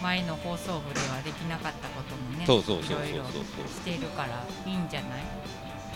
[0.00, 0.02] う。
[0.02, 5.20] 前の放送部ではできなかったこともねそうそうそうそういろいろそうしてるからいいんじゃない？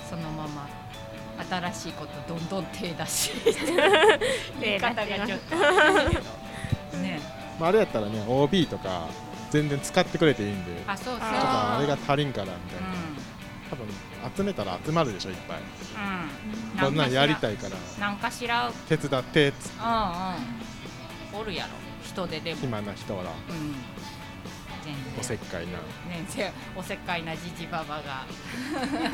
[0.08, 0.68] そのまま。
[1.72, 3.30] 新しいことどんどん手出し。
[4.60, 5.56] 言い方がちょっと
[6.96, 7.20] ね。
[7.58, 9.08] まあ、あれやったらね OB とか
[9.50, 10.72] 全然使ってくれていいんで。
[10.72, 11.16] ちょあそうそう。
[11.16, 12.88] っとあれが足りんからみたいな。
[12.88, 12.92] う
[13.70, 13.86] 多分
[14.36, 15.58] 集めたら集まるでしょいっぱい。
[15.58, 16.84] んうん。
[16.84, 17.76] こんなんやりいたいから。
[17.98, 19.48] なんかしらうん手伝って。
[19.48, 19.78] っつって
[21.34, 21.40] うん。
[21.40, 21.70] おるやろ。
[22.04, 22.60] 人ででも。
[22.60, 23.22] 暇な人は。
[23.22, 23.28] うん。
[25.20, 25.72] おせっかいな。
[25.72, 28.24] ね、せおせっかいなじじばばが。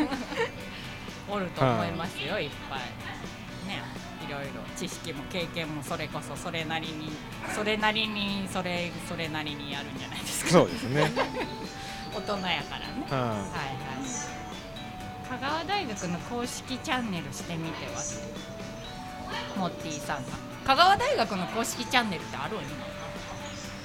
[1.29, 2.79] おると思いますよ、いっぱい。
[3.67, 3.83] ね
[4.29, 7.11] いろいろ知識も経験もそれこそそれなりに
[7.55, 10.51] それなりにそれそれなりにやるんじゃないですか。
[10.51, 11.11] そうですね。
[12.15, 13.07] 大人やからね。
[13.11, 13.39] ははい。
[13.39, 13.45] はい
[15.29, 17.93] 香川大学の公式チャンネルしてみては
[19.57, 20.33] モッティさんが。
[20.67, 22.61] 香川大学の公式チャンネルってあるん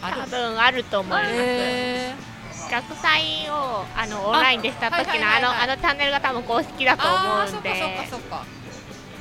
[0.01, 0.21] ある？
[0.21, 2.13] 多分あると思います、へ
[2.71, 5.43] 学祭をあのオンラインでした時のはいはいはいはい。
[5.43, 8.45] あのあのチャンネルが多分公式だとあ思あーそっかうんでそっかそっか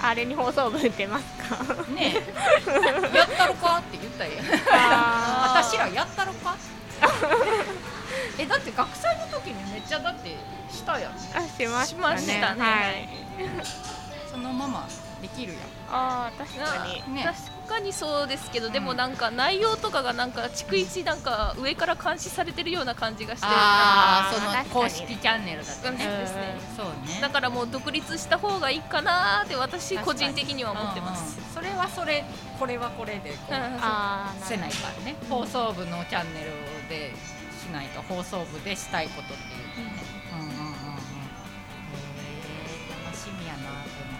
[0.00, 1.56] あれに放送部出ますか？
[1.92, 2.22] ねえ。
[3.16, 4.46] やったろかって言ったらええやん。
[4.90, 5.62] あー。
[5.62, 6.56] 私らやったろか？
[8.38, 10.36] えだって学祭の時にめっちゃだって
[10.70, 11.12] したやん。
[11.12, 12.18] あしまししたまね。
[12.20, 12.60] したね。
[12.62, 13.08] はい。
[14.30, 14.86] そのまま
[15.20, 15.62] できるやん。
[15.90, 17.14] あー確かに。
[17.14, 18.72] ね確かにそうですけど、うん。
[18.72, 23.46] でもなんか内容とかがなんか逐一なんか上から監視されてるような感じがして。
[23.48, 26.04] ああその公式チャンネルだとね。
[26.04, 26.58] うんですね。
[26.76, 27.20] そうね。
[27.20, 31.52] だからもう独立した方がいいかなーって私個人的には思ってます、うんうん。
[31.52, 32.24] それはそれ
[32.58, 33.60] これはこれでこううん。
[33.80, 35.16] あーせないからね。
[35.28, 36.50] 放送部のチャンネル
[36.88, 37.12] で
[37.62, 39.38] しないと放送部でしたいことっていうね。
[40.32, 40.68] うんうんうんうん。
[43.04, 44.18] 楽しみやなでも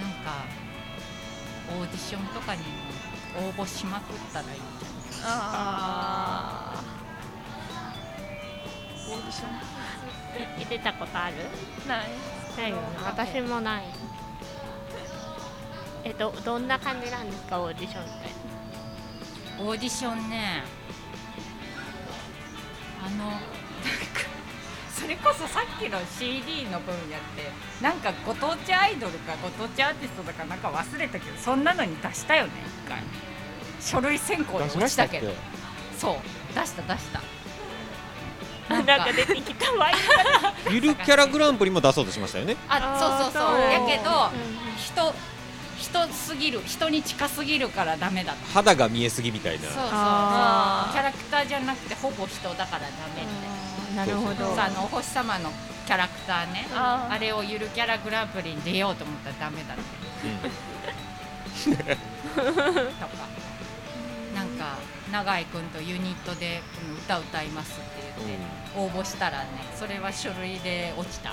[0.00, 0.44] なんか
[1.68, 2.66] オーディションとかにも
[3.48, 4.66] 応募しまくったらいいんじゃない
[5.24, 9.12] あー。
[9.12, 9.46] オーディショ
[10.60, 11.34] え出たことある？
[11.84, 12.08] ンない。
[12.58, 12.82] ないよね。
[13.04, 13.84] 私もない。
[16.04, 18.12] えっとどんな感じなんですかオーディションって？
[19.58, 20.62] オーディションね
[23.04, 23.40] あのなんか
[24.98, 27.50] それこそさっきの CD の分やって
[27.82, 32.52] なんかご当地アイドルかご当地アーティストだかなんか忘れたけどそんなのに出したよね
[32.86, 33.02] 一回。
[33.80, 35.32] 書類選考で出し落ちたけど。
[35.98, 36.16] そう
[36.58, 37.20] 出した出した。
[38.68, 39.94] なんか出てきたわい
[40.72, 43.60] ゆるキャラグランプリも出そうとしましたよねあそうそうそう。
[43.70, 45.14] やけどうん人
[45.78, 48.52] 人すぎる人に近すぎるからダメだった。
[48.54, 49.60] 肌が見えすぎみたいな。
[49.60, 49.90] そうそうそう。
[49.90, 53.55] キャラクターじゃなくてほぼ人だからダメって
[53.96, 54.54] なるほど。
[54.54, 55.50] さあのお星様の
[55.86, 56.66] キャラクターね。
[56.74, 57.14] あー。
[57.14, 59.82] あれをゆるキャラグランプリに出ようと思ったらダメだって。
[61.72, 63.26] とか。
[64.34, 64.76] なんか
[65.10, 66.60] 永井君とユニットで
[66.90, 71.30] うん歌歌いますって言って応募したらねそれは書類で落ちた。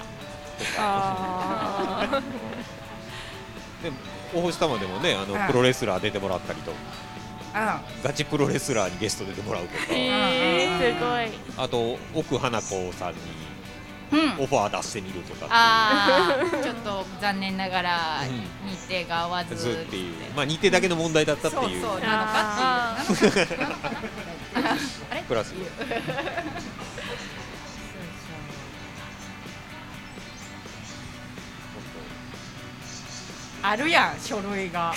[0.80, 2.08] あ
[3.84, 3.92] で
[4.34, 6.72] 大星様でもねあの、うんプロレスラー出てもらったりと。
[6.72, 6.76] う
[8.04, 11.64] ガチプロレスラーにゲスト出てもらうとか、ーえー、すごい。
[11.64, 13.20] あと奥花子さんに
[14.12, 14.44] うん。
[14.44, 18.70] オファー出してみるとかあーちょっと残念ながらうん。
[18.70, 19.56] 日程が合わず。
[19.56, 20.14] ずっていう。
[20.36, 21.82] まあ日程だけの問題だったっていう。
[21.82, 23.48] そうなのかっていう。
[25.28, 25.54] プラス
[33.64, 34.94] あるやん書類が。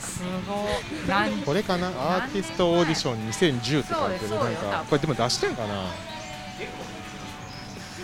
[0.00, 1.32] すごい。
[1.46, 1.88] これかな？
[1.88, 4.30] アーティストオーディション2010って書いてる。
[4.34, 5.84] なんかこれでも出してんかな？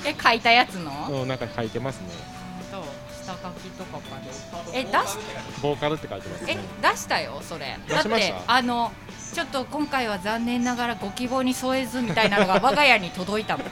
[0.06, 1.22] え書いたやつの？
[1.22, 2.08] うんなんか書いてますね。
[2.08, 2.29] と
[3.36, 4.16] 下書きとかか
[4.72, 5.18] でえ出し
[5.62, 7.76] ボーカルって書いてますえね出したよそれ。
[7.88, 8.34] 出しました？
[8.34, 8.92] だってあの
[9.34, 13.66] ちょっと今回は残念ながらご希望に添えずみたいなのが 我が家に届いたもん。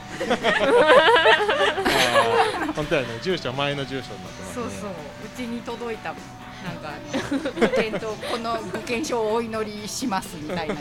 [2.75, 3.07] 本当やね。
[3.21, 4.53] 住所前の住所になってますね。
[4.55, 4.89] そうそう。
[4.89, 4.93] う
[5.35, 6.21] ちに届いたもん。
[6.65, 6.93] なんかあ
[7.33, 10.79] のご健闘このご健勝をお祈りしますみたいなや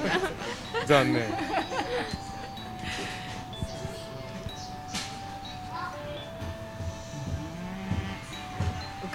[0.84, 0.86] つ。
[0.88, 1.24] 残念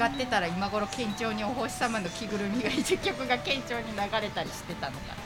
[0.03, 5.23] 受かってたら今頃県庁にお星様の着ぐるみがいて曲が県庁に流れたりしてたのかな。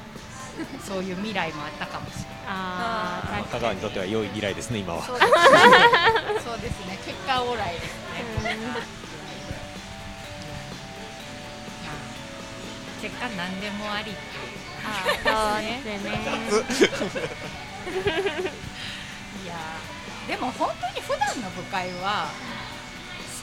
[0.83, 2.29] そういう未来もあったかもしれない。
[2.47, 5.03] あ香川にとっては良い未来ですね今は。
[5.03, 6.93] そうですね。
[6.93, 6.99] ね。
[7.05, 7.85] 結果オーライです
[8.43, 8.57] ね。
[13.01, 14.15] 結果何でもあり
[15.25, 15.81] あー
[16.49, 16.77] そうで
[17.09, 17.21] すね。
[19.43, 22.29] いやーでも本当に普段の部会は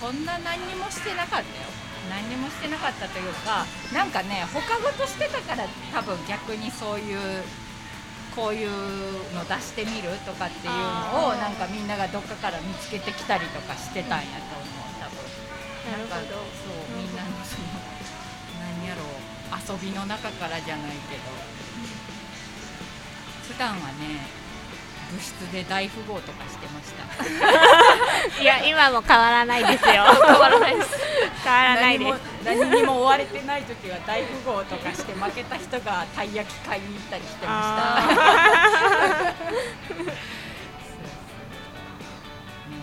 [0.04, 1.64] そんな何にもしてなかったよ。
[2.12, 5.64] 何にもしてなかったというかなんかね他事してたから
[5.96, 7.40] 多分逆にそういう
[8.36, 8.68] こういう
[9.32, 15.24] の出してみるとかっていうのをなんかみんながどっかから見つけてきたりとかしてたんやと思う多分。
[15.88, 16.36] なるほど。
[16.52, 17.64] そうみんなのその
[18.60, 19.08] 何やろう
[19.56, 21.32] 遊びの中からじゃないけど。
[23.48, 24.43] 普段はね
[25.14, 27.04] 部室で大富豪とかしてました。
[28.42, 30.02] いや今も変わらないですよ。
[30.26, 30.98] 変わらないです。
[31.44, 32.20] 変わらないです。
[32.44, 39.22] 何にも追われてない時は大富豪とかして負けた人がたい焼き買いに行ったりしてました。
[42.70, 42.76] ね。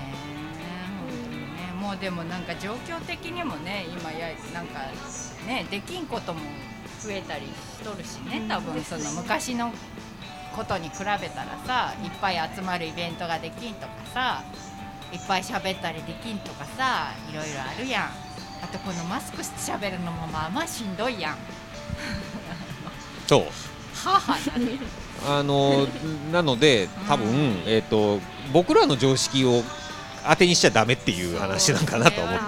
[1.58, 1.74] ね。
[1.80, 4.80] もうでもなんか状況的にもね今やなんか
[5.45, 6.40] ねできんことも
[7.02, 7.52] 増えたりし
[7.84, 8.84] とるしね多分。
[8.84, 9.74] その昔の
[10.56, 14.44] ことに比べたらさいっぱい集まるイベントができんとかさ
[15.11, 18.32] いっぱい喋ったりできんとかさいろいろあるやん。
[18.64, 21.38] あとこのマスクして喋るのもまあまあしんどいやん。
[23.28, 23.41] そう。
[24.07, 24.38] はは。
[25.26, 25.88] なあの
[26.32, 28.19] なので多分、えっ、と
[28.53, 29.64] 僕らの常識を
[30.28, 32.40] 当てにしちゃダメっていう話なんかなと思って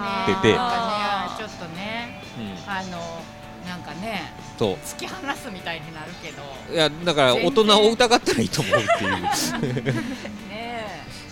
[0.42, 2.70] て、なんかねちょっとねうん。
[2.70, 3.22] あの
[3.68, 6.42] なんかねそう突き放すみたいになるけど。
[6.72, 9.84] いやだから大人を疑ったらいいと思うっていう。
[10.48, 10.84] ね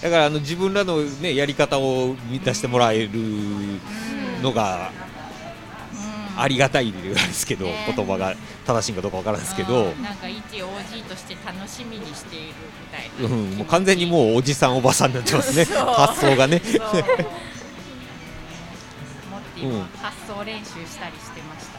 [0.02, 3.10] だからあの自分らの、ね、やり方を満たしてもらえる
[4.42, 4.90] のが
[6.36, 8.34] ありがたいですけど、ね言葉が。
[8.64, 15.64] 正しいかどうかわからないですけど、うんなんか一 OG として楽しみにしているみたいな、うん、もう完全にもうおじさんおばさんになってますね。
[15.74, 16.62] 発想がね。
[20.00, 21.78] 発想練習したりしてました。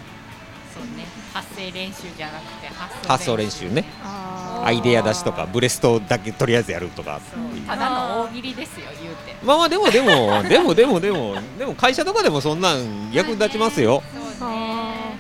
[0.74, 3.86] そうね発声練習じゃなくて発発想練習ね。
[4.04, 7.20] あアイデア出しとかブレストだけとりあえずやるとか。
[7.68, 9.36] ただの大喜利ですよ言うて。
[9.44, 14.04] まあまあでもでも でもでもでもでも会社とかでもそんなん役立ちますよ、
[14.38, 15.18] そうね。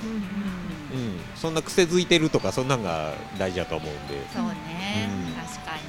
[0.93, 4.21] うん、そんな癖づいてるとかそんなんが大事だと思うんで。
[4.33, 5.81] そうね、うん確かに。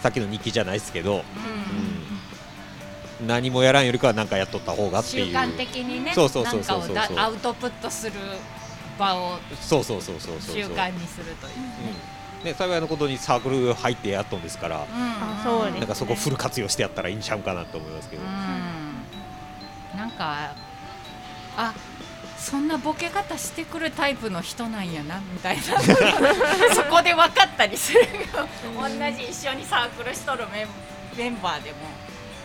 [0.00, 1.18] さっきの日記じゃないですけど、うん。
[1.18, 1.22] う
[3.24, 5.26] ん、何もやらんよりかは何かやっとった方がっていう。
[5.26, 7.18] 習慣的にねそうそうそうそうそう。
[7.18, 8.12] アウトプットする
[8.98, 10.56] 場をそうそうそうそうそう。
[10.56, 15.78] 習慣にするといううんね、幸いのことにサークル入ってやっとんですから、うん。
[15.78, 18.26] なんかそこフル活用してやったらいいんちゃうかなと思いますけど、う
[19.96, 19.98] ん。
[19.98, 20.54] なんか
[21.56, 21.74] あ
[22.36, 25.62] そんなボケ方してくるタイプの人なんやなみたいな。
[26.74, 28.06] そこで分かったりするよ
[28.76, 30.68] 同じ一緒にサークルしとるメン
[31.16, 31.76] メンバーでも。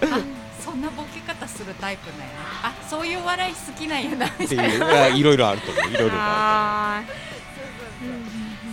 [0.16, 0.37] あ
[0.68, 2.32] そんなボケ方するタイプなんやな。
[2.68, 4.26] あそういう笑い好きなんやな。
[4.38, 5.08] みたいな。
[5.08, 5.86] いろいろあると思う。
[5.90, 7.04] いろいろああ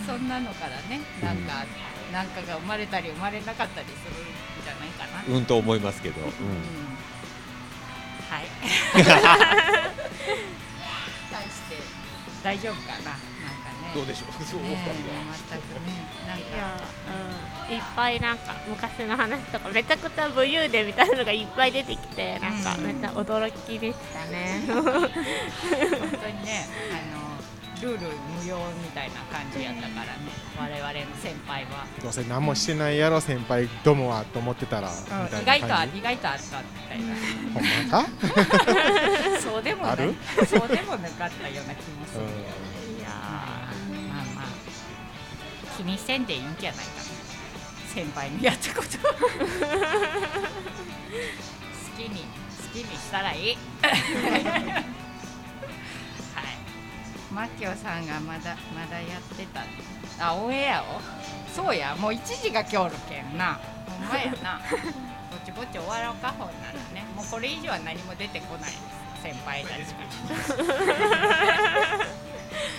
[0.05, 1.65] そんなのからねなんか、
[2.11, 4.15] なんかが生まれたり生まれなかったりするん
[4.63, 6.27] じゃないかな、るうんと思いますけど、うん。
[6.27, 6.33] うん。
[8.29, 8.45] はい。
[11.31, 11.77] 対して
[12.43, 13.15] 大丈夫かな、なんか
[13.81, 13.95] ね。
[13.95, 14.33] どうでしょう。
[14.43, 14.75] そうねえ
[15.49, 16.57] 全くね、なんか。
[16.57, 16.77] や、
[17.07, 24.61] うん、いっぱいなんか昔の話とかめちゃくちゃ武勇伝みたいなのがいっぱい出てきてなんかうんめっちゃ驚きでしたね。
[24.67, 27.25] 本当にね、あの
[27.81, 30.11] ルール無用みたいな感じやったからね。
[30.57, 35.97] 我々の先輩は、どうせ何もしてないやろ先輩どもはと思ってたら、みた意外とあいな感じ？
[35.97, 37.15] 意外とあったみたいな。
[37.53, 38.09] ほんまか？
[39.41, 42.99] そうでもなそうでもなかったような気もするうん。
[42.99, 44.45] いやーまあまあ。
[45.77, 46.85] 気にせんでいいんじゃない？
[47.95, 48.89] 先輩のやったこと。
[48.89, 49.07] 好
[51.95, 52.27] きに好
[52.73, 53.57] きにしたらいい。
[53.81, 53.95] はい。
[57.33, 59.63] マキオさんがまだまだやってた。
[60.19, 60.99] あオンエアを？
[61.55, 61.95] そうや。
[61.95, 63.61] もう1時が今日おるけんな。
[63.87, 64.59] ほんまやな。
[65.31, 67.05] ぼちぼち終わろうかほんならね。
[67.15, 68.83] もうこれ以上は何も出てこないです。
[69.23, 70.03] 先輩たちが。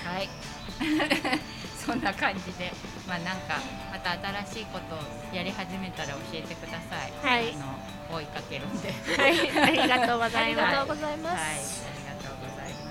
[0.12, 0.28] はい。
[1.86, 2.70] そんな感じで
[3.08, 4.12] まあなんかまた
[4.46, 4.98] 新しいことを
[5.34, 10.68] やり始めたら教えてくださいはいあの追いかけるんではい、ありがとうございます。
[10.68, 12.86] ありがとうございます、はい、ありがとうございます。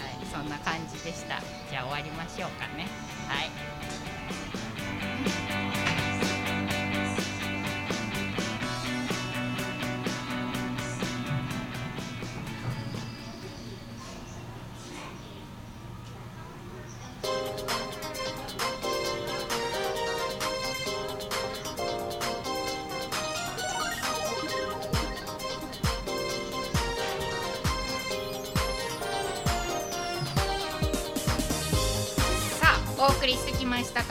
[0.00, 1.42] はい、そんな感じでした。
[1.70, 2.86] じゃあ終わりましょうかね。
[3.28, 3.42] は
[5.56, 5.59] い。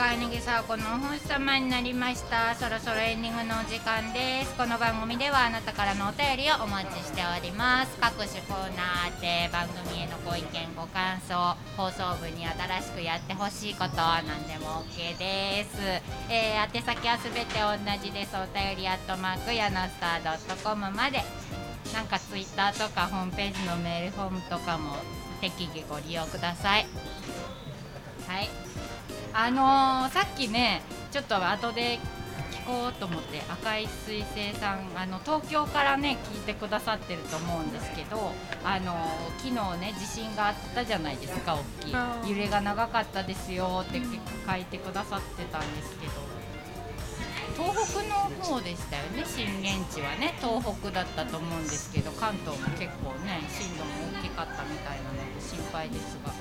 [0.00, 2.54] カーネギサーコのお星様になりました。
[2.54, 4.56] そろそろエンディングのお時間です。
[4.56, 7.98] この番組ではあなたからのお便りをお待ちしております。
[8.00, 11.36] 各種コーナーで番組へのご意見、ご感想、
[11.76, 15.76] 放送部に新しくやってほしいこと、何でも OK です。
[16.30, 18.32] えー、宛先はすべて同じです。
[18.40, 21.22] お便りアットマークやなスター .com まで。
[21.92, 24.96] なんかツイッターとかホームページのメールフォームとかも
[25.40, 26.86] 適宜ご利用ください。
[28.26, 28.48] はい。
[29.32, 30.82] あのーさっきね、
[31.12, 31.98] ちょっと後で
[32.52, 38.32] 聞こうと思って赤い彗星さんあの東京からね聞いてくださってると思うんですけど、
[38.64, 38.96] あのー
[39.38, 42.30] 昨日ね地震があったじゃないですか大きい。
[42.30, 46.12] 揺れが長かったですよって書いてくださってたんですけど。
[47.56, 50.34] 東北の方でしたよね震源地はね。
[50.40, 56.32] 東北だったと思うんですけど関東も結構ね震度も大きかったみたいなので心配ですが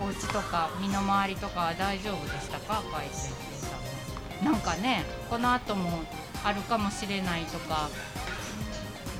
[0.00, 2.78] お家とか身の回りとか大丈夫でしたか？
[2.78, 3.76] 赤井先生さ
[4.42, 6.04] んなんかねこの後も
[6.44, 7.88] あるかもしれないとか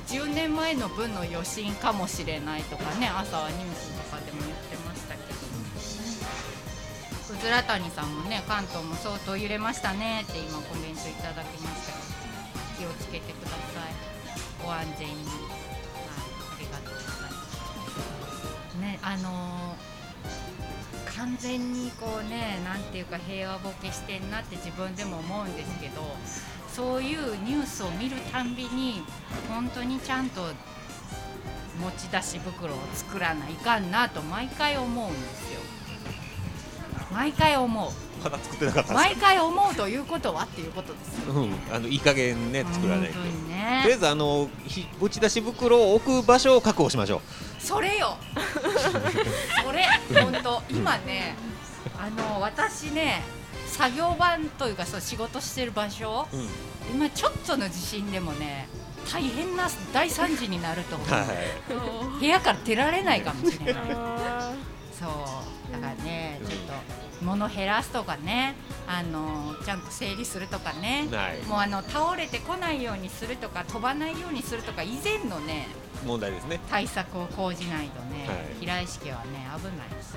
[0.07, 5.37] 10年前の分の余震かもしれないとかね朝はニュースとかでも言ってましたけど。
[7.29, 11.91] うずら谷さんもね関東も相当揺れましたねって今コメントいただきました
[12.79, 13.59] けど気をつけてください。
[14.63, 15.13] ご安全に。
[15.13, 15.23] はい
[16.55, 17.29] ありがとうございま
[18.71, 18.77] す。
[18.79, 19.75] ねあの
[21.17, 26.01] 完全にこうねなんていうか平和ボケしてんなって自分でも思うんですけど
[26.71, 29.01] そういうニュースを見るたんびに
[29.49, 30.41] 本当にちゃんと
[31.79, 35.59] 持ち出し袋を作らないかんなと毎回思うんですよ。
[37.11, 37.91] 毎回思う。
[38.23, 41.33] まだ作ってなかった毎回思うということはっていうことですよ。
[41.33, 43.13] うん、あのいい加減ね作らないと。
[43.13, 47.21] 本当にとりねあえずあのひ持ち出し袋を置く場所を確保しましょ
[47.59, 48.17] それよ。
[49.63, 49.85] それ
[50.21, 50.61] 本当。
[50.69, 51.35] 今ね
[51.97, 53.21] あの私ね
[53.67, 56.27] 作業場というかそう仕事してる場所。
[56.31, 56.47] う、うん、
[56.95, 58.67] 今ちょっとの地震でもね
[59.11, 62.19] 大変な大惨事になると思う、はい。
[62.19, 63.83] 部屋から出られないかもしれない。
[63.91, 64.53] あ
[64.97, 65.71] そう。
[65.71, 68.55] だからねちょっと物減らすとかね
[68.87, 71.07] あのちゃんと整理するとかね。
[71.11, 71.41] はい。
[71.47, 75.67] もうあの倒れてこないようにするとか飛ばないようにするとか以前のね
[76.05, 76.59] 問題ですね。
[76.69, 78.37] 対策を講じないとね、はい。
[78.59, 80.15] 平井式はね危ないです。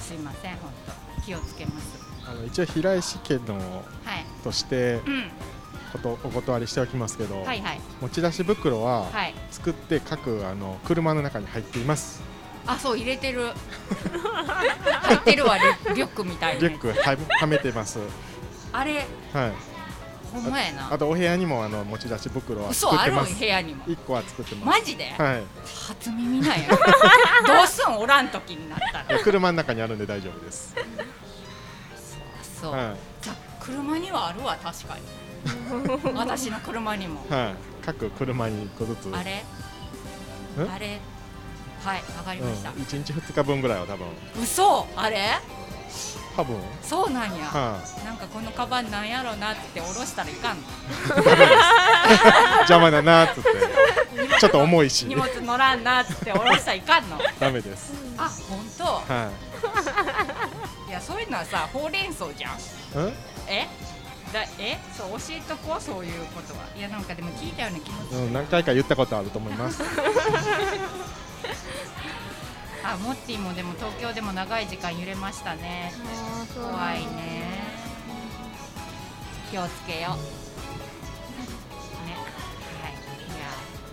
[0.00, 0.70] すいません本
[1.16, 2.04] 当気をつけます。
[2.28, 3.54] あの一応平石家の
[4.04, 4.24] はい。
[4.42, 5.30] としてうん。
[5.92, 7.80] ことお断りしておきますけど、はいはい。
[8.00, 9.34] 持ち出し袋ははい。
[9.52, 12.22] 作って各あの車の中に入っています
[12.66, 13.52] あそう入れてる。
[15.02, 17.98] 入ってるわリュリュックみたいなやつリュックははめてます。
[18.72, 19.52] あれはい。
[20.32, 20.92] ほんまやな。
[20.92, 23.38] あとお部屋にもあの持ち出し袋は作ってます。
[23.38, 23.84] 部屋にも。
[23.86, 24.80] 一個は作ってます。
[24.80, 25.42] マジで、はい。
[25.88, 26.68] 初耳なんや。
[27.46, 27.96] どうすん？
[27.96, 29.20] おらん時になったら。
[29.20, 30.74] 車の中にあるんで大丈夫です。
[32.60, 35.02] そう、はじゃ車にはあるわ確かに。
[36.14, 37.24] 私の車にも。
[37.30, 39.10] い、はい、各車に一個ずつ。
[39.14, 39.44] あれ？
[40.64, 41.00] んあれ？
[41.86, 44.08] はいわかりました、うん、1日2日分ぐらいは多分。
[44.42, 45.38] 嘘あれ？
[46.36, 46.56] 多分。
[46.82, 50.56] そうなんや、はなんかこのカバンなんやろなって下ろしたらいかん
[52.66, 53.50] 邪魔だなーっつって。
[54.40, 55.06] ちょっと重いし。
[55.06, 57.20] 荷物乗らんなって下ろしたらいかんの。
[57.38, 57.92] ダメです。
[58.18, 58.84] あ本当？
[58.84, 59.30] は
[60.88, 60.90] い。
[60.90, 62.58] やそういうのはさほうれん草じゃん。
[63.46, 63.68] え？
[64.32, 64.76] だえ？
[64.96, 66.60] そう教えとこうそういうことは。
[66.76, 69.80] いやなんかでも聞いたような気もする、うん、何回か言ったことあると思います。
[72.84, 75.92] あモッティもでも東京でも長い時間揺れましたね。
[76.54, 77.66] 怖いね。
[79.50, 80.16] 気をつけよう。
[82.06, 82.14] ね。
[82.82, 82.92] はい。
[82.92, 83.50] いや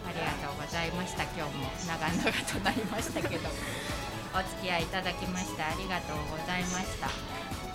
[0.07, 1.23] ありがとうございました。
[1.23, 2.21] 今日も長々
[2.51, 3.49] となりましたけど。
[4.34, 7.09] お付き合いいただきましてありがとうございました。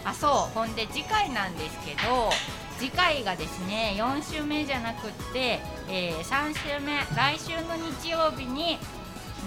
[0.04, 0.54] あそう。
[0.54, 2.30] ほんで次回なんですけど
[2.78, 6.98] 次回がですね4週目じゃなくって、えー3週目。
[7.16, 8.78] 来週の日曜日に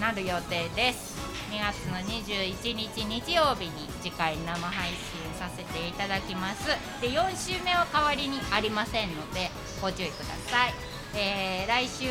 [0.02, 1.16] なる予定です。
[1.52, 4.98] 2月の21日日曜日に次回生配信
[5.38, 6.66] させていただきます。
[7.00, 9.48] で4週目は代わりにありませんので
[9.80, 10.74] ご注意ください、
[11.14, 12.08] えー来週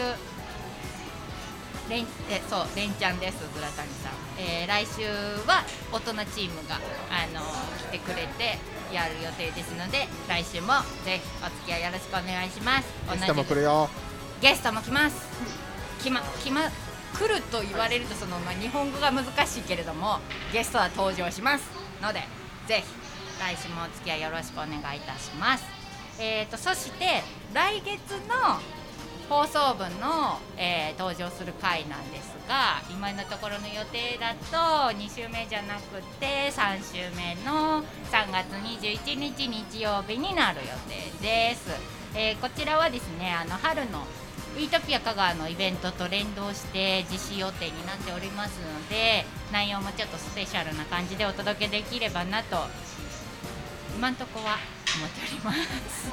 [1.89, 5.03] れんえそうれんちゃんですずらたにさん、えー来週
[5.45, 6.75] は大人チームが
[7.11, 7.41] あの
[7.91, 8.57] 来てくれて
[8.95, 12.87] やる予定ですので来週もぜひお付き合いよろしくお願いします。
[13.11, 13.89] ゲストも来るよ。
[14.39, 15.27] ゲストも来ます。
[16.01, 16.71] 来ま来ま
[17.21, 20.17] 来ると言われるとその、まあ、日本語が難しいけれども
[20.51, 21.69] ゲストは登場します
[22.01, 22.21] ので
[22.67, 22.83] ぜひ
[23.39, 25.65] 来週もお付き合いよろしくお願いいたします。
[26.19, 27.23] えー、とそして
[27.53, 28.59] 来月の
[29.27, 37.81] 放送分の、えー登場する回なんですが今のところの予定だと2週目じゃなくて3週目の
[38.11, 40.67] 3月21日日曜日になる予
[41.21, 41.71] 定です、
[42.13, 44.05] えーこちらはですねあの春の
[44.57, 52.57] イートピア香川のイベントと連動して実施予定になっておりますので内容もちょっとスペシャルな感じでお届けできればなと
[53.95, 54.57] 今んとこは
[54.97, 56.11] 思っております。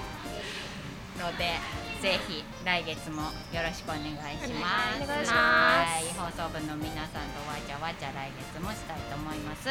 [1.19, 1.59] ので
[2.01, 4.15] ぜひ来月もよろしくお願い。
[4.39, 5.35] しますお願いします。
[5.35, 6.05] はい。
[6.15, 9.69] 放送部の皆さんとわちゃわちゃ来月もしたいと思います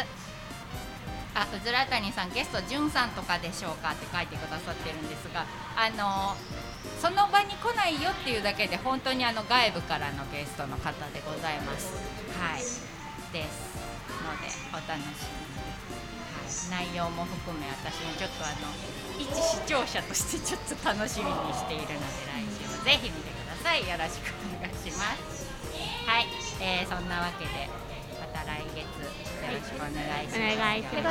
[1.36, 5.46] あうずらたにさんゲストじゅんさんとかでしょうかって書いてくださってるんですが
[5.76, 6.36] あの
[7.00, 11.94] その場に来ないよっていうだけで本当にあの外部からのゲストの方でございます。
[12.40, 12.62] はい。
[13.34, 13.76] です
[14.24, 15.28] のでお楽し
[16.72, 18.72] みに、はい、内容も含め私もちょっとあの
[19.20, 23.84] 一視聴者としてちょっと楽しみにしているので来週もぜひ見てください。
[23.84, 25.46] よろしくお願いします。
[26.08, 26.28] はい、
[26.64, 27.70] えーそんなわけで
[28.18, 28.97] また来月。
[29.52, 31.08] ろしくお願いします、お願いしますありがと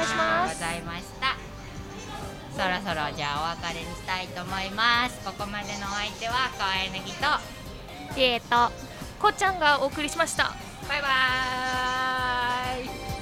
[0.46, 1.56] うございました
[2.56, 5.22] そろそろじゃあお別れにしたいと思います。
[5.26, 8.72] ここまでのお相手は川柳とジェイと
[9.20, 10.54] こうちゃんがお送りしました。
[10.88, 13.15] バイバーイ